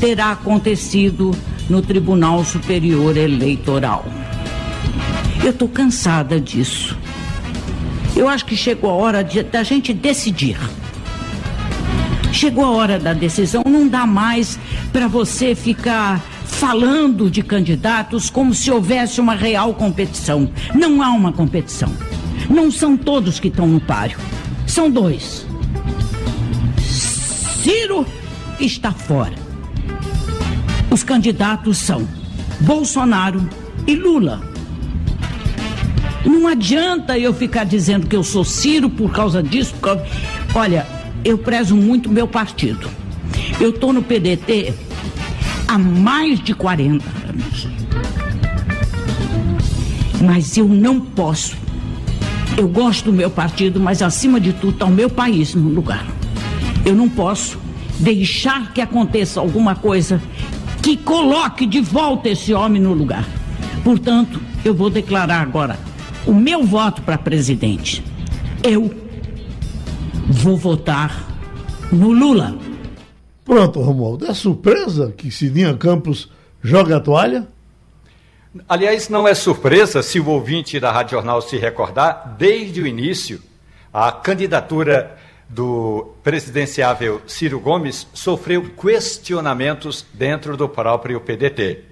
terá 0.01 0.33
acontecido 0.33 1.33
no 1.69 1.83
Tribunal 1.83 2.45
Superior 2.45 3.17
Eleitoral. 3.17 4.05
Eu 5.43 5.51
estou 5.51 5.69
cansada 5.69 6.41
disso. 6.41 6.97
Eu 8.17 8.29
acho 8.29 8.45
que 8.45 8.57
chegou 8.57 8.91
a 8.91 8.95
hora 8.95 9.23
de, 9.23 9.43
da 9.43 9.63
gente 9.63 9.93
decidir. 9.93 10.59
Chegou 12.33 12.65
a 12.65 12.71
hora 12.71 12.99
da 12.99 13.13
decisão, 13.13 13.63
não 13.65 13.87
dá 13.87 14.07
mais 14.07 14.59
para 14.93 15.07
você 15.07 15.55
ficar 15.55 16.21
falando 16.59 17.31
de 17.31 17.41
candidatos 17.41 18.29
como 18.29 18.53
se 18.53 18.69
houvesse 18.69 19.21
uma 19.21 19.37
real 19.37 19.73
competição. 19.75 20.51
Não 20.75 21.01
há 21.01 21.11
uma 21.11 21.33
competição. 21.33 21.89
Não 22.51 22.69
são 22.69 22.97
todos 22.97 23.39
que 23.39 23.47
estão 23.47 23.69
no 23.69 23.81
páreo. 23.81 24.19
São 24.67 24.91
dois. 24.91 25.47
Ciro 27.63 28.05
está 28.59 28.91
fora. 28.91 29.35
Os 30.91 31.05
candidatos 31.05 31.79
são 31.79 32.09
Bolsonaro 32.61 33.49
e 33.87 33.95
Lula. 33.95 34.43
Não 36.27 36.49
adianta 36.49 37.17
eu 37.17 37.33
ficar 37.33 37.65
dizendo 37.65 38.09
que 38.09 38.17
eu 38.17 38.25
sou 38.25 38.45
Ciro 38.45 38.91
por 38.91 39.13
causa 39.13 39.41
disso. 39.41 39.75
Por 39.75 39.81
causa... 39.81 40.05
Olha, 40.57 40.85
eu 41.25 41.39
prezo 41.39 41.77
muito 41.77 42.11
meu 42.11 42.27
partido. 42.27 42.91
Eu 43.61 43.71
estou 43.71 43.93
no 43.93 44.03
PDT 44.03 44.88
há 45.69 45.79
mais 45.79 46.41
de 46.41 46.55
40 46.55 47.05
anos. 47.29 47.69
Mas 50.25 50.57
eu 50.57 50.67
não 50.67 51.01
posso. 51.01 51.57
Eu 52.57 52.67
gosto 52.67 53.05
do 53.05 53.13
meu 53.13 53.31
partido, 53.31 53.79
mas 53.79 54.03
acima 54.03 54.41
de 54.41 54.53
tudo 54.53 54.73
está 54.73 54.87
o 54.87 54.91
meu 54.91 55.09
país 55.09 55.55
no 55.55 55.69
lugar. 55.69 56.05
Eu 56.85 56.97
não 56.97 57.09
posso 57.09 57.59
deixar 58.01 58.73
que 58.73 58.81
aconteça 58.81 59.39
alguma 59.39 59.75
coisa 59.75 60.21
que 60.83 60.97
coloque 60.97 61.67
de 61.67 61.81
volta 61.81 62.31
esse 62.31 62.53
homem 62.55 62.81
no 62.81 62.95
lugar. 62.95 63.25
Portanto, 63.85 64.41
eu 64.65 64.75
vou 64.75 64.91
declarar 64.91 65.41
agora 65.41 65.79
o 66.27 66.35
meu 66.35 66.65
voto 66.65 67.03
para 67.03 67.19
presidente. 67.19 68.03
Eu 68.63 68.93
vou 70.29 70.57
votar 70.57 71.27
no 71.93 72.11
Lula. 72.11 72.68
Pronto, 73.49 73.81
Romualdo. 73.81 74.27
É 74.27 74.35
surpresa 74.35 75.11
que 75.17 75.31
Cidinha 75.31 75.75
Campos 75.75 76.31
joga 76.61 76.99
a 76.99 77.01
toalha? 77.01 77.49
Aliás, 78.69 79.09
não 79.09 79.27
é 79.27 79.33
surpresa 79.33 80.03
se 80.03 80.21
o 80.21 80.29
ouvinte 80.29 80.79
da 80.79 80.93
Rádio 80.93 81.13
Jornal 81.13 81.41
se 81.41 81.57
recordar, 81.57 82.37
desde 82.37 82.83
o 82.83 82.87
início, 82.87 83.41
a 83.91 84.13
candidatura 84.13 85.17
do 85.49 86.13
presidenciável 86.23 87.23
Ciro 87.27 87.59
Gomes 87.59 88.07
sofreu 88.13 88.69
questionamentos 88.69 90.05
dentro 90.13 90.55
do 90.55 90.69
próprio 90.69 91.19
PDT. 91.19 91.85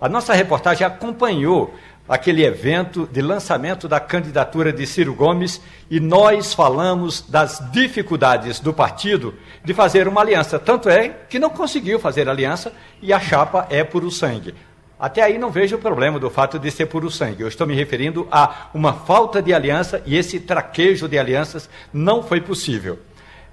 A 0.00 0.08
nossa 0.08 0.34
reportagem 0.34 0.84
acompanhou 0.84 1.72
aquele 2.08 2.44
evento 2.44 3.08
de 3.10 3.20
lançamento 3.20 3.88
da 3.88 3.98
candidatura 3.98 4.72
de 4.72 4.86
Ciro 4.86 5.14
Gomes 5.14 5.60
e 5.90 5.98
nós 5.98 6.54
falamos 6.54 7.22
das 7.28 7.62
dificuldades 7.72 8.60
do 8.60 8.72
partido 8.72 9.34
de 9.64 9.74
fazer 9.74 10.06
uma 10.06 10.20
aliança. 10.20 10.58
Tanto 10.58 10.88
é 10.88 11.08
que 11.08 11.38
não 11.38 11.50
conseguiu 11.50 11.98
fazer 11.98 12.28
aliança 12.28 12.72
e 13.02 13.12
a 13.12 13.20
chapa 13.20 13.66
é 13.70 13.82
puro 13.82 14.10
sangue. 14.10 14.54
Até 14.98 15.22
aí 15.22 15.36
não 15.36 15.50
vejo 15.50 15.76
o 15.76 15.80
problema 15.80 16.18
do 16.18 16.30
fato 16.30 16.58
de 16.58 16.70
ser 16.70 16.86
puro 16.86 17.10
sangue. 17.10 17.42
Eu 17.42 17.48
estou 17.48 17.66
me 17.66 17.74
referindo 17.74 18.26
a 18.30 18.68
uma 18.72 18.94
falta 18.94 19.42
de 19.42 19.52
aliança 19.52 20.02
e 20.06 20.16
esse 20.16 20.40
traquejo 20.40 21.06
de 21.06 21.18
alianças 21.18 21.68
não 21.92 22.22
foi 22.22 22.40
possível. 22.40 22.98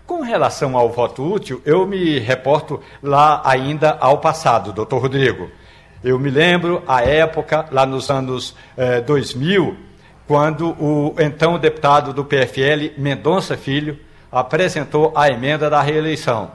Com 0.06 0.22
relação 0.22 0.78
ao 0.78 0.90
voto 0.90 1.24
útil, 1.24 1.62
eu 1.66 1.86
me 1.88 2.20
reporto 2.20 2.82
lá 3.02 3.42
ainda 3.44 3.98
ao 4.00 4.20
passado, 4.20 4.72
doutor 4.72 5.02
Rodrigo. 5.02 5.50
Eu 6.04 6.20
me 6.20 6.30
lembro 6.30 6.84
a 6.86 7.02
época, 7.02 7.66
lá 7.72 7.86
nos 7.86 8.10
anos 8.10 8.54
eh, 8.76 9.00
2000, 9.00 9.78
quando 10.28 10.72
o 10.72 11.16
então 11.18 11.58
deputado 11.58 12.12
do 12.12 12.26
PFL, 12.26 12.92
Mendonça 12.98 13.56
Filho, 13.56 13.98
apresentou 14.30 15.14
a 15.16 15.30
emenda 15.30 15.70
da 15.70 15.82
reeleição. 15.82 16.52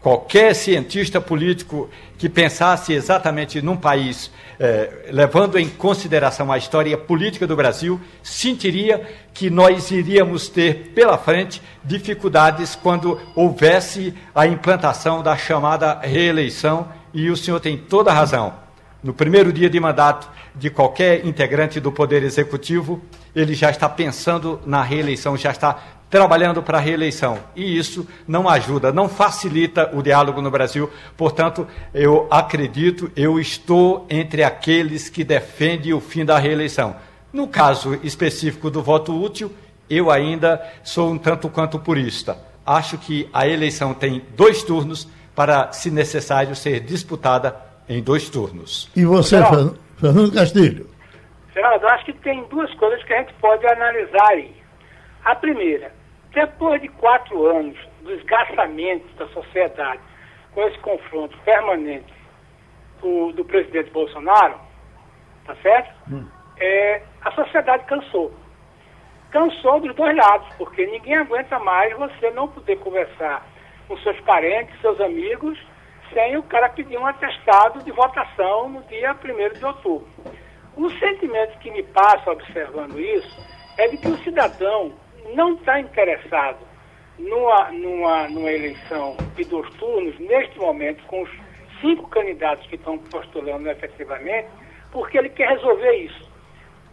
Qualquer 0.00 0.52
cientista 0.56 1.20
político 1.20 1.88
que 2.18 2.28
pensasse 2.28 2.92
exatamente 2.92 3.62
num 3.62 3.76
país, 3.76 4.32
eh, 4.58 5.10
levando 5.12 5.60
em 5.60 5.68
consideração 5.68 6.50
a 6.50 6.58
história 6.58 6.98
política 6.98 7.46
do 7.46 7.54
Brasil, 7.54 8.00
sentiria 8.20 9.00
que 9.32 9.48
nós 9.48 9.92
iríamos 9.92 10.48
ter 10.48 10.90
pela 10.92 11.16
frente 11.16 11.62
dificuldades 11.84 12.74
quando 12.74 13.20
houvesse 13.36 14.12
a 14.34 14.44
implantação 14.44 15.22
da 15.22 15.36
chamada 15.36 16.00
reeleição, 16.02 16.88
e 17.14 17.30
o 17.30 17.36
senhor 17.36 17.60
tem 17.60 17.76
toda 17.76 18.10
a 18.10 18.14
razão 18.14 18.62
no 19.02 19.12
primeiro 19.12 19.52
dia 19.52 19.68
de 19.68 19.80
mandato 19.80 20.30
de 20.54 20.70
qualquer 20.70 21.26
integrante 21.26 21.80
do 21.80 21.90
Poder 21.90 22.22
Executivo, 22.22 23.00
ele 23.34 23.54
já 23.54 23.70
está 23.70 23.88
pensando 23.88 24.60
na 24.64 24.82
reeleição, 24.82 25.36
já 25.36 25.50
está 25.50 25.78
trabalhando 26.08 26.62
para 26.62 26.78
a 26.78 26.80
reeleição. 26.80 27.38
E 27.56 27.76
isso 27.76 28.06
não 28.28 28.48
ajuda, 28.48 28.92
não 28.92 29.08
facilita 29.08 29.90
o 29.94 30.02
diálogo 30.02 30.42
no 30.42 30.50
Brasil. 30.50 30.90
Portanto, 31.16 31.66
eu 31.92 32.28
acredito, 32.30 33.10
eu 33.16 33.40
estou 33.40 34.06
entre 34.10 34.44
aqueles 34.44 35.08
que 35.08 35.24
defendem 35.24 35.94
o 35.94 36.00
fim 36.00 36.24
da 36.24 36.38
reeleição. 36.38 36.94
No 37.32 37.48
caso 37.48 37.98
específico 38.04 38.70
do 38.70 38.82
voto 38.82 39.18
útil, 39.18 39.50
eu 39.88 40.10
ainda 40.10 40.62
sou 40.84 41.10
um 41.10 41.18
tanto 41.18 41.48
quanto 41.48 41.78
purista. 41.78 42.36
Acho 42.64 42.98
que 42.98 43.28
a 43.32 43.48
eleição 43.48 43.94
tem 43.94 44.22
dois 44.36 44.62
turnos 44.62 45.08
para, 45.34 45.72
se 45.72 45.90
necessário, 45.90 46.54
ser 46.54 46.80
disputada 46.80 47.71
em 47.88 48.02
dois 48.02 48.28
turnos. 48.28 48.90
E 48.96 49.04
você, 49.04 49.36
Geraldo, 49.36 49.78
Fernando 49.98 50.34
Castilho? 50.34 50.86
Geraldo, 51.52 51.84
eu 51.84 51.88
acho 51.90 52.04
que 52.04 52.12
tem 52.14 52.44
duas 52.44 52.72
coisas 52.74 53.02
que 53.04 53.12
a 53.12 53.18
gente 53.18 53.34
pode 53.34 53.66
analisar 53.66 54.28
aí. 54.30 54.54
A 55.24 55.34
primeira, 55.34 55.92
depois 56.32 56.80
de 56.80 56.88
quatro 56.88 57.46
anos 57.46 57.76
do 58.02 58.12
esgarçamento 58.12 59.06
da 59.16 59.28
sociedade 59.28 60.00
com 60.54 60.66
esse 60.66 60.78
confronto 60.78 61.36
permanente 61.44 62.12
do, 63.00 63.32
do 63.32 63.44
presidente 63.44 63.90
Bolsonaro, 63.90 64.56
tá 65.44 65.54
certo? 65.56 65.92
Hum. 66.10 66.26
É, 66.58 67.02
a 67.22 67.32
sociedade 67.32 67.84
cansou. 67.84 68.32
Cansou 69.30 69.80
dos 69.80 69.94
dois 69.94 70.14
lados, 70.16 70.46
porque 70.58 70.86
ninguém 70.86 71.16
aguenta 71.16 71.58
mais 71.58 71.96
você 71.96 72.30
não 72.30 72.48
poder 72.48 72.76
conversar 72.78 73.46
com 73.88 73.96
seus 73.98 74.18
parentes, 74.20 74.78
seus 74.80 75.00
amigos, 75.00 75.58
sem 76.12 76.36
o 76.36 76.42
cara 76.42 76.68
pedir 76.68 76.98
um 76.98 77.06
atestado 77.06 77.82
de 77.82 77.90
votação 77.90 78.68
no 78.68 78.82
dia 78.84 79.12
1 79.12 79.58
de 79.58 79.64
outubro. 79.64 80.08
O 80.76 80.90
sentimento 80.90 81.58
que 81.58 81.70
me 81.70 81.82
passa 81.82 82.30
observando 82.30 82.98
isso 82.98 83.38
é 83.78 83.88
de 83.88 83.98
que 83.98 84.08
o 84.08 84.18
cidadão 84.18 84.92
não 85.34 85.54
está 85.54 85.80
interessado 85.80 86.58
numa, 87.18 87.70
numa, 87.70 88.28
numa 88.28 88.50
eleição 88.50 89.16
de 89.36 89.44
dois 89.44 89.68
turnos, 89.74 90.18
neste 90.18 90.58
momento, 90.58 91.02
com 91.04 91.22
os 91.22 91.30
cinco 91.80 92.08
candidatos 92.08 92.66
que 92.66 92.76
estão 92.76 92.98
postulando 92.98 93.68
efetivamente, 93.68 94.48
porque 94.90 95.18
ele 95.18 95.30
quer 95.30 95.48
resolver 95.48 95.92
isso. 95.96 96.30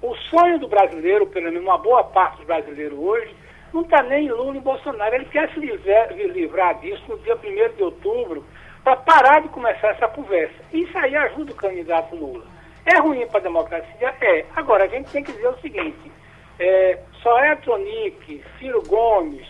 O 0.02 0.16
sonho 0.16 0.60
do 0.60 0.68
brasileiro, 0.68 1.28
pelo 1.28 1.46
menos 1.46 1.62
uma 1.62 1.78
boa 1.78 2.04
parte 2.04 2.38
dos 2.38 2.46
brasileiros 2.46 2.98
hoje, 2.98 3.36
não 3.74 3.82
está 3.82 4.02
nem 4.04 4.26
em 4.26 4.32
Lula 4.32 4.58
e 4.58 4.62
Bolsonaro. 4.62 5.16
Ele 5.16 5.26
quer 5.26 5.50
se 5.54 5.60
livrar, 5.60 6.14
livrar 6.14 6.80
disso 6.80 7.04
no 7.08 7.18
dia 7.20 7.36
1 7.36 7.76
de 7.76 7.84
outubro, 7.84 8.46
para 8.90 8.96
parar 8.96 9.42
de 9.42 9.50
começar 9.50 9.90
essa 9.90 10.08
conversa. 10.08 10.56
Isso 10.74 10.98
aí 10.98 11.16
ajuda 11.16 11.52
o 11.52 11.56
candidato 11.56 12.16
Lula. 12.16 12.44
É 12.86 13.00
ruim 13.00 13.28
para 13.28 13.40
a 13.40 13.44
democracia? 13.44 14.16
É. 14.20 14.46
Agora, 14.56 14.86
a 14.86 14.88
gente 14.88 15.12
tem 15.12 15.24
que 15.24 15.32
dizer 15.32 15.48
o 15.48 15.60
seguinte: 15.60 16.12
é, 16.60 17.00
só 17.22 17.38
é 17.40 17.56
Tronic, 17.58 18.44
Ciro 18.58 18.82
Gomes 18.88 19.46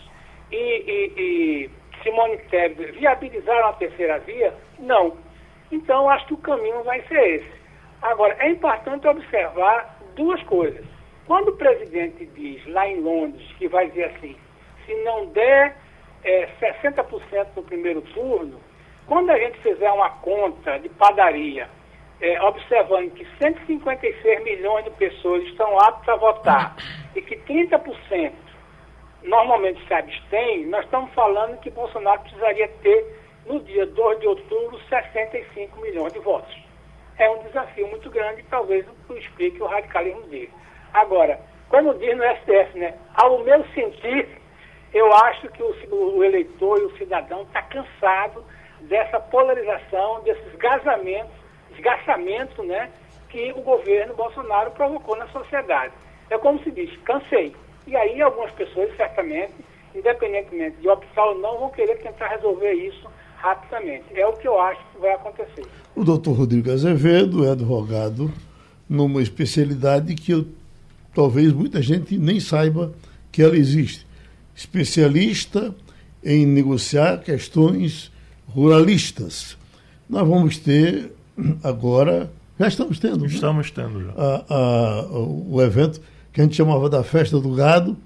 e, 0.52 0.56
e, 0.56 1.12
e 1.16 1.70
Simone 2.02 2.36
Tebet 2.50 2.92
viabilizaram 2.92 3.68
a 3.68 3.72
terceira 3.74 4.18
via? 4.18 4.52
Não. 4.78 5.16
Então, 5.72 6.10
acho 6.10 6.26
que 6.26 6.34
o 6.34 6.38
caminho 6.38 6.82
vai 6.82 7.00
ser 7.02 7.36
esse. 7.36 7.60
Agora, 8.02 8.36
é 8.40 8.50
importante 8.50 9.06
observar 9.06 9.98
duas 10.16 10.42
coisas. 10.42 10.84
Quando 11.26 11.48
o 11.48 11.56
presidente 11.56 12.26
diz 12.26 12.66
lá 12.66 12.86
em 12.86 13.00
Londres 13.00 13.46
que 13.56 13.68
vai 13.68 13.88
dizer 13.88 14.04
assim, 14.16 14.36
se 14.84 14.94
não 15.04 15.26
der 15.26 15.76
é, 16.24 16.48
60% 16.60 17.46
no 17.56 17.62
primeiro 17.62 18.02
turno, 18.02 18.60
quando 19.10 19.28
a 19.30 19.38
gente 19.40 19.58
fizer 19.58 19.90
uma 19.90 20.08
conta 20.08 20.78
de 20.78 20.88
padaria, 20.90 21.68
é, 22.20 22.40
observando 22.42 23.10
que 23.10 23.26
156 23.42 24.44
milhões 24.44 24.84
de 24.84 24.90
pessoas 24.90 25.42
estão 25.48 25.76
aptas 25.80 26.08
a 26.10 26.16
votar 26.16 26.76
e 27.16 27.20
que 27.20 27.36
30% 27.38 28.32
normalmente 29.24 29.84
se 29.84 29.92
abstém, 29.92 30.64
nós 30.66 30.84
estamos 30.84 31.12
falando 31.12 31.58
que 31.58 31.70
Bolsonaro 31.70 32.20
precisaria 32.20 32.68
ter, 32.82 33.04
no 33.46 33.58
dia 33.58 33.84
2 33.84 34.20
de 34.20 34.28
outubro, 34.28 34.78
65 34.88 35.80
milhões 35.80 36.12
de 36.12 36.20
votos. 36.20 36.56
É 37.18 37.28
um 37.28 37.42
desafio 37.42 37.88
muito 37.88 38.08
grande 38.10 38.42
e 38.42 38.44
talvez 38.44 38.86
explique 39.10 39.60
o 39.60 39.66
radicalismo 39.66 40.22
dele. 40.28 40.52
Agora, 40.94 41.40
como 41.68 41.94
diz 41.94 42.16
no 42.16 42.22
STF, 42.36 42.78
né, 42.78 42.94
ao 43.16 43.40
meu 43.40 43.64
sentir, 43.74 44.28
eu 44.94 45.12
acho 45.12 45.48
que 45.48 45.62
o, 45.64 46.16
o 46.16 46.22
eleitor 46.22 46.78
e 46.78 46.84
o 46.84 46.96
cidadão 46.96 47.42
está 47.42 47.60
cansado 47.62 48.44
dessa 48.82 49.20
polarização, 49.20 50.22
desse 50.22 50.42
esgazamento, 50.48 51.30
esgaçamento 51.72 52.62
né, 52.62 52.90
que 53.28 53.52
o 53.52 53.60
governo 53.62 54.14
Bolsonaro 54.14 54.70
provocou 54.72 55.16
na 55.16 55.26
sociedade. 55.28 55.92
É 56.28 56.38
como 56.38 56.62
se 56.62 56.70
diz, 56.70 56.90
cansei. 57.04 57.54
E 57.86 57.96
aí 57.96 58.20
algumas 58.20 58.52
pessoas, 58.52 58.94
certamente, 58.96 59.54
independentemente 59.94 60.76
de 60.76 60.88
optar 60.88 61.24
ou 61.24 61.38
não, 61.38 61.58
vão 61.58 61.70
querer 61.70 61.96
tentar 61.98 62.28
resolver 62.28 62.72
isso 62.72 63.08
rapidamente. 63.36 64.04
É 64.14 64.26
o 64.26 64.32
que 64.34 64.46
eu 64.46 64.60
acho 64.60 64.80
que 64.92 65.00
vai 65.00 65.12
acontecer. 65.12 65.66
O 65.94 66.04
doutor 66.04 66.32
Rodrigo 66.32 66.70
Azevedo 66.70 67.46
é 67.46 67.50
advogado 67.50 68.30
numa 68.88 69.22
especialidade 69.22 70.14
que 70.14 70.32
eu, 70.32 70.46
talvez 71.14 71.52
muita 71.52 71.80
gente 71.80 72.18
nem 72.18 72.38
saiba 72.38 72.92
que 73.32 73.42
ela 73.42 73.56
existe. 73.56 74.06
Especialista 74.54 75.74
em 76.22 76.44
negociar 76.44 77.18
questões 77.18 78.12
ruralistas. 78.52 79.56
Nós 80.08 80.26
vamos 80.26 80.58
ter 80.58 81.12
agora, 81.62 82.30
já 82.58 82.68
estamos 82.68 82.98
tendo. 82.98 83.20
Né? 83.20 83.26
Estamos 83.26 83.70
tendo 83.70 84.04
já. 84.04 84.12
A, 84.16 84.44
a, 84.54 85.18
o 85.18 85.60
evento 85.62 86.00
que 86.32 86.40
a 86.40 86.44
gente 86.44 86.56
chamava 86.56 86.88
da 86.88 87.02
Festa 87.02 87.38
do 87.38 87.54
Gado, 87.54 87.96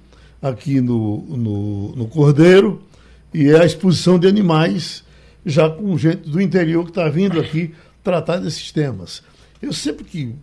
aqui 0.41 0.81
no, 0.81 1.23
no, 1.23 1.97
no 1.97 2.07
Cordeiro, 2.07 2.83
e 3.33 3.49
é 3.49 3.63
a 3.63 3.65
exposição 3.65 4.19
de 4.19 4.29
animais, 4.29 5.03
já 5.45 5.69
com 5.69 5.97
gente 5.99 6.29
do 6.29 6.41
interior 6.41 6.85
que 6.85 6.91
está 6.91 7.09
vindo 7.09 7.41
aqui 7.41 7.75
tratar 8.03 8.39
desses 8.39 8.71
temas. 8.71 9.23
Eu 9.61 9.73
sempre 9.73 10.05
que 10.05 10.35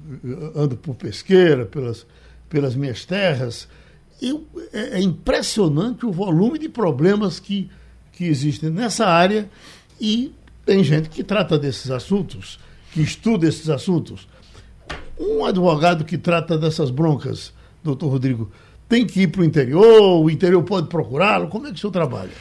ando 0.55 0.75
por 0.75 0.95
pesqueira, 0.95 1.65
pelas, 1.65 2.05
pelas 2.49 2.75
minhas 2.75 3.05
terras, 3.05 3.67
eu, 4.21 4.45
é, 4.73 4.97
é 4.97 5.01
impressionante 5.01 6.05
o 6.05 6.11
volume 6.11 6.59
de 6.59 6.69
problemas 6.69 7.39
que, 7.39 7.69
que 8.11 8.25
existem 8.25 8.69
nessa 8.69 9.05
área 9.05 9.49
e 10.01 10.33
tem 10.65 10.83
gente 10.83 11.09
que 11.09 11.23
trata 11.23 11.59
desses 11.59 11.91
assuntos, 11.91 12.59
que 12.91 13.01
estuda 13.01 13.47
esses 13.47 13.69
assuntos. 13.69 14.27
Um 15.17 15.45
advogado 15.45 16.03
que 16.03 16.17
trata 16.17 16.57
dessas 16.57 16.89
broncas, 16.89 17.53
doutor 17.83 18.09
Rodrigo, 18.09 18.51
tem 18.89 19.05
que 19.05 19.21
ir 19.21 19.27
para 19.27 19.41
o 19.41 19.45
interior, 19.45 20.19
o 20.23 20.29
interior 20.29 20.63
pode 20.63 20.87
procurá-lo? 20.87 21.47
Como 21.47 21.67
é 21.67 21.69
que 21.69 21.75
o 21.75 21.79
senhor 21.79 21.91
trabalha? 21.91 22.31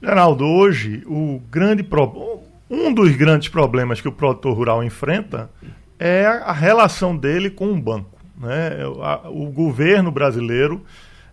Geraldo, 0.00 0.46
hoje 0.46 1.02
o 1.06 1.42
grande 1.50 1.82
pro... 1.82 2.40
um 2.70 2.94
dos 2.94 3.14
grandes 3.16 3.48
problemas 3.48 4.00
que 4.00 4.08
o 4.08 4.12
produtor 4.12 4.56
rural 4.56 4.84
enfrenta 4.84 5.50
é 5.98 6.24
a 6.24 6.52
relação 6.52 7.16
dele 7.16 7.50
com 7.50 7.72
o 7.72 7.80
banco. 7.80 8.18
Né? 8.38 8.86
O 9.26 9.46
governo 9.50 10.10
brasileiro 10.10 10.82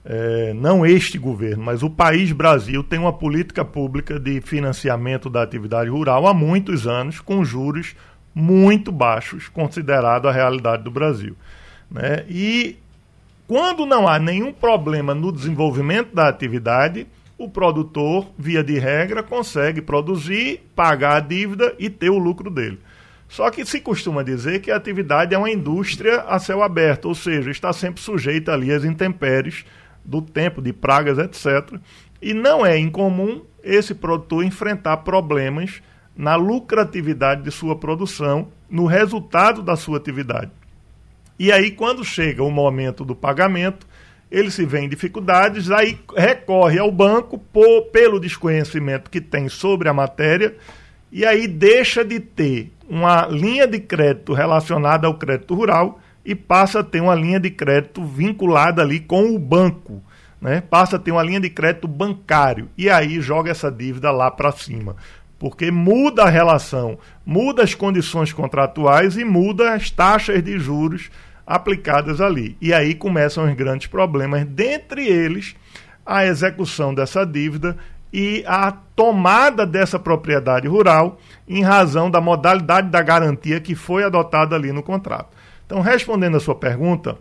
é, 0.10 0.54
não 0.54 0.86
este 0.86 1.18
governo, 1.18 1.62
mas 1.66 1.84
o 1.84 1.90
país 1.90 2.32
Brasil 2.32 2.82
tem 2.82 2.98
uma 2.98 3.12
política 3.12 3.66
pública 3.66 4.18
de 4.18 4.40
financiamento 4.40 5.30
da 5.30 5.44
atividade 5.44 5.90
rural 5.90 6.26
há 6.26 6.34
muitos 6.34 6.88
anos, 6.88 7.20
com 7.20 7.44
juros 7.44 7.94
muito 8.34 8.90
baixos, 8.90 9.50
considerado 9.50 10.30
a 10.30 10.32
realidade 10.32 10.84
do 10.84 10.92
Brasil. 10.92 11.36
Né? 11.92 12.24
E 12.30 12.78
quando 13.46 13.86
não 13.86 14.08
há 14.08 14.18
nenhum 14.18 14.54
problema 14.54 15.14
no 15.14 15.30
desenvolvimento 15.30 16.16
da 16.16 16.30
atividade, 16.30 17.06
o 17.38 17.50
produtor, 17.50 18.28
via 18.38 18.64
de 18.64 18.80
regra, 18.80 19.22
consegue 19.22 19.82
produzir, 19.82 20.62
pagar 20.74 21.18
a 21.18 21.20
dívida 21.20 21.76
e 21.78 21.90
ter 21.90 22.10
o 22.10 22.18
lucro 22.18 22.50
dele. 22.50 22.80
Só 23.28 23.52
que 23.52 23.66
se 23.66 23.82
costuma 23.82 24.24
dizer 24.24 24.62
que 24.62 24.72
a 24.72 24.78
atividade 24.78 25.36
é 25.36 25.38
uma 25.38 25.52
indústria 25.52 26.22
a 26.22 26.40
céu 26.40 26.64
aberto, 26.64 27.10
ou 27.10 27.16
seja, 27.16 27.52
está 27.52 27.74
sempre 27.74 28.02
sujeita 28.02 28.54
ali 28.54 28.72
às 28.72 28.86
intempéries 28.86 29.66
do 30.08 30.22
tempo, 30.22 30.62
de 30.62 30.72
pragas, 30.72 31.18
etc. 31.20 31.80
E 32.22 32.34
não 32.34 32.66
é 32.66 32.78
incomum 32.78 33.44
esse 33.62 33.94
produtor 33.94 34.44
enfrentar 34.44 34.98
problemas 34.98 35.82
na 36.16 36.36
lucratividade 36.36 37.44
de 37.44 37.52
sua 37.52 37.76
produção, 37.76 38.48
no 38.70 38.86
resultado 38.86 39.62
da 39.62 39.76
sua 39.76 39.98
atividade. 39.98 40.50
E 41.38 41.52
aí, 41.52 41.70
quando 41.70 42.04
chega 42.04 42.42
o 42.44 42.50
momento 42.50 43.06
do 43.06 43.16
pagamento, 43.16 43.86
ele 44.32 44.50
se 44.50 44.66
vê 44.66 44.80
em 44.80 44.90
dificuldades, 44.90 45.70
aí 45.70 46.00
recorre 46.16 46.80
ao 46.80 46.92
banco 46.92 47.38
por, 47.38 47.84
pelo 47.92 48.20
desconhecimento 48.20 49.12
que 49.12 49.22
tem 49.22 49.48
sobre 49.48 49.88
a 49.88 49.94
matéria, 49.94 50.56
e 51.12 51.26
aí 51.26 51.48
deixa 51.48 52.04
de 52.04 52.20
ter 52.20 52.72
uma 52.90 53.28
linha 53.28 53.68
de 53.68 53.80
crédito 53.80 54.34
relacionada 54.34 55.06
ao 55.06 55.14
crédito 55.14 55.54
rural 55.54 56.00
e 56.28 56.36
passa 56.36 56.82
a 56.82 56.84
ter 56.84 57.00
uma 57.00 57.16
linha 57.16 57.40
de 57.40 57.50
crédito 57.50 58.04
vinculada 58.04 58.82
ali 58.82 59.00
com 59.00 59.34
o 59.34 59.40
banco. 59.40 60.04
Né? 60.42 60.60
Passa 60.60 60.98
a 60.98 61.00
ter 61.00 61.14
uma 61.14 61.24
linha 61.24 61.40
de 61.40 61.50
crédito 61.50 61.88
bancário 61.88 62.68
e 62.78 62.90
aí 62.90 63.22
joga 63.22 63.50
essa 63.50 63.72
dívida 63.72 64.12
lá 64.12 64.30
para 64.30 64.52
cima. 64.52 64.98
Porque 65.40 65.72
muda 65.72 66.24
a 66.24 66.30
relação, 66.30 66.98
muda 67.26 67.64
as 67.64 67.74
condições 67.74 68.34
contratuais 68.34 69.16
e 69.16 69.24
muda 69.24 69.74
as 69.74 69.90
taxas 69.90 70.44
de 70.44 70.60
juros 70.60 71.10
aplicadas 71.46 72.20
ali. 72.20 72.58
E 72.60 72.74
aí 72.74 72.94
começam 72.94 73.46
os 73.46 73.56
grandes 73.56 73.88
problemas, 73.88 74.44
dentre 74.44 75.08
eles 75.08 75.56
a 76.06 76.26
execução 76.26 76.94
dessa 76.94 77.26
dívida 77.26 77.78
e 78.12 78.44
a 78.46 78.74
tomada 78.74 79.66
dessa 79.66 79.98
propriedade 79.98 80.68
rural 80.68 81.20
em 81.48 81.64
razão 81.64 82.12
da 82.12 82.20
modalidade 82.20 82.90
da 82.90 83.02
garantia 83.02 83.62
que 83.62 83.76
foi 83.76 84.04
adotada 84.04 84.58
ali 84.58 84.74
no 84.74 84.84
contrato. 84.84 85.37
Então, 85.68 85.82
respondendo 85.82 86.38
a 86.38 86.40
sua 86.40 86.56
pergunta, 86.56 87.18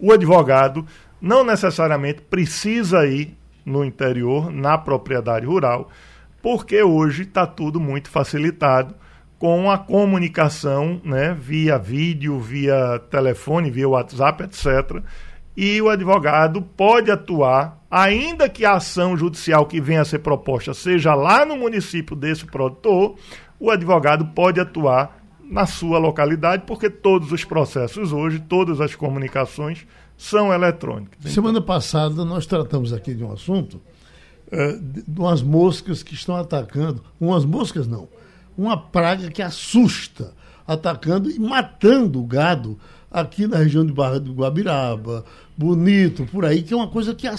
o 0.00 0.10
advogado 0.10 0.86
não 1.20 1.44
necessariamente 1.44 2.22
precisa 2.22 3.06
ir 3.06 3.36
no 3.64 3.84
interior, 3.84 4.50
na 4.50 4.78
propriedade 4.78 5.44
rural, 5.44 5.90
porque 6.40 6.82
hoje 6.82 7.24
está 7.24 7.46
tudo 7.46 7.78
muito 7.78 8.08
facilitado 8.08 8.94
com 9.38 9.70
a 9.70 9.76
comunicação 9.76 10.98
né, 11.04 11.36
via 11.38 11.78
vídeo, 11.78 12.40
via 12.40 12.98
telefone, 13.10 13.70
via 13.70 13.88
WhatsApp, 13.88 14.44
etc. 14.44 15.02
E 15.54 15.82
o 15.82 15.90
advogado 15.90 16.62
pode 16.62 17.10
atuar, 17.10 17.84
ainda 17.90 18.48
que 18.48 18.64
a 18.64 18.74
ação 18.74 19.14
judicial 19.14 19.66
que 19.66 19.78
venha 19.78 20.00
a 20.00 20.06
ser 20.06 20.20
proposta 20.20 20.72
seja 20.72 21.14
lá 21.14 21.44
no 21.44 21.56
município 21.56 22.16
desse 22.16 22.46
produtor, 22.46 23.16
o 23.60 23.70
advogado 23.70 24.24
pode 24.26 24.58
atuar 24.58 25.17
na 25.48 25.66
sua 25.66 25.98
localidade, 25.98 26.64
porque 26.66 26.90
todos 26.90 27.32
os 27.32 27.44
processos 27.44 28.12
hoje, 28.12 28.38
todas 28.40 28.80
as 28.80 28.94
comunicações 28.94 29.86
são 30.16 30.52
eletrônicas. 30.52 31.32
Semana 31.32 31.60
passada 31.60 32.24
nós 32.24 32.46
tratamos 32.46 32.92
aqui 32.92 33.14
de 33.14 33.24
um 33.24 33.32
assunto, 33.32 33.80
é, 34.50 34.72
de 34.72 35.04
umas 35.18 35.42
moscas 35.42 36.02
que 36.02 36.14
estão 36.14 36.36
atacando, 36.36 37.02
umas 37.20 37.44
moscas 37.44 37.86
não, 37.86 38.08
uma 38.56 38.76
praga 38.76 39.30
que 39.30 39.40
assusta, 39.40 40.34
atacando 40.66 41.30
e 41.30 41.38
matando 41.38 42.20
o 42.20 42.26
gado 42.26 42.78
aqui 43.10 43.46
na 43.46 43.56
região 43.56 43.86
de 43.86 43.92
Barra 43.92 44.20
do 44.20 44.34
Guabiraba, 44.34 45.24
Bonito, 45.58 46.24
por 46.26 46.44
aí, 46.44 46.62
que 46.62 46.72
é 46.72 46.76
uma 46.76 46.86
coisa 46.86 47.12
que 47.12 47.26
é 47.26 47.34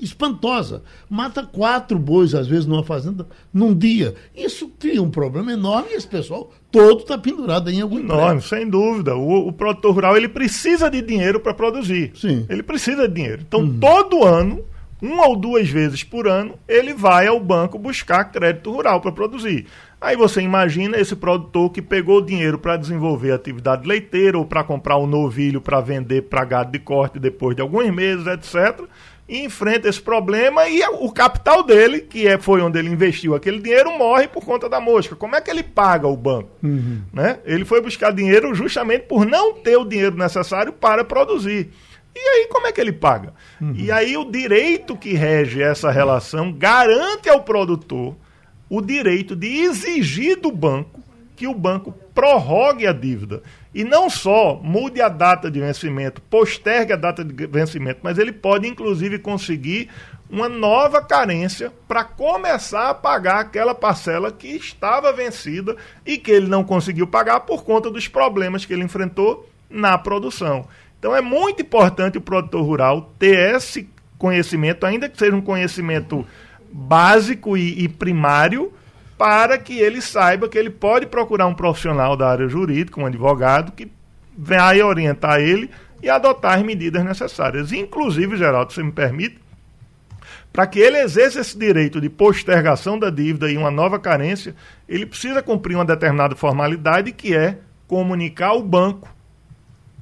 espantosa. 0.00 0.82
Mata 1.10 1.44
quatro 1.44 1.98
bois, 1.98 2.34
às 2.34 2.46
vezes, 2.46 2.64
numa 2.64 2.82
fazenda, 2.82 3.26
num 3.52 3.74
dia. 3.74 4.14
Isso 4.34 4.70
cria 4.78 5.02
um 5.02 5.10
problema 5.10 5.52
enorme 5.52 5.90
e 5.90 5.96
esse 5.96 6.06
pessoal 6.06 6.50
todo 6.72 7.00
está 7.00 7.18
pendurado 7.18 7.70
em 7.70 7.82
algum 7.82 8.00
Enorme, 8.00 8.40
sem 8.40 8.68
dúvida. 8.68 9.14
O, 9.14 9.48
o, 9.48 9.52
produtor 9.52 9.94
rural 9.94 10.16
ele 10.16 10.28
precisa 10.28 10.90
de 10.90 11.02
dinheiro 11.02 11.38
para 11.38 11.52
produzir. 11.52 12.10
Sim. 12.14 12.46
Ele 12.48 12.62
precisa 12.62 13.06
de 13.06 13.14
dinheiro. 13.14 13.42
Então, 13.46 13.60
uhum. 13.60 13.78
todo 13.78 14.24
ano, 14.24 14.64
uma 15.00 15.28
ou 15.28 15.36
duas 15.36 15.68
vezes 15.68 16.02
por 16.02 16.26
ano, 16.26 16.54
ele 16.66 16.94
vai 16.94 17.26
ao 17.26 17.38
banco 17.38 17.78
buscar 17.78 18.24
crédito 18.24 18.72
rural 18.72 19.00
para 19.00 19.12
produzir. 19.12 19.66
Aí 20.00 20.16
você 20.16 20.40
imagina 20.40 20.96
esse 20.96 21.14
produtor 21.14 21.70
que 21.70 21.82
pegou 21.82 22.20
dinheiro 22.20 22.58
para 22.58 22.76
desenvolver 22.76 23.32
atividade 23.32 23.86
leiteira 23.86 24.36
ou 24.38 24.44
para 24.44 24.64
comprar 24.64 24.96
um 24.96 25.06
novilho 25.06 25.60
para 25.60 25.80
vender 25.80 26.22
para 26.22 26.44
gado 26.44 26.72
de 26.72 26.78
corte 26.78 27.20
depois 27.20 27.54
de 27.54 27.62
alguns 27.62 27.88
meses, 27.94 28.26
etc. 28.26 28.80
Enfrenta 29.34 29.88
esse 29.88 30.00
problema 30.00 30.68
e 30.68 30.82
o 31.00 31.10
capital 31.10 31.62
dele, 31.62 32.00
que 32.00 32.26
é, 32.26 32.38
foi 32.38 32.60
onde 32.60 32.78
ele 32.78 32.90
investiu 32.90 33.34
aquele 33.34 33.60
dinheiro, 33.60 33.96
morre 33.96 34.28
por 34.28 34.44
conta 34.44 34.68
da 34.68 34.78
mosca. 34.78 35.16
Como 35.16 35.34
é 35.34 35.40
que 35.40 35.50
ele 35.50 35.62
paga 35.62 36.06
o 36.06 36.16
banco? 36.16 36.50
Uhum. 36.62 37.02
Né? 37.12 37.38
Ele 37.44 37.64
foi 37.64 37.80
buscar 37.80 38.12
dinheiro 38.12 38.54
justamente 38.54 39.06
por 39.06 39.24
não 39.24 39.54
ter 39.54 39.76
o 39.76 39.84
dinheiro 39.84 40.16
necessário 40.16 40.72
para 40.72 41.04
produzir. 41.04 41.70
E 42.14 42.20
aí, 42.20 42.46
como 42.48 42.66
é 42.66 42.72
que 42.72 42.80
ele 42.80 42.92
paga? 42.92 43.32
Uhum. 43.58 43.74
E 43.74 43.90
aí, 43.90 44.16
o 44.18 44.30
direito 44.30 44.96
que 44.96 45.14
rege 45.14 45.62
essa 45.62 45.90
relação 45.90 46.52
garante 46.52 47.30
ao 47.30 47.42
produtor 47.42 48.14
o 48.68 48.80
direito 48.80 49.36
de 49.36 49.46
exigir 49.46 50.40
do 50.40 50.50
banco 50.50 50.98
que 51.36 51.46
o 51.46 51.54
banco 51.54 51.92
prorrogue 52.14 52.86
a 52.86 52.92
dívida. 52.92 53.42
E 53.74 53.84
não 53.84 54.10
só 54.10 54.60
mude 54.62 55.00
a 55.00 55.08
data 55.08 55.50
de 55.50 55.60
vencimento, 55.60 56.20
postergue 56.22 56.92
a 56.92 56.96
data 56.96 57.24
de 57.24 57.46
vencimento, 57.46 58.00
mas 58.02 58.18
ele 58.18 58.32
pode, 58.32 58.68
inclusive, 58.68 59.18
conseguir 59.18 59.88
uma 60.28 60.48
nova 60.48 61.02
carência 61.02 61.72
para 61.86 62.04
começar 62.04 62.90
a 62.90 62.94
pagar 62.94 63.40
aquela 63.40 63.74
parcela 63.74 64.32
que 64.32 64.48
estava 64.48 65.12
vencida 65.12 65.76
e 66.04 66.16
que 66.16 66.30
ele 66.30 66.48
não 66.48 66.64
conseguiu 66.64 67.06
pagar 67.06 67.40
por 67.40 67.64
conta 67.64 67.90
dos 67.90 68.08
problemas 68.08 68.64
que 68.64 68.72
ele 68.72 68.84
enfrentou 68.84 69.48
na 69.68 69.96
produção. 69.98 70.66
Então 70.98 71.14
é 71.14 71.20
muito 71.20 71.62
importante 71.62 72.16
o 72.16 72.22
produtor 72.22 72.62
rural 72.64 73.12
ter 73.18 73.56
esse 73.56 73.88
conhecimento, 74.16 74.86
ainda 74.86 75.08
que 75.08 75.18
seja 75.18 75.36
um 75.36 75.42
conhecimento 75.42 76.24
básico 76.72 77.56
e, 77.56 77.84
e 77.84 77.88
primário 77.88 78.72
para 79.16 79.58
que 79.58 79.78
ele 79.78 80.00
saiba 80.00 80.48
que 80.48 80.58
ele 80.58 80.70
pode 80.70 81.06
procurar 81.06 81.46
um 81.46 81.54
profissional 81.54 82.16
da 82.16 82.28
área 82.28 82.48
jurídica, 82.48 83.00
um 83.00 83.06
advogado, 83.06 83.72
que 83.72 83.90
vai 84.36 84.82
orientar 84.82 85.40
ele 85.40 85.70
e 86.02 86.10
adotar 86.10 86.58
as 86.58 86.64
medidas 86.64 87.04
necessárias. 87.04 87.72
Inclusive, 87.72 88.36
Geraldo, 88.36 88.72
se 88.72 88.82
me 88.82 88.90
permite, 88.90 89.38
para 90.52 90.66
que 90.66 90.78
ele 90.78 90.98
exerça 90.98 91.40
esse 91.40 91.56
direito 91.56 92.00
de 92.00 92.10
postergação 92.10 92.98
da 92.98 93.08
dívida 93.08 93.50
e 93.50 93.56
uma 93.56 93.70
nova 93.70 93.98
carência, 93.98 94.54
ele 94.88 95.06
precisa 95.06 95.42
cumprir 95.42 95.76
uma 95.76 95.84
determinada 95.84 96.34
formalidade 96.34 97.12
que 97.12 97.34
é 97.34 97.58
comunicar 97.86 98.48
ao 98.48 98.62
banco, 98.62 99.08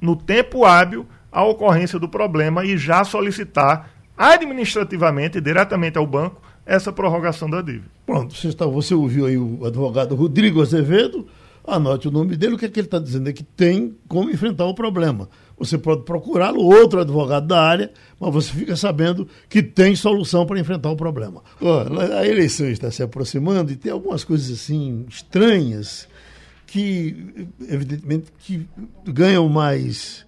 no 0.01 0.15
tempo 0.15 0.65
hábil, 0.65 1.05
a 1.31 1.43
ocorrência 1.43 1.99
do 1.99 2.09
problema 2.09 2.65
e 2.65 2.77
já 2.77 3.03
solicitar 3.03 3.91
administrativamente, 4.17 5.39
diretamente 5.39 5.97
ao 5.97 6.05
banco, 6.05 6.40
essa 6.65 6.91
prorrogação 6.91 7.49
da 7.49 7.61
dívida. 7.61 7.89
Pronto, 8.05 8.35
você, 8.35 8.49
está, 8.49 8.65
você 8.65 8.93
ouviu 8.93 9.25
aí 9.25 9.37
o 9.37 9.65
advogado 9.65 10.15
Rodrigo 10.15 10.61
Azevedo, 10.61 11.27
anote 11.65 12.07
o 12.07 12.11
nome 12.11 12.35
dele, 12.35 12.55
o 12.55 12.57
que 12.57 12.65
é 12.65 12.69
que 12.69 12.79
ele 12.79 12.87
está 12.87 12.99
dizendo? 12.99 13.29
É 13.29 13.33
que 13.33 13.43
tem 13.43 13.95
como 14.07 14.29
enfrentar 14.29 14.65
o 14.65 14.73
problema. 14.73 15.29
Você 15.57 15.77
pode 15.77 16.03
procurá-lo, 16.03 16.63
outro 16.63 16.99
advogado 16.99 17.45
da 17.45 17.61
área, 17.61 17.91
mas 18.19 18.33
você 18.33 18.51
fica 18.51 18.75
sabendo 18.75 19.27
que 19.47 19.61
tem 19.61 19.95
solução 19.95 20.45
para 20.45 20.59
enfrentar 20.59 20.89
o 20.89 20.95
problema. 20.95 21.43
a 22.17 22.25
eleição 22.25 22.67
está 22.67 22.89
se 22.89 23.03
aproximando 23.03 23.71
e 23.71 23.75
tem 23.75 23.91
algumas 23.91 24.23
coisas 24.23 24.49
assim 24.51 25.05
estranhas 25.07 26.07
que, 26.65 27.47
evidentemente, 27.67 28.31
que 28.39 28.65
ganham 29.05 29.47
mais 29.49 30.25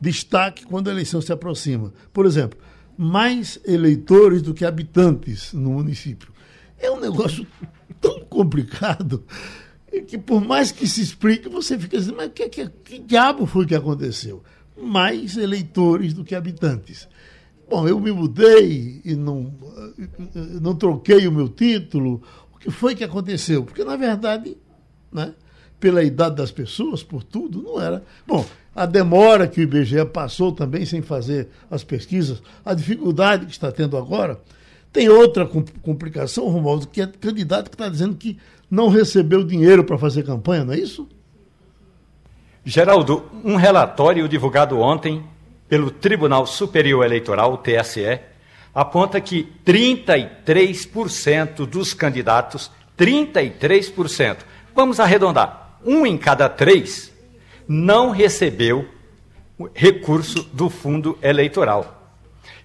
destaque 0.00 0.66
quando 0.66 0.88
a 0.88 0.92
eleição 0.92 1.22
se 1.22 1.32
aproxima. 1.32 1.92
Por 2.12 2.26
exemplo, 2.26 2.58
mais 2.96 3.58
eleitores 3.64 4.42
do 4.42 4.54
que 4.54 4.64
habitantes 4.64 5.52
no 5.52 5.70
município. 5.70 6.32
É 6.78 6.90
um 6.90 7.00
negócio 7.00 7.46
tão 8.00 8.20
complicado 8.20 9.24
que, 10.06 10.18
por 10.18 10.44
mais 10.44 10.70
que 10.70 10.86
se 10.86 11.00
explique, 11.00 11.48
você 11.48 11.78
fica 11.78 11.98
dizendo, 11.98 12.16
mas 12.16 12.30
que, 12.32 12.48
que, 12.48 12.68
que 12.68 12.98
diabo 12.98 13.46
foi 13.46 13.66
que 13.66 13.74
aconteceu? 13.74 14.42
Mais 14.76 15.36
eleitores 15.36 16.12
do 16.12 16.24
que 16.24 16.34
habitantes. 16.34 17.08
Bom, 17.68 17.88
eu 17.88 17.98
me 17.98 18.12
mudei 18.12 19.00
e 19.04 19.14
não, 19.16 19.52
não 20.60 20.74
troquei 20.74 21.26
o 21.26 21.32
meu 21.32 21.48
título. 21.48 22.22
O 22.54 22.58
que 22.58 22.70
foi 22.70 22.94
que 22.94 23.02
aconteceu? 23.02 23.64
Porque, 23.64 23.82
na 23.82 23.96
verdade, 23.96 24.56
né, 25.10 25.34
pela 25.78 26.02
idade 26.02 26.36
das 26.36 26.50
pessoas, 26.50 27.02
por 27.02 27.22
tudo, 27.22 27.62
não 27.62 27.80
era. 27.80 28.02
Bom, 28.26 28.44
a 28.74 28.84
demora 28.84 29.48
que 29.48 29.60
o 29.60 29.62
IBGE 29.62 30.04
passou 30.06 30.52
também 30.52 30.84
sem 30.84 31.00
fazer 31.00 31.48
as 31.70 31.82
pesquisas, 31.82 32.42
a 32.64 32.74
dificuldade 32.74 33.46
que 33.46 33.52
está 33.52 33.72
tendo 33.72 33.96
agora. 33.96 34.38
Tem 34.92 35.08
outra 35.08 35.48
complicação, 35.82 36.48
Romualdo, 36.48 36.86
que 36.86 37.00
é 37.00 37.06
candidato 37.06 37.70
que 37.70 37.74
está 37.74 37.88
dizendo 37.88 38.16
que 38.16 38.38
não 38.70 38.88
recebeu 38.88 39.44
dinheiro 39.44 39.84
para 39.84 39.98
fazer 39.98 40.24
campanha, 40.24 40.64
não 40.64 40.74
é 40.74 40.78
isso? 40.78 41.08
Geraldo, 42.64 43.24
um 43.44 43.56
relatório 43.56 44.28
divulgado 44.28 44.78
ontem 44.78 45.22
pelo 45.68 45.90
Tribunal 45.90 46.46
Superior 46.46 47.04
Eleitoral, 47.04 47.58
TSE, 47.58 48.20
aponta 48.74 49.20
que 49.20 49.52
33% 49.64 51.66
dos 51.66 51.94
candidatos, 51.94 52.70
33%, 52.98 54.38
vamos 54.74 54.98
arredondar, 55.00 55.65
um 55.86 56.06
em 56.06 56.18
cada 56.18 56.48
três, 56.48 57.12
não 57.68 58.10
recebeu 58.10 58.86
recurso 59.74 60.42
do 60.52 60.68
fundo 60.68 61.18
eleitoral. 61.22 62.12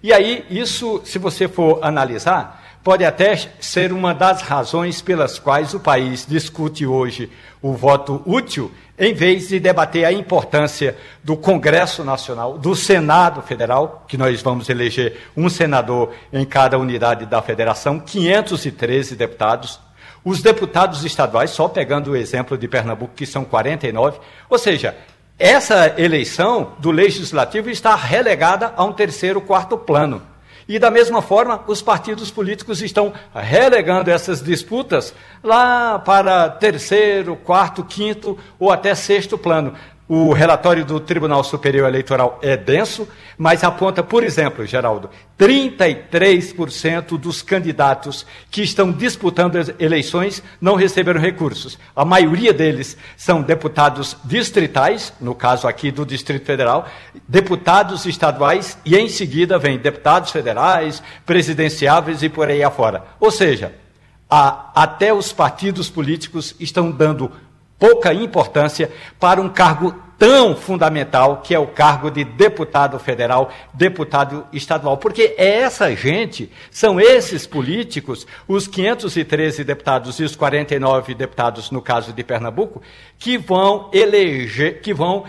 E 0.02 0.12
aí, 0.12 0.44
isso, 0.50 1.00
se 1.04 1.18
você 1.18 1.46
for 1.48 1.78
analisar, 1.82 2.62
pode 2.82 3.04
até 3.04 3.36
ser 3.60 3.92
uma 3.92 4.12
das 4.12 4.42
razões 4.42 5.00
pelas 5.00 5.38
quais 5.38 5.72
o 5.74 5.80
país 5.80 6.26
discute 6.28 6.84
hoje 6.84 7.30
o 7.62 7.72
voto 7.74 8.20
útil, 8.26 8.72
em 8.98 9.14
vez 9.14 9.48
de 9.48 9.60
debater 9.60 10.04
a 10.04 10.12
importância 10.12 10.96
do 11.22 11.36
Congresso 11.36 12.04
Nacional, 12.04 12.58
do 12.58 12.74
Senado 12.74 13.40
Federal, 13.42 14.04
que 14.08 14.16
nós 14.16 14.42
vamos 14.42 14.68
eleger 14.68 15.18
um 15.36 15.48
senador 15.48 16.12
em 16.32 16.44
cada 16.44 16.78
unidade 16.78 17.24
da 17.24 17.40
federação, 17.40 17.98
513 18.00 19.14
deputados, 19.14 19.80
os 20.24 20.40
deputados 20.40 21.04
estaduais, 21.04 21.50
só 21.50 21.68
pegando 21.68 22.12
o 22.12 22.16
exemplo 22.16 22.56
de 22.56 22.68
Pernambuco, 22.68 23.14
que 23.14 23.26
são 23.26 23.44
49, 23.44 24.18
ou 24.48 24.58
seja, 24.58 24.96
essa 25.38 26.00
eleição 26.00 26.74
do 26.78 26.90
legislativo 26.90 27.68
está 27.68 27.96
relegada 27.96 28.72
a 28.76 28.84
um 28.84 28.92
terceiro, 28.92 29.40
quarto 29.40 29.76
plano. 29.76 30.22
E 30.68 30.78
da 30.78 30.90
mesma 30.90 31.20
forma, 31.20 31.60
os 31.66 31.82
partidos 31.82 32.30
políticos 32.30 32.80
estão 32.80 33.12
relegando 33.34 34.10
essas 34.10 34.40
disputas 34.40 35.12
lá 35.42 35.98
para 35.98 36.48
terceiro, 36.48 37.34
quarto, 37.34 37.82
quinto 37.82 38.38
ou 38.58 38.70
até 38.70 38.94
sexto 38.94 39.36
plano. 39.36 39.74
O 40.08 40.32
relatório 40.32 40.84
do 40.84 40.98
Tribunal 40.98 41.44
Superior 41.44 41.88
Eleitoral 41.88 42.38
é 42.42 42.56
denso, 42.56 43.08
mas 43.38 43.62
aponta, 43.62 44.02
por 44.02 44.24
exemplo, 44.24 44.66
Geraldo, 44.66 45.08
33% 45.38 47.16
dos 47.16 47.40
candidatos 47.40 48.26
que 48.50 48.62
estão 48.62 48.90
disputando 48.90 49.56
as 49.56 49.72
eleições 49.78 50.42
não 50.60 50.74
receberam 50.74 51.20
recursos. 51.20 51.78
A 51.94 52.04
maioria 52.04 52.52
deles 52.52 52.96
são 53.16 53.42
deputados 53.42 54.16
distritais, 54.24 55.12
no 55.20 55.36
caso 55.36 55.68
aqui 55.68 55.92
do 55.92 56.04
Distrito 56.04 56.44
Federal, 56.44 56.88
deputados 57.28 58.04
estaduais 58.04 58.76
e 58.84 58.96
em 58.96 59.08
seguida 59.08 59.56
vem 59.56 59.78
deputados 59.78 60.32
federais, 60.32 61.00
presidenciáveis 61.24 62.24
e 62.24 62.28
por 62.28 62.48
aí 62.48 62.62
afora. 62.62 63.04
Ou 63.20 63.30
seja, 63.30 63.72
a, 64.28 64.72
até 64.74 65.14
os 65.14 65.32
partidos 65.32 65.88
políticos 65.88 66.56
estão 66.58 66.90
dando 66.90 67.30
pouca 67.82 68.14
importância 68.14 68.88
para 69.18 69.42
um 69.42 69.48
cargo 69.48 69.92
tão 70.22 70.54
fundamental 70.54 71.38
que 71.38 71.52
é 71.52 71.58
o 71.58 71.66
cargo 71.66 72.08
de 72.08 72.22
deputado 72.22 72.96
federal, 72.96 73.50
deputado 73.74 74.46
estadual, 74.52 74.96
porque 74.96 75.34
é 75.36 75.62
essa 75.62 75.92
gente, 75.96 76.48
são 76.70 77.00
esses 77.00 77.44
políticos, 77.44 78.24
os 78.46 78.68
513 78.68 79.64
deputados 79.64 80.20
e 80.20 80.22
os 80.22 80.36
49 80.36 81.12
deputados 81.16 81.72
no 81.72 81.82
caso 81.82 82.12
de 82.12 82.22
Pernambuco, 82.22 82.80
que 83.18 83.36
vão 83.36 83.90
eleger, 83.92 84.80
que 84.80 84.94
vão 84.94 85.24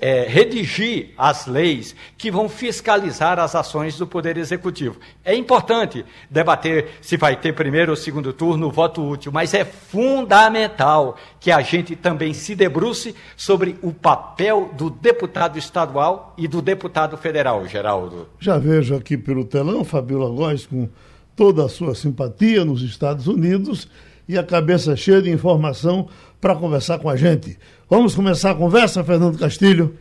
é, 0.00 0.24
redigir 0.26 1.10
as 1.18 1.46
leis, 1.46 1.94
que 2.16 2.30
vão 2.30 2.48
fiscalizar 2.48 3.38
as 3.38 3.54
ações 3.54 3.98
do 3.98 4.06
Poder 4.06 4.38
Executivo. 4.38 4.98
É 5.22 5.34
importante 5.34 6.02
debater 6.30 6.92
se 7.02 7.18
vai 7.18 7.36
ter 7.36 7.52
primeiro 7.52 7.92
ou 7.92 7.96
segundo 7.96 8.32
turno, 8.32 8.70
voto 8.70 9.06
útil, 9.06 9.30
mas 9.30 9.52
é 9.52 9.66
fundamental 9.66 11.18
que 11.38 11.52
a 11.52 11.60
gente 11.60 11.94
também 11.94 12.32
se 12.32 12.54
debruce 12.54 13.14
sobre 13.36 13.76
o 13.82 13.92
papel 13.92 14.29
do 14.74 14.90
deputado 14.90 15.58
estadual 15.58 16.34
e 16.36 16.48
do 16.48 16.62
deputado 16.62 17.16
federal, 17.16 17.66
Geraldo. 17.66 18.28
Já 18.38 18.58
vejo 18.58 18.94
aqui 18.96 19.16
pelo 19.16 19.44
telão 19.44 19.84
Fabiola 19.84 20.28
Góes 20.30 20.66
com 20.66 20.88
toda 21.36 21.64
a 21.64 21.68
sua 21.68 21.94
simpatia 21.94 22.64
nos 22.64 22.82
Estados 22.82 23.26
Unidos 23.26 23.90
e 24.28 24.38
a 24.38 24.44
cabeça 24.44 24.94
cheia 24.96 25.20
de 25.20 25.30
informação 25.30 26.08
para 26.40 26.54
conversar 26.54 26.98
com 26.98 27.08
a 27.08 27.16
gente. 27.16 27.58
Vamos 27.88 28.14
começar 28.14 28.52
a 28.52 28.54
conversa, 28.54 29.02
Fernando 29.02 29.38
Castilho? 29.38 29.98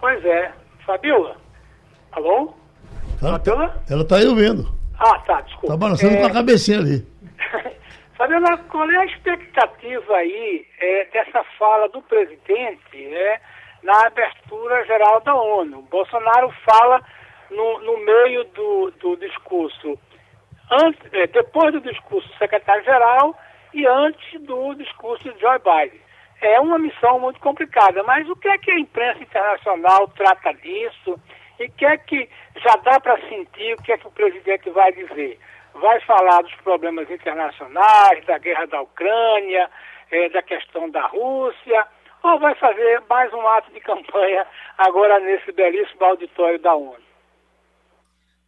Pois 0.00 0.24
é. 0.24 0.52
Fabiola? 0.86 1.36
Alô? 2.12 2.54
Tá, 3.20 3.32
Fabiola? 3.32 3.82
Ela 3.88 4.02
está 4.02 4.16
aí 4.16 4.26
ouvindo. 4.26 4.72
Ah, 4.98 5.18
tá, 5.20 5.40
desculpa. 5.40 5.66
Está 5.66 5.76
balançando 5.76 6.14
é... 6.14 6.20
com 6.20 6.26
a 6.26 6.30
cabecinha 6.30 6.78
ali. 6.78 7.06
Fabiola, 8.16 8.58
qual 8.70 8.88
é 8.88 8.96
a 8.96 9.04
expectativa 9.06 10.16
aí 10.16 10.64
é, 10.78 11.04
dessa 11.06 11.42
fala 11.58 11.88
do 11.88 12.00
presidente 12.02 13.14
é, 13.14 13.40
na 13.82 14.06
abertura 14.06 14.84
geral 14.86 15.20
da 15.22 15.34
ONU? 15.34 15.82
Bolsonaro 15.82 16.48
fala 16.64 17.02
no, 17.50 17.80
no 17.80 17.98
meio 18.04 18.44
do, 18.44 18.92
do 19.00 19.16
discurso, 19.16 19.98
antes, 20.70 21.00
é, 21.12 21.26
depois 21.26 21.72
do 21.72 21.80
discurso 21.80 22.28
do 22.28 22.38
secretário-geral 22.38 23.36
e 23.72 23.84
antes 23.84 24.40
do 24.42 24.74
discurso 24.74 25.32
de 25.32 25.40
Joe 25.40 25.58
Biden. 25.58 26.00
É 26.40 26.60
uma 26.60 26.78
missão 26.78 27.18
muito 27.18 27.40
complicada, 27.40 28.02
mas 28.04 28.28
o 28.28 28.36
que 28.36 28.46
é 28.46 28.58
que 28.58 28.70
a 28.70 28.78
imprensa 28.78 29.22
internacional 29.24 30.06
trata 30.08 30.52
disso? 30.54 31.18
E 31.58 31.64
o 31.64 31.72
que 31.72 31.84
é 31.84 31.96
que 31.96 32.28
já 32.56 32.76
dá 32.76 33.00
para 33.00 33.18
sentir 33.28 33.74
o 33.74 33.82
que 33.82 33.92
é 33.92 33.98
que 33.98 34.06
o 34.06 34.12
presidente 34.12 34.70
vai 34.70 34.92
dizer? 34.92 35.38
Vai 35.74 36.00
falar 36.02 36.42
dos 36.42 36.54
problemas 36.56 37.10
internacionais, 37.10 38.24
da 38.26 38.38
guerra 38.38 38.66
da 38.66 38.82
Ucrânia, 38.82 39.68
é, 40.10 40.28
da 40.30 40.42
questão 40.42 40.88
da 40.90 41.06
Rússia, 41.06 41.86
ou 42.22 42.38
vai 42.38 42.54
fazer 42.54 43.02
mais 43.08 43.32
um 43.32 43.46
ato 43.48 43.72
de 43.72 43.80
campanha 43.80 44.46
agora 44.78 45.20
nesse 45.20 45.52
belíssimo 45.52 46.04
auditório 46.04 46.58
da 46.58 46.74
ONU? 46.74 47.04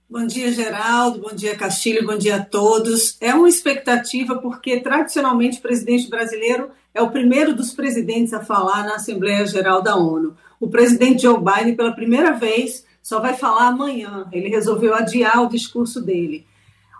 Bom 0.08 0.24
dia, 0.24 0.52
Geraldo. 0.52 1.18
Bom 1.18 1.34
dia, 1.34 1.56
Castilho. 1.56 2.06
Bom 2.06 2.16
dia 2.16 2.36
a 2.36 2.44
todos. 2.44 3.20
É 3.20 3.34
uma 3.34 3.48
expectativa 3.48 4.38
porque, 4.38 4.80
tradicionalmente, 4.80 5.58
o 5.58 5.62
presidente 5.62 6.08
brasileiro 6.08 6.70
é 6.94 7.02
o 7.02 7.10
primeiro 7.10 7.52
dos 7.52 7.74
presidentes 7.74 8.32
a 8.32 8.44
falar 8.44 8.84
na 8.84 8.94
Assembleia 8.94 9.44
Geral 9.44 9.82
da 9.82 9.96
ONU. 9.96 10.36
O 10.60 10.70
presidente 10.70 11.22
Joe 11.22 11.38
Biden, 11.38 11.74
pela 11.74 11.92
primeira 11.92 12.30
vez, 12.32 12.86
só 13.02 13.20
vai 13.20 13.34
falar 13.34 13.66
amanhã. 13.66 14.28
Ele 14.32 14.48
resolveu 14.48 14.94
adiar 14.94 15.42
o 15.42 15.48
discurso 15.48 16.00
dele. 16.00 16.46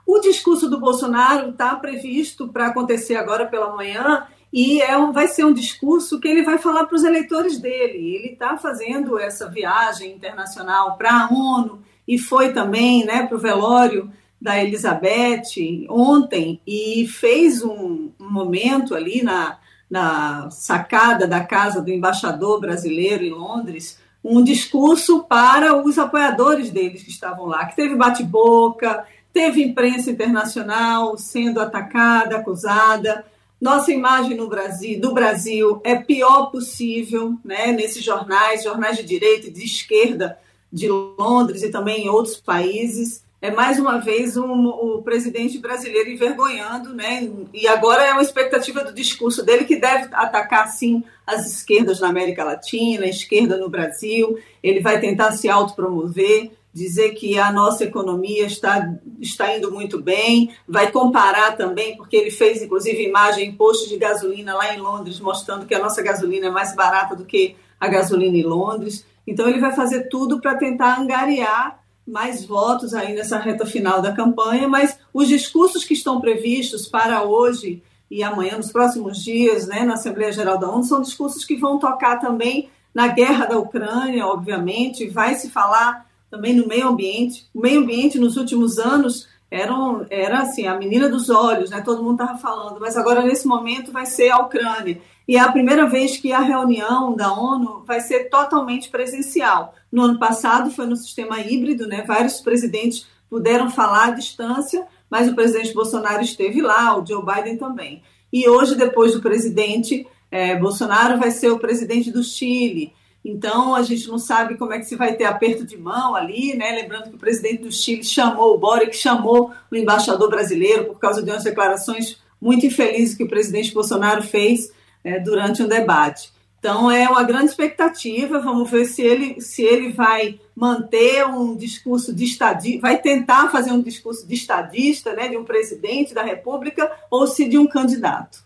O 0.07 0.21
discurso 0.21 0.71
do 0.71 0.79
Bolsonaro 0.79 1.51
está 1.51 1.75
previsto 1.75 2.47
para 2.49 2.69
acontecer 2.69 3.17
agora 3.17 3.47
pela 3.47 3.75
manhã 3.75 4.27
e 4.53 4.81
é 4.81 4.97
um, 4.97 5.13
vai 5.13 5.27
ser 5.27 5.45
um 5.45 5.53
discurso 5.53 6.21
que 6.21 6.29
ele 6.29 6.45
vai 6.45 6.59
falar 6.59 6.87
para 6.87 6.95
os 6.95 7.03
eleitores 7.03 7.59
dele. 7.59 8.15
Ele 8.15 8.29
está 8.33 8.57
fazendo 8.57 9.19
essa 9.19 9.51
viagem 9.51 10.13
internacional 10.13 10.97
para 10.97 11.11
a 11.11 11.29
ONU 11.29 11.83
e 12.07 12.19
foi 12.19 12.53
também 12.53 13.05
né, 13.05 13.27
para 13.27 13.37
o 13.37 13.41
velório 13.41 14.11
da 14.41 14.63
Elizabeth 14.63 15.43
ontem 15.89 16.61
e 16.65 17.09
fez 17.09 17.63
um, 17.63 18.11
momento 18.19 18.95
ali 18.95 19.23
na, 19.23 19.59
na 19.91 20.49
sacada 20.51 21.27
da 21.27 21.45
casa 21.45 21.83
do 21.83 21.91
embaixador 21.91 22.61
brasileiro 22.61 23.25
em 23.25 23.31
Londres 23.31 23.99
um 24.23 24.43
discurso 24.43 25.23
para 25.23 25.77
os 25.81 25.99
apoiadores 25.99 26.71
deles 26.71 27.03
que 27.03 27.11
estavam 27.11 27.47
lá, 27.47 27.65
que 27.67 27.77
teve 27.77 27.95
bate-boca, 27.95 29.05
Teve 29.37 29.63
imprensa 29.63 30.11
internacional 30.11 31.19
sendo 31.19 31.61
atacada, 31.61 32.39
acusada. 32.39 33.23
Nossa 33.61 33.93
imagem 33.93 34.35
no 34.35 34.49
Brasil, 34.49 34.99
do 34.99 35.13
Brasil 35.13 35.79
é 35.85 35.95
pior 35.95 36.47
possível, 36.47 37.35
né? 37.45 37.67
Nesses 37.67 38.03
jornais, 38.03 38.65
jornais 38.65 38.97
de 38.97 39.03
direita 39.03 39.49
e 39.49 39.53
de 39.53 39.63
esquerda 39.63 40.39
de 40.73 40.89
Londres 40.89 41.63
e 41.63 41.71
também 41.71 42.07
em 42.07 42.09
outros 42.09 42.37
países. 42.37 43.23
É 43.43 43.51
mais 43.51 43.79
uma 43.79 43.99
vez 43.99 44.39
um, 44.39 44.69
o 44.69 45.03
presidente 45.03 45.59
brasileiro 45.59 46.09
envergonhando, 46.09 46.95
né? 46.95 47.31
E 47.53 47.69
agora 47.69 48.07
é 48.07 48.13
uma 48.13 48.23
expectativa 48.23 48.83
do 48.83 48.95
discurso 48.95 49.45
dele 49.45 49.67
que 49.67 49.77
deve 49.77 50.09
atacar 50.15 50.69
sim 50.69 51.05
as 51.27 51.47
esquerdas 51.47 52.01
na 52.01 52.09
América 52.09 52.43
Latina, 52.43 53.05
a 53.05 53.11
esquerda 53.11 53.59
no 53.59 53.69
Brasil. 53.69 54.39
Ele 54.63 54.81
vai 54.81 54.99
tentar 54.99 55.33
se 55.33 55.47
autopromover 55.47 56.53
dizer 56.77 57.13
que 57.13 57.39
a 57.39 57.51
nossa 57.51 57.85
economia 57.85 58.45
está, 58.45 58.87
está 59.19 59.57
indo 59.57 59.73
muito 59.73 59.99
bem, 59.99 60.51
vai 60.69 60.93
comparar 60.93 61.57
também, 61.57 61.97
porque 61.97 62.15
ele 62.15 62.31
fez 62.31 62.61
inclusive 62.61 63.03
imagem 63.03 63.49
em 63.49 63.53
postos 63.53 63.89
de 63.89 63.97
gasolina 63.97 64.55
lá 64.55 64.75
em 64.75 64.79
Londres, 64.79 65.19
mostrando 65.19 65.65
que 65.65 65.75
a 65.75 65.79
nossa 65.79 66.03
gasolina 66.03 66.49
é 66.49 66.51
mais 66.51 66.77
barata 66.77 67.17
do 67.17 67.25
que 67.25 67.57
a 67.81 67.89
gasolina 67.89 68.37
em 68.37 68.43
Londres. 68.43 69.07
Então 69.27 69.49
ele 69.49 69.59
vai 69.59 69.75
fazer 69.75 70.11
tudo 70.11 70.39
para 70.39 70.55
tentar 70.57 71.01
angariar 71.01 71.83
mais 72.07 72.45
votos 72.45 72.93
aí 72.93 73.15
nessa 73.15 73.39
reta 73.39 73.65
final 73.65 74.03
da 74.03 74.13
campanha, 74.13 74.69
mas 74.69 74.99
os 75.15 75.29
discursos 75.29 75.83
que 75.83 75.95
estão 75.95 76.21
previstos 76.21 76.87
para 76.87 77.23
hoje 77.23 77.83
e 78.11 78.23
amanhã, 78.23 78.59
nos 78.59 78.71
próximos 78.71 79.25
dias, 79.25 79.67
né, 79.67 79.83
na 79.83 79.95
Assembleia 79.95 80.31
Geral 80.31 80.59
da 80.59 80.69
ONU, 80.69 80.85
são 80.85 81.01
discursos 81.01 81.43
que 81.43 81.57
vão 81.57 81.79
tocar 81.79 82.19
também 82.19 82.69
na 82.95 83.09
guerra 83.09 83.47
da 83.47 83.59
Ucrânia, 83.59 84.27
obviamente, 84.27 85.09
vai 85.09 85.35
se 85.37 85.49
falar 85.49 86.06
também 86.31 86.55
no 86.55 86.67
meio 86.67 86.89
ambiente. 86.89 87.49
O 87.55 87.61
meio 87.61 87.81
ambiente 87.81 88.19
nos 88.19 88.37
últimos 88.37 88.79
anos 88.79 89.29
era, 89.51 89.75
era 90.11 90.41
assim, 90.41 90.67
a 90.67 90.77
menina 90.77 91.09
dos 91.09 91.31
olhos, 91.31 91.71
né? 91.71 91.81
todo 91.81 92.03
mundo 92.03 92.21
estava 92.21 92.39
falando, 92.39 92.81
mas 92.81 92.97
agora 92.97 93.23
nesse 93.23 93.47
momento 93.47 93.93
vai 93.93 94.07
ser 94.07 94.31
a 94.31 94.39
Ucrânia. 94.39 95.01
E 95.29 95.37
é 95.37 95.41
a 95.41 95.51
primeira 95.51 95.87
vez 95.87 96.17
que 96.17 96.33
a 96.33 96.41
reunião 96.41 97.15
da 97.15 97.33
ONU 97.33 97.83
vai 97.85 98.01
ser 98.01 98.29
totalmente 98.29 98.89
presencial. 98.89 99.75
No 99.91 100.03
ano 100.03 100.19
passado 100.19 100.71
foi 100.71 100.87
no 100.87 100.97
sistema 100.97 101.41
híbrido, 101.41 101.87
né? 101.87 102.03
vários 102.03 102.41
presidentes 102.41 103.07
puderam 103.29 103.71
falar 103.71 104.09
à 104.09 104.11
distância, 104.11 104.87
mas 105.11 105.29
o 105.29 105.35
presidente 105.35 105.75
Bolsonaro 105.75 106.23
esteve 106.23 106.61
lá, 106.61 106.97
o 106.97 107.05
Joe 107.05 107.25
Biden 107.25 107.57
também. 107.57 108.03
E 108.33 108.49
hoje, 108.49 108.75
depois 108.75 109.13
do 109.13 109.23
presidente 109.23 110.07
é, 110.31 110.57
Bolsonaro, 110.57 111.19
vai 111.19 111.31
ser 111.31 111.51
o 111.51 111.59
presidente 111.59 112.11
do 112.11 112.23
Chile. 112.23 112.93
Então, 113.29 113.75
a 113.75 113.83
gente 113.83 114.07
não 114.07 114.19
sabe 114.19 114.57
como 114.57 114.73
é 114.73 114.79
que 114.79 114.85
se 114.85 114.95
vai 114.95 115.17
ter 115.17 115.25
aperto 115.25 115.67
de 115.67 115.77
mão 115.77 116.15
ali, 116.15 116.55
né? 116.55 116.71
Lembrando 116.71 117.11
que 117.11 117.17
o 117.17 117.19
presidente 117.19 117.65
do 117.65 117.73
Chile 117.73 118.05
chamou, 118.05 118.55
o 118.55 118.59
Boric 118.59 118.97
chamou 118.97 119.51
o 119.69 119.75
embaixador 119.75 120.31
brasileiro 120.31 120.85
por 120.85 121.01
causa 121.01 121.25
de 121.25 121.29
umas 121.29 121.43
declarações 121.43 122.23
muito 122.41 122.65
infelizes 122.65 123.17
que 123.17 123.25
o 123.25 123.29
presidente 123.29 123.75
Bolsonaro 123.75 124.23
fez 124.23 124.73
é, 125.03 125.19
durante 125.19 125.61
um 125.61 125.67
debate. 125.67 126.33
Então, 126.61 126.89
é 126.89 127.09
uma 127.09 127.25
grande 127.25 127.47
expectativa. 127.47 128.39
Vamos 128.39 128.71
ver 128.71 128.85
se 128.85 129.03
ele, 129.03 129.41
se 129.41 129.61
ele 129.61 129.93
vai 129.93 130.39
manter 130.55 131.27
um 131.27 131.57
discurso 131.57 132.15
de 132.15 132.27
estadista, 132.27 132.81
vai 132.81 132.99
tentar 132.99 133.51
fazer 133.51 133.73
um 133.73 133.83
discurso 133.83 134.25
de 134.25 134.37
estadista, 134.37 135.15
né, 135.15 135.27
de 135.27 135.37
um 135.37 135.45
presidente 135.45 136.15
da 136.15 136.23
República, 136.23 136.93
ou 137.11 137.27
se 137.27 137.49
de 137.49 137.59
um 137.59 137.67
candidato. 137.67 138.46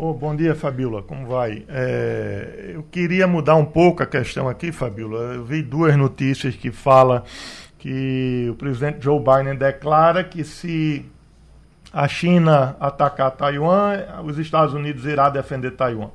Oh, 0.00 0.14
bom 0.14 0.36
dia, 0.36 0.54
Fabíola. 0.54 1.02
Como 1.02 1.26
vai? 1.26 1.64
É, 1.68 2.70
eu 2.72 2.84
queria 2.84 3.26
mudar 3.26 3.56
um 3.56 3.64
pouco 3.64 4.00
a 4.00 4.06
questão 4.06 4.48
aqui, 4.48 4.70
Fabíola. 4.70 5.34
Eu 5.34 5.44
vi 5.44 5.60
duas 5.60 5.96
notícias 5.96 6.54
que 6.54 6.70
falam 6.70 7.20
que 7.80 8.46
o 8.48 8.54
presidente 8.54 9.02
Joe 9.02 9.18
Biden 9.18 9.56
declara 9.56 10.22
que 10.22 10.44
se 10.44 11.04
a 11.92 12.06
China 12.06 12.76
atacar 12.78 13.32
Taiwan, 13.32 14.22
os 14.24 14.38
Estados 14.38 14.72
Unidos 14.72 15.04
irá 15.04 15.28
defender 15.28 15.72
Taiwan. 15.72 16.10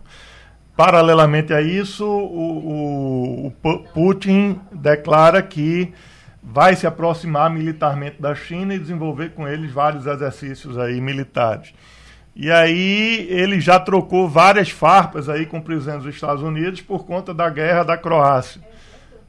Paralelamente 0.78 1.54
a 1.54 1.62
isso, 1.62 2.08
o, 2.08 3.48
o, 3.50 3.54
o 3.62 3.80
Putin 3.94 4.62
declara 4.72 5.42
que 5.42 5.94
vai 6.42 6.74
se 6.78 6.88
aproximar 6.88 7.50
militarmente 7.50 8.22
da 8.22 8.34
China 8.34 8.74
e 8.74 8.80
desenvolver 8.80 9.32
com 9.32 9.46
eles 9.46 9.74
vários 9.74 10.08
exercícios 10.08 10.78
aí 10.78 11.02
militares. 11.02 11.74
E 12.36 12.52
aí 12.52 13.28
ele 13.30 13.60
já 13.62 13.80
trocou 13.80 14.28
várias 14.28 14.70
farpas 14.70 15.30
aí 15.30 15.46
com 15.46 15.60
o 15.60 15.62
presidente 15.62 16.04
dos 16.04 16.16
Estados 16.16 16.42
Unidos 16.42 16.82
por 16.82 17.06
conta 17.06 17.34
da 17.34 17.50
guerra 17.50 17.84
da 17.84 17.98
Croácia. 17.98 18.62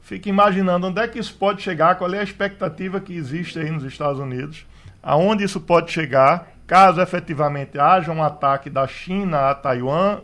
Fica 0.01 0.29
imaginando 0.29 0.87
onde 0.87 1.01
é 1.01 1.07
que 1.07 1.19
isso 1.19 1.33
pode 1.35 1.61
chegar, 1.61 1.95
qual 1.95 2.13
é 2.13 2.19
a 2.19 2.23
expectativa 2.23 2.99
que 2.99 3.15
existe 3.15 3.59
aí 3.59 3.71
nos 3.71 3.83
Estados 3.83 4.19
Unidos, 4.19 4.65
aonde 5.01 5.43
isso 5.43 5.59
pode 5.59 5.91
chegar 5.91 6.55
caso 6.67 6.99
efetivamente 6.99 7.79
haja 7.79 8.11
um 8.11 8.23
ataque 8.23 8.69
da 8.69 8.87
China 8.87 9.49
a 9.49 9.55
Taiwan, 9.55 10.19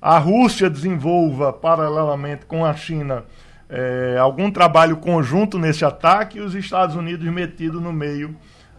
a 0.00 0.18
Rússia 0.18 0.70
desenvolva 0.70 1.52
paralelamente 1.52 2.46
com 2.46 2.64
a 2.64 2.74
China 2.74 3.24
é, 3.68 4.16
algum 4.18 4.50
trabalho 4.50 4.96
conjunto 4.96 5.58
nesse 5.58 5.84
ataque 5.84 6.38
e 6.38 6.40
os 6.40 6.54
Estados 6.54 6.96
Unidos 6.96 7.26
metidos 7.28 7.82
no 7.82 7.92
meio 7.92 8.34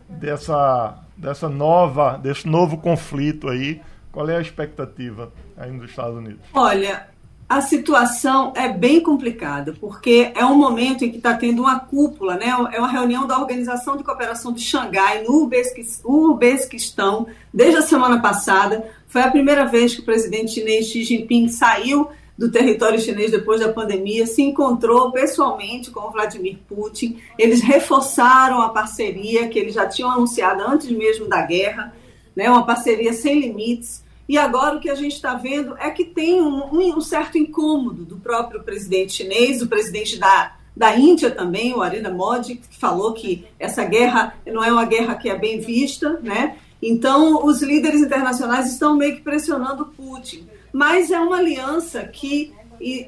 dessa, 0.08 0.98
dessa 1.20 1.50
nova, 1.50 2.18
desse 2.18 2.48
novo 2.48 2.78
conflito 2.78 3.50
aí. 3.50 3.82
Qual 4.12 4.28
é 4.28 4.38
a 4.38 4.42
expectativa 4.42 5.32
aí 5.56 5.72
nos 5.72 5.90
Estados 5.90 6.18
Unidos? 6.18 6.42
Olha, 6.54 7.08
a 7.48 7.62
situação 7.62 8.54
é 8.56 8.72
bem 8.72 9.02
complicada, 9.02 9.74
porque 9.80 10.32
é 10.36 10.46
um 10.46 10.56
momento 10.56 11.04
em 11.04 11.12
que 11.12 11.18
está 11.18 11.34
tendo 11.36 11.64
uma 11.64 11.80
cúpula, 11.80 12.36
né? 12.36 12.48
é 12.72 12.80
uma 12.80 12.92
reunião 12.92 13.28
da 13.28 13.38
Organização 13.38 13.98
de 13.98 14.04
Cooperação 14.04 14.52
de 14.52 14.62
Xangai, 14.62 15.24
no 15.24 15.46
Uzbequistão, 15.46 17.28
desde 17.54 17.78
a 17.78 17.82
semana 17.82 18.22
passada. 18.22 18.88
Foi 19.08 19.22
a 19.22 19.32
primeira 19.32 19.66
vez 19.66 19.94
que 19.94 20.02
o 20.02 20.06
presidente 20.06 20.54
chinês 20.54 20.88
Xi 20.88 21.04
Jinping 21.04 21.50
saiu 21.50 22.10
do 22.40 22.50
território 22.50 23.00
chinês 23.00 23.32
depois 23.32 23.60
da 23.60 23.68
pandemia, 23.68 24.26
se 24.26 24.42
encontrou 24.42 25.12
pessoalmente 25.12 25.92
com 25.92 26.00
o 26.00 26.12
Vladimir 26.12 26.58
Putin. 26.70 27.20
Eles 27.38 27.60
reforçaram 27.60 28.62
a 28.62 28.70
parceria 28.70 29.50
que 29.50 29.60
eles 29.60 29.74
já 29.74 29.86
tinham 29.86 30.10
anunciado 30.10 30.64
antes 30.64 30.90
mesmo 30.90 31.28
da 31.28 31.42
guerra, 31.42 31.94
né? 32.34 32.50
uma 32.50 32.66
parceria 32.66 33.12
sem 33.12 33.42
limites 33.42 34.08
e 34.30 34.38
agora 34.38 34.78
o 34.78 34.80
que 34.80 34.90
a 34.90 34.96
gente 34.96 35.16
está 35.16 35.34
vendo 35.34 35.76
é 35.80 35.90
que 35.90 36.06
tem 36.06 36.40
um, 36.40 36.70
um, 36.72 37.02
certo 37.02 37.36
incômodo 37.36 38.06
do 38.06 38.16
próprio 38.18 38.64
presidente 38.64 39.14
chinês, 39.14 39.58
do 39.58 39.68
presidente 39.68 40.18
da, 40.18 40.56
da 40.78 40.96
Índia 40.96 41.32
também, 41.32 41.74
o 41.74 41.82
Arena 41.82 42.12
Modi, 42.12 42.56
que 42.56 42.78
falou 42.78 43.14
que 43.14 43.44
essa 43.60 43.84
guerra 43.84 44.36
não 44.46 44.64
é 44.64 44.72
uma 44.72 44.86
guerra 44.86 45.16
que 45.16 45.28
é 45.28 45.36
bem 45.36 45.60
vista, 45.60 46.20
né? 46.22 46.58
Então, 46.80 47.44
os 47.44 47.62
líderes 47.62 48.02
internacionais 48.02 48.72
estão 48.72 48.96
meio 48.96 49.16
que 49.16 49.22
pressionando 49.22 49.88
Putin. 49.88 50.48
Mas 50.72 51.12
é 51.12 51.20
uma 51.20 51.38
aliança 51.38 52.04
que 52.04 52.54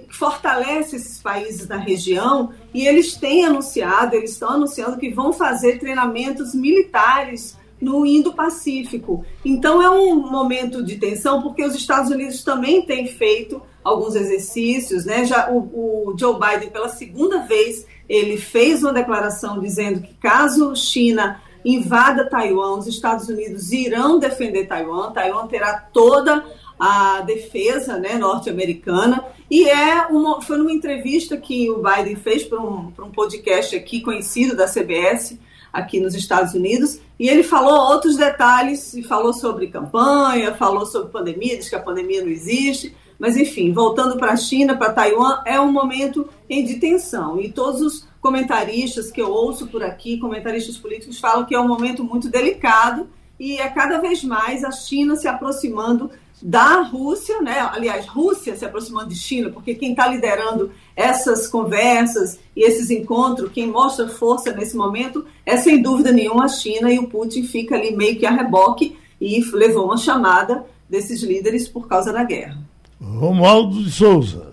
fortalece 0.10 0.98
esses 0.98 1.22
países 1.22 1.66
da 1.66 1.78
região 1.78 2.52
e 2.74 2.86
eles 2.86 3.16
têm 3.16 3.46
anunciado, 3.46 4.16
eles 4.16 4.32
estão 4.32 4.50
anunciando 4.50 4.98
que 4.98 5.10
vão 5.10 5.32
fazer 5.32 5.80
treinamentos 5.80 6.54
militares 6.54 7.58
no 7.80 8.06
Indo-Pacífico. 8.06 9.26
Então 9.44 9.82
é 9.82 9.90
um 9.90 10.16
momento 10.30 10.84
de 10.84 10.98
tensão, 10.98 11.42
porque 11.42 11.64
os 11.64 11.74
Estados 11.74 12.12
Unidos 12.12 12.44
também 12.44 12.86
têm 12.86 13.08
feito 13.08 13.62
alguns 13.84 14.14
exercícios, 14.14 15.06
né? 15.06 15.26
Já 15.26 15.50
o, 15.50 16.12
o 16.12 16.16
Joe 16.18 16.38
Biden, 16.40 16.70
pela 16.70 16.90
segunda 16.90 17.40
vez, 17.40 17.88
ele 18.08 18.38
fez 18.38 18.84
uma 18.84 18.94
declaração 18.94 19.60
dizendo 19.60 20.02
que 20.02 20.14
caso 20.16 20.76
China 20.76 21.42
invada 21.66 22.30
Taiwan, 22.30 22.78
os 22.78 22.88
Estados 22.88 23.28
Unidos 23.28 23.72
irão 23.72 24.20
defender 24.20 24.68
Taiwan, 24.68 25.12
Taiwan 25.12 25.48
terá 25.48 25.80
toda 25.94 26.44
a 26.82 27.22
defesa 27.22 28.00
né, 28.00 28.16
norte-americana. 28.16 29.24
E 29.48 29.70
é 29.70 30.08
uma, 30.08 30.42
foi 30.42 30.58
numa 30.58 30.72
entrevista 30.72 31.38
que 31.38 31.70
o 31.70 31.80
Biden 31.80 32.16
fez 32.16 32.44
para 32.44 32.60
um, 32.60 32.92
um 32.98 33.12
podcast 33.12 33.76
aqui 33.76 34.02
conhecido 34.02 34.56
da 34.56 34.66
CBS, 34.66 35.38
aqui 35.72 36.00
nos 36.00 36.16
Estados 36.16 36.56
Unidos, 36.56 37.00
e 37.20 37.30
ele 37.30 37.44
falou 37.44 37.92
outros 37.92 38.18
detalhes, 38.18 38.96
e 38.96 39.04
falou 39.04 39.32
sobre 39.32 39.68
campanha, 39.68 40.56
falou 40.56 40.88
sobre 40.88 41.12
pandemia, 41.12 41.56
diz 41.56 41.70
que 41.70 41.76
a 41.76 41.80
pandemia 41.80 42.24
não 42.24 42.32
existe, 42.32 42.96
mas 43.20 43.38
enfim, 43.38 43.72
voltando 43.72 44.18
para 44.18 44.32
a 44.32 44.36
China, 44.36 44.76
para 44.76 44.92
Taiwan, 44.92 45.44
é 45.46 45.62
um 45.62 45.72
momento 45.72 46.28
de 46.50 46.80
tensão, 46.80 47.40
e 47.40 47.52
todos 47.52 47.80
os 47.80 48.08
comentaristas 48.20 49.12
que 49.12 49.22
eu 49.22 49.30
ouço 49.30 49.68
por 49.68 49.84
aqui, 49.84 50.18
comentaristas 50.18 50.78
políticos, 50.78 51.20
falam 51.20 51.46
que 51.46 51.54
é 51.54 51.60
um 51.60 51.68
momento 51.68 52.04
muito 52.04 52.28
delicado, 52.28 53.08
e 53.40 53.58
é 53.58 53.70
cada 53.70 54.00
vez 54.00 54.24
mais 54.24 54.64
a 54.64 54.72
China 54.72 55.16
se 55.16 55.28
aproximando 55.28 56.10
da 56.42 56.82
Rússia, 56.82 57.42
né? 57.42 57.60
aliás, 57.60 58.08
Rússia 58.08 58.56
se 58.56 58.66
aproximando 58.66 59.10
de 59.10 59.16
China, 59.16 59.50
porque 59.50 59.76
quem 59.76 59.92
está 59.92 60.08
liderando 60.08 60.72
essas 60.96 61.48
conversas 61.48 62.40
e 62.56 62.64
esses 62.64 62.90
encontros, 62.90 63.52
quem 63.52 63.68
mostra 63.68 64.08
força 64.08 64.52
nesse 64.52 64.76
momento 64.76 65.26
é 65.46 65.58
sem 65.58 65.82
dúvida 65.82 66.12
nenhuma 66.12 66.46
a 66.46 66.50
China 66.50 66.92
e 66.92 66.98
o 66.98 67.08
Putin 67.08 67.44
fica 67.44 67.76
ali 67.76 67.96
meio 67.96 68.18
que 68.18 68.26
a 68.26 68.32
reboque 68.32 68.98
e 69.20 69.44
levou 69.54 69.86
uma 69.86 69.98
chamada 69.98 70.66
desses 70.90 71.22
líderes 71.22 71.68
por 71.68 71.88
causa 71.88 72.12
da 72.12 72.24
guerra. 72.24 72.58
Romualdo 73.00 73.84
de 73.84 73.92
Souza. 73.92 74.52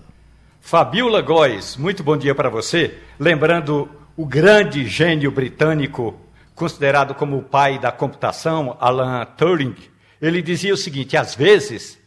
Fabiola 0.60 1.22
Góes, 1.22 1.76
muito 1.78 2.02
bom 2.02 2.16
dia 2.16 2.34
para 2.34 2.50
você. 2.50 2.94
Lembrando 3.18 3.88
o 4.16 4.26
grande 4.26 4.86
gênio 4.86 5.30
britânico, 5.30 6.14
considerado 6.54 7.14
como 7.14 7.38
o 7.38 7.42
pai 7.42 7.78
da 7.78 7.90
computação, 7.90 8.76
Alan 8.78 9.24
Turing, 9.36 9.74
ele 10.20 10.42
dizia 10.42 10.74
o 10.74 10.76
seguinte: 10.76 11.16
às 11.16 11.34
vezes 11.34 11.98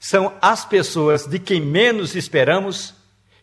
são 0.00 0.32
as 0.40 0.64
pessoas 0.64 1.26
de 1.26 1.38
quem 1.38 1.60
menos 1.60 2.14
esperamos 2.14 2.94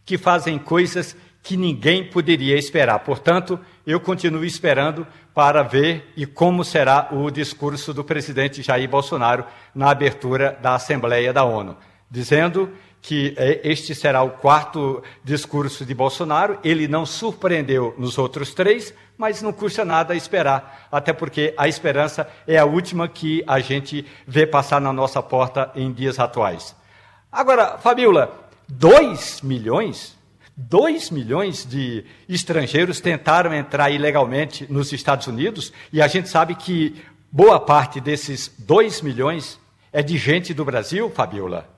que 0.06 0.18
fazem 0.18 0.58
coisas 0.58 1.16
que 1.44 1.56
ninguém 1.56 2.04
poderia 2.04 2.58
esperar. 2.58 3.00
Portanto, 3.00 3.60
eu 3.86 4.00
continuo 4.00 4.44
esperando 4.44 5.06
para 5.34 5.62
ver 5.62 6.12
e 6.18 6.26
como 6.26 6.64
será 6.64 7.10
o 7.12 7.30
discurso 7.30 7.94
do 7.94 8.04
presidente 8.04 8.64
Jair 8.64 8.90
Bolsonaro 8.90 9.46
na 9.74 9.92
abertura 9.92 10.58
da 10.62 10.76
Assembleia 10.76 11.32
da 11.32 11.44
ONU, 11.44 11.78
dizendo 12.10 12.72
que 13.06 13.36
é, 13.38 13.62
este 13.64 13.94
será 13.94 14.24
o 14.24 14.32
quarto 14.32 15.04
discurso 15.24 15.86
de 15.86 15.94
Bolsonaro. 15.94 16.58
Ele 16.64 16.88
não 16.88 17.06
surpreendeu 17.06 17.94
nos 18.00 18.18
outros 18.18 18.52
três, 18.52 18.92
mas 19.16 19.44
não 19.44 19.54
custa 19.54 19.86
nada 19.86 20.16
esperar, 20.16 20.88
até 20.92 21.14
porque 21.14 21.54
a 21.56 21.68
esperança 21.68 22.28
é 22.48 22.58
a 22.58 22.66
última 22.66 23.08
que 23.08 23.44
a 23.46 23.60
gente 23.60 24.06
vê 24.26 24.48
passar 24.48 24.82
na 24.82 24.92
nossa 24.92 25.22
porta 25.22 25.72
em 25.76 25.94
dias 25.94 26.18
atuais. 26.18 26.76
Agora, 27.32 27.78
Fabiola, 27.78 28.50
2 28.68 29.42
milhões? 29.42 30.18
2 30.58 31.12
milhões 31.12 31.64
de 31.64 32.04
estrangeiros 32.28 33.00
tentaram 33.00 33.54
entrar 33.54 33.92
ilegalmente 33.92 34.66
nos 34.72 34.92
Estados 34.92 35.28
Unidos 35.28 35.72
e 35.94 36.02
a 36.02 36.08
gente 36.08 36.28
sabe 36.28 36.56
que 36.56 37.04
boa 37.32 37.60
parte 37.60 38.02
desses 38.02 38.52
2 38.58 39.02
milhões 39.02 39.60
é 39.94 40.02
de 40.02 40.18
gente 40.18 40.56
do 40.56 40.66
Brasil, 40.66 41.12
Fabiola. 41.12 41.75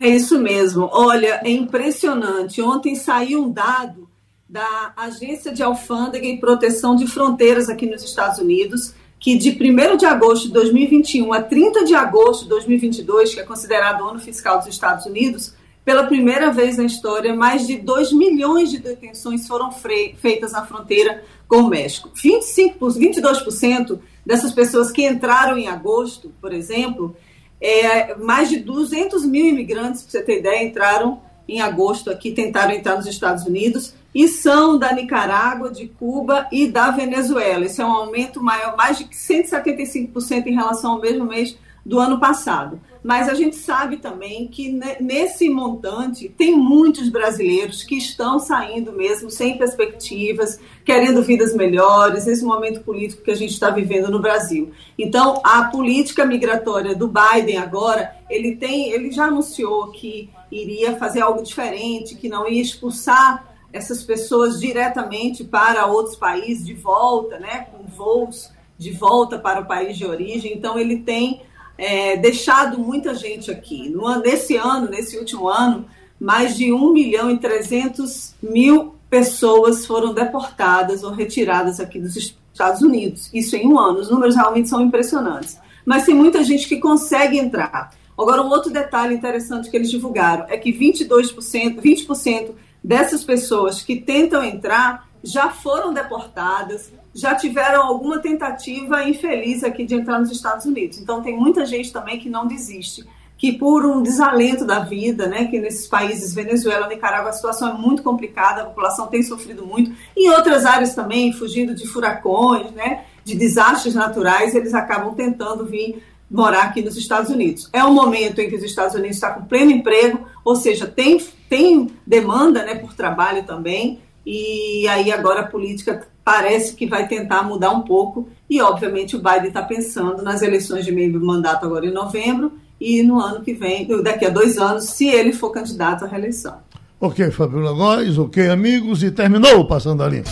É 0.00 0.08
isso 0.08 0.38
mesmo. 0.40 0.88
Olha, 0.90 1.42
é 1.44 1.50
impressionante. 1.50 2.62
Ontem 2.62 2.94
saiu 2.94 3.44
um 3.44 3.52
dado 3.52 4.08
da 4.48 4.94
Agência 4.96 5.52
de 5.52 5.62
Alfândega 5.62 6.26
e 6.26 6.40
Proteção 6.40 6.96
de 6.96 7.06
Fronteiras 7.06 7.68
aqui 7.68 7.84
nos 7.84 8.02
Estados 8.02 8.38
Unidos, 8.38 8.94
que 9.18 9.36
de 9.36 9.50
1 9.50 9.98
de 9.98 10.06
agosto 10.06 10.46
de 10.48 10.54
2021 10.54 11.32
a 11.34 11.42
30 11.42 11.84
de 11.84 11.94
agosto 11.94 12.44
de 12.44 12.48
2022, 12.48 13.34
que 13.34 13.40
é 13.40 13.44
considerado 13.44 14.00
o 14.00 14.08
ano 14.08 14.18
fiscal 14.18 14.58
dos 14.58 14.68
Estados 14.68 15.04
Unidos, 15.04 15.54
pela 15.84 16.04
primeira 16.04 16.50
vez 16.50 16.78
na 16.78 16.84
história, 16.84 17.34
mais 17.34 17.66
de 17.66 17.76
2 17.76 18.12
milhões 18.12 18.70
de 18.70 18.78
detenções 18.78 19.46
foram 19.46 19.70
feitas 19.70 20.52
na 20.52 20.64
fronteira 20.64 21.22
com 21.46 21.58
o 21.58 21.68
México. 21.68 22.10
25, 22.14 22.86
22% 22.86 23.98
dessas 24.24 24.52
pessoas 24.52 24.90
que 24.90 25.06
entraram 25.06 25.58
em 25.58 25.68
agosto, 25.68 26.32
por 26.40 26.52
exemplo, 26.52 27.14
é, 27.60 28.14
mais 28.16 28.48
de 28.48 28.58
200 28.58 29.24
mil 29.24 29.46
imigrantes, 29.46 30.02
para 30.02 30.12
você 30.12 30.22
ter 30.22 30.38
ideia, 30.38 30.64
entraram 30.64 31.20
em 31.48 31.60
agosto 31.60 32.10
aqui, 32.10 32.32
tentaram 32.32 32.72
entrar 32.72 32.96
nos 32.96 33.06
Estados 33.06 33.44
Unidos 33.44 33.94
e 34.14 34.26
são 34.28 34.78
da 34.78 34.92
Nicarágua, 34.92 35.70
de 35.70 35.86
Cuba 35.86 36.48
e 36.50 36.66
da 36.66 36.90
Venezuela. 36.90 37.64
Esse 37.64 37.80
é 37.80 37.84
um 37.84 37.92
aumento 37.92 38.42
maior, 38.42 38.76
mais 38.76 38.98
de 38.98 39.04
175% 39.04 40.46
em 40.46 40.54
relação 40.54 40.92
ao 40.92 41.00
mesmo 41.00 41.24
mês 41.26 41.56
do 41.84 41.98
ano 41.98 42.18
passado. 42.18 42.80
Mas 43.02 43.28
a 43.28 43.34
gente 43.34 43.56
sabe 43.56 43.96
também 43.96 44.46
que 44.48 44.78
nesse 45.00 45.48
montante 45.48 46.28
tem 46.28 46.54
muitos 46.54 47.08
brasileiros 47.08 47.82
que 47.82 47.96
estão 47.96 48.38
saindo 48.38 48.92
mesmo 48.92 49.30
sem 49.30 49.56
perspectivas, 49.56 50.60
querendo 50.84 51.22
vidas 51.22 51.54
melhores, 51.54 52.26
nesse 52.26 52.44
momento 52.44 52.80
político 52.82 53.22
que 53.22 53.30
a 53.30 53.36
gente 53.36 53.52
está 53.52 53.70
vivendo 53.70 54.10
no 54.10 54.20
Brasil. 54.20 54.70
Então, 54.98 55.40
a 55.42 55.64
política 55.64 56.26
migratória 56.26 56.94
do 56.94 57.08
Biden 57.08 57.56
agora, 57.56 58.14
ele 58.28 58.56
tem, 58.56 58.90
ele 58.90 59.10
já 59.10 59.24
anunciou 59.24 59.90
que 59.90 60.30
iria 60.52 60.96
fazer 60.96 61.22
algo 61.22 61.42
diferente, 61.42 62.16
que 62.16 62.28
não 62.28 62.46
ia 62.46 62.60
expulsar 62.60 63.48
essas 63.72 64.02
pessoas 64.02 64.60
diretamente 64.60 65.44
para 65.44 65.86
outros 65.86 66.16
países 66.16 66.66
de 66.66 66.74
volta, 66.74 67.38
né, 67.38 67.68
com 67.70 67.84
voos 67.84 68.50
de 68.76 68.90
volta 68.90 69.38
para 69.38 69.60
o 69.60 69.66
país 69.66 69.96
de 69.96 70.04
origem. 70.04 70.52
Então, 70.54 70.78
ele 70.78 70.98
tem 70.98 71.42
é, 71.80 72.14
deixado 72.14 72.78
muita 72.78 73.14
gente 73.14 73.50
aqui. 73.50 73.88
No, 73.88 74.14
nesse 74.20 74.54
ano, 74.54 74.90
nesse 74.90 75.16
último 75.16 75.48
ano, 75.48 75.86
mais 76.20 76.54
de 76.54 76.70
1 76.70 76.92
milhão 76.92 77.30
e 77.30 77.38
300 77.38 78.34
mil 78.42 78.96
pessoas 79.08 79.86
foram 79.86 80.12
deportadas 80.12 81.02
ou 81.02 81.10
retiradas 81.10 81.80
aqui 81.80 81.98
dos 81.98 82.14
Estados 82.14 82.82
Unidos. 82.82 83.30
Isso 83.32 83.56
em 83.56 83.66
um 83.66 83.78
ano. 83.78 83.98
Os 83.98 84.10
números 84.10 84.36
realmente 84.36 84.68
são 84.68 84.82
impressionantes. 84.82 85.58
Mas 85.86 86.04
tem 86.04 86.14
muita 86.14 86.44
gente 86.44 86.68
que 86.68 86.76
consegue 86.76 87.38
entrar. 87.38 87.94
Agora, 88.16 88.42
um 88.42 88.50
outro 88.50 88.70
detalhe 88.70 89.14
interessante 89.14 89.70
que 89.70 89.76
eles 89.76 89.90
divulgaram 89.90 90.44
é 90.50 90.58
que 90.58 90.70
22%, 90.70 91.80
20% 91.80 92.50
dessas 92.84 93.24
pessoas 93.24 93.80
que 93.80 93.96
tentam 93.96 94.44
entrar 94.44 95.08
já 95.24 95.48
foram 95.48 95.94
deportadas 95.94 96.92
já 97.14 97.34
tiveram 97.34 97.82
alguma 97.82 98.18
tentativa 98.18 99.02
infeliz 99.02 99.64
aqui 99.64 99.84
de 99.84 99.94
entrar 99.94 100.18
nos 100.18 100.30
Estados 100.30 100.64
Unidos. 100.64 100.98
Então 100.98 101.22
tem 101.22 101.36
muita 101.36 101.66
gente 101.66 101.92
também 101.92 102.18
que 102.18 102.28
não 102.28 102.46
desiste, 102.46 103.04
que 103.36 103.52
por 103.52 103.84
um 103.86 104.02
desalento 104.02 104.66
da 104.66 104.80
vida, 104.80 105.26
né, 105.26 105.46
que 105.46 105.58
nesses 105.58 105.86
países, 105.86 106.34
Venezuela, 106.34 106.86
Nicarágua, 106.86 107.30
a 107.30 107.32
situação 107.32 107.70
é 107.70 107.72
muito 107.72 108.02
complicada, 108.02 108.62
a 108.62 108.66
população 108.66 109.06
tem 109.06 109.22
sofrido 109.22 109.64
muito, 109.66 109.92
em 110.16 110.30
outras 110.30 110.66
áreas 110.66 110.94
também, 110.94 111.32
fugindo 111.32 111.74
de 111.74 111.86
furacões, 111.86 112.70
né, 112.72 113.04
de 113.24 113.34
desastres 113.34 113.94
naturais, 113.94 114.54
eles 114.54 114.74
acabam 114.74 115.14
tentando 115.14 115.64
vir 115.64 116.02
morar 116.30 116.64
aqui 116.64 116.82
nos 116.82 116.96
Estados 116.96 117.30
Unidos. 117.30 117.68
É 117.72 117.82
um 117.82 117.92
momento 117.92 118.40
em 118.40 118.48
que 118.48 118.56
os 118.56 118.62
Estados 118.62 118.94
Unidos 118.94 119.16
está 119.16 119.30
com 119.30 119.44
pleno 119.44 119.70
emprego, 119.70 120.26
ou 120.44 120.54
seja, 120.54 120.86
tem, 120.86 121.18
tem 121.48 121.90
demanda 122.06 122.62
né, 122.64 122.76
por 122.76 122.94
trabalho 122.94 123.42
também, 123.44 124.00
e 124.24 124.86
aí 124.86 125.10
agora 125.10 125.40
a 125.40 125.46
política 125.46 126.06
parece 126.24 126.74
que 126.74 126.86
vai 126.86 127.06
tentar 127.08 127.42
mudar 127.42 127.70
um 127.70 127.82
pouco, 127.82 128.28
e 128.48 128.60
obviamente 128.60 129.16
o 129.16 129.18
Biden 129.18 129.48
está 129.48 129.62
pensando 129.62 130.22
nas 130.22 130.42
eleições 130.42 130.84
de 130.84 130.92
meio 130.92 131.20
mandato 131.20 131.64
agora 131.64 131.86
em 131.86 131.92
novembro, 131.92 132.52
e 132.80 133.02
no 133.02 133.20
ano 133.20 133.42
que 133.42 133.52
vem, 133.52 133.86
daqui 134.02 134.24
a 134.24 134.30
dois 134.30 134.56
anos, 134.58 134.84
se 134.84 135.08
ele 135.08 135.32
for 135.32 135.50
candidato 135.50 136.04
à 136.04 136.08
reeleição. 136.08 136.58
Ok, 136.98 137.30
Fabiola 137.30 137.72
Góes, 137.72 138.18
ok, 138.18 138.48
amigos, 138.48 139.02
e 139.02 139.10
terminou 139.10 139.66
Passando 139.66 140.02
a 140.02 140.08
Limpo. 140.08 140.28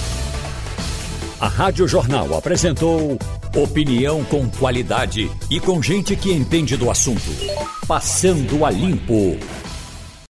A 1.41 1.47
Rádio 1.47 1.86
Jornal 1.86 2.36
apresentou 2.36 3.16
opinião 3.57 4.24
com 4.24 4.49
qualidade 4.51 5.30
e 5.51 5.61
com 5.61 5.80
gente 5.80 6.16
que 6.16 6.32
entende 6.32 6.76
do 6.76 6.91
assunto. 6.91 7.30
Passando 7.86 8.64
a 8.64 8.70
Limpo. 8.70 9.39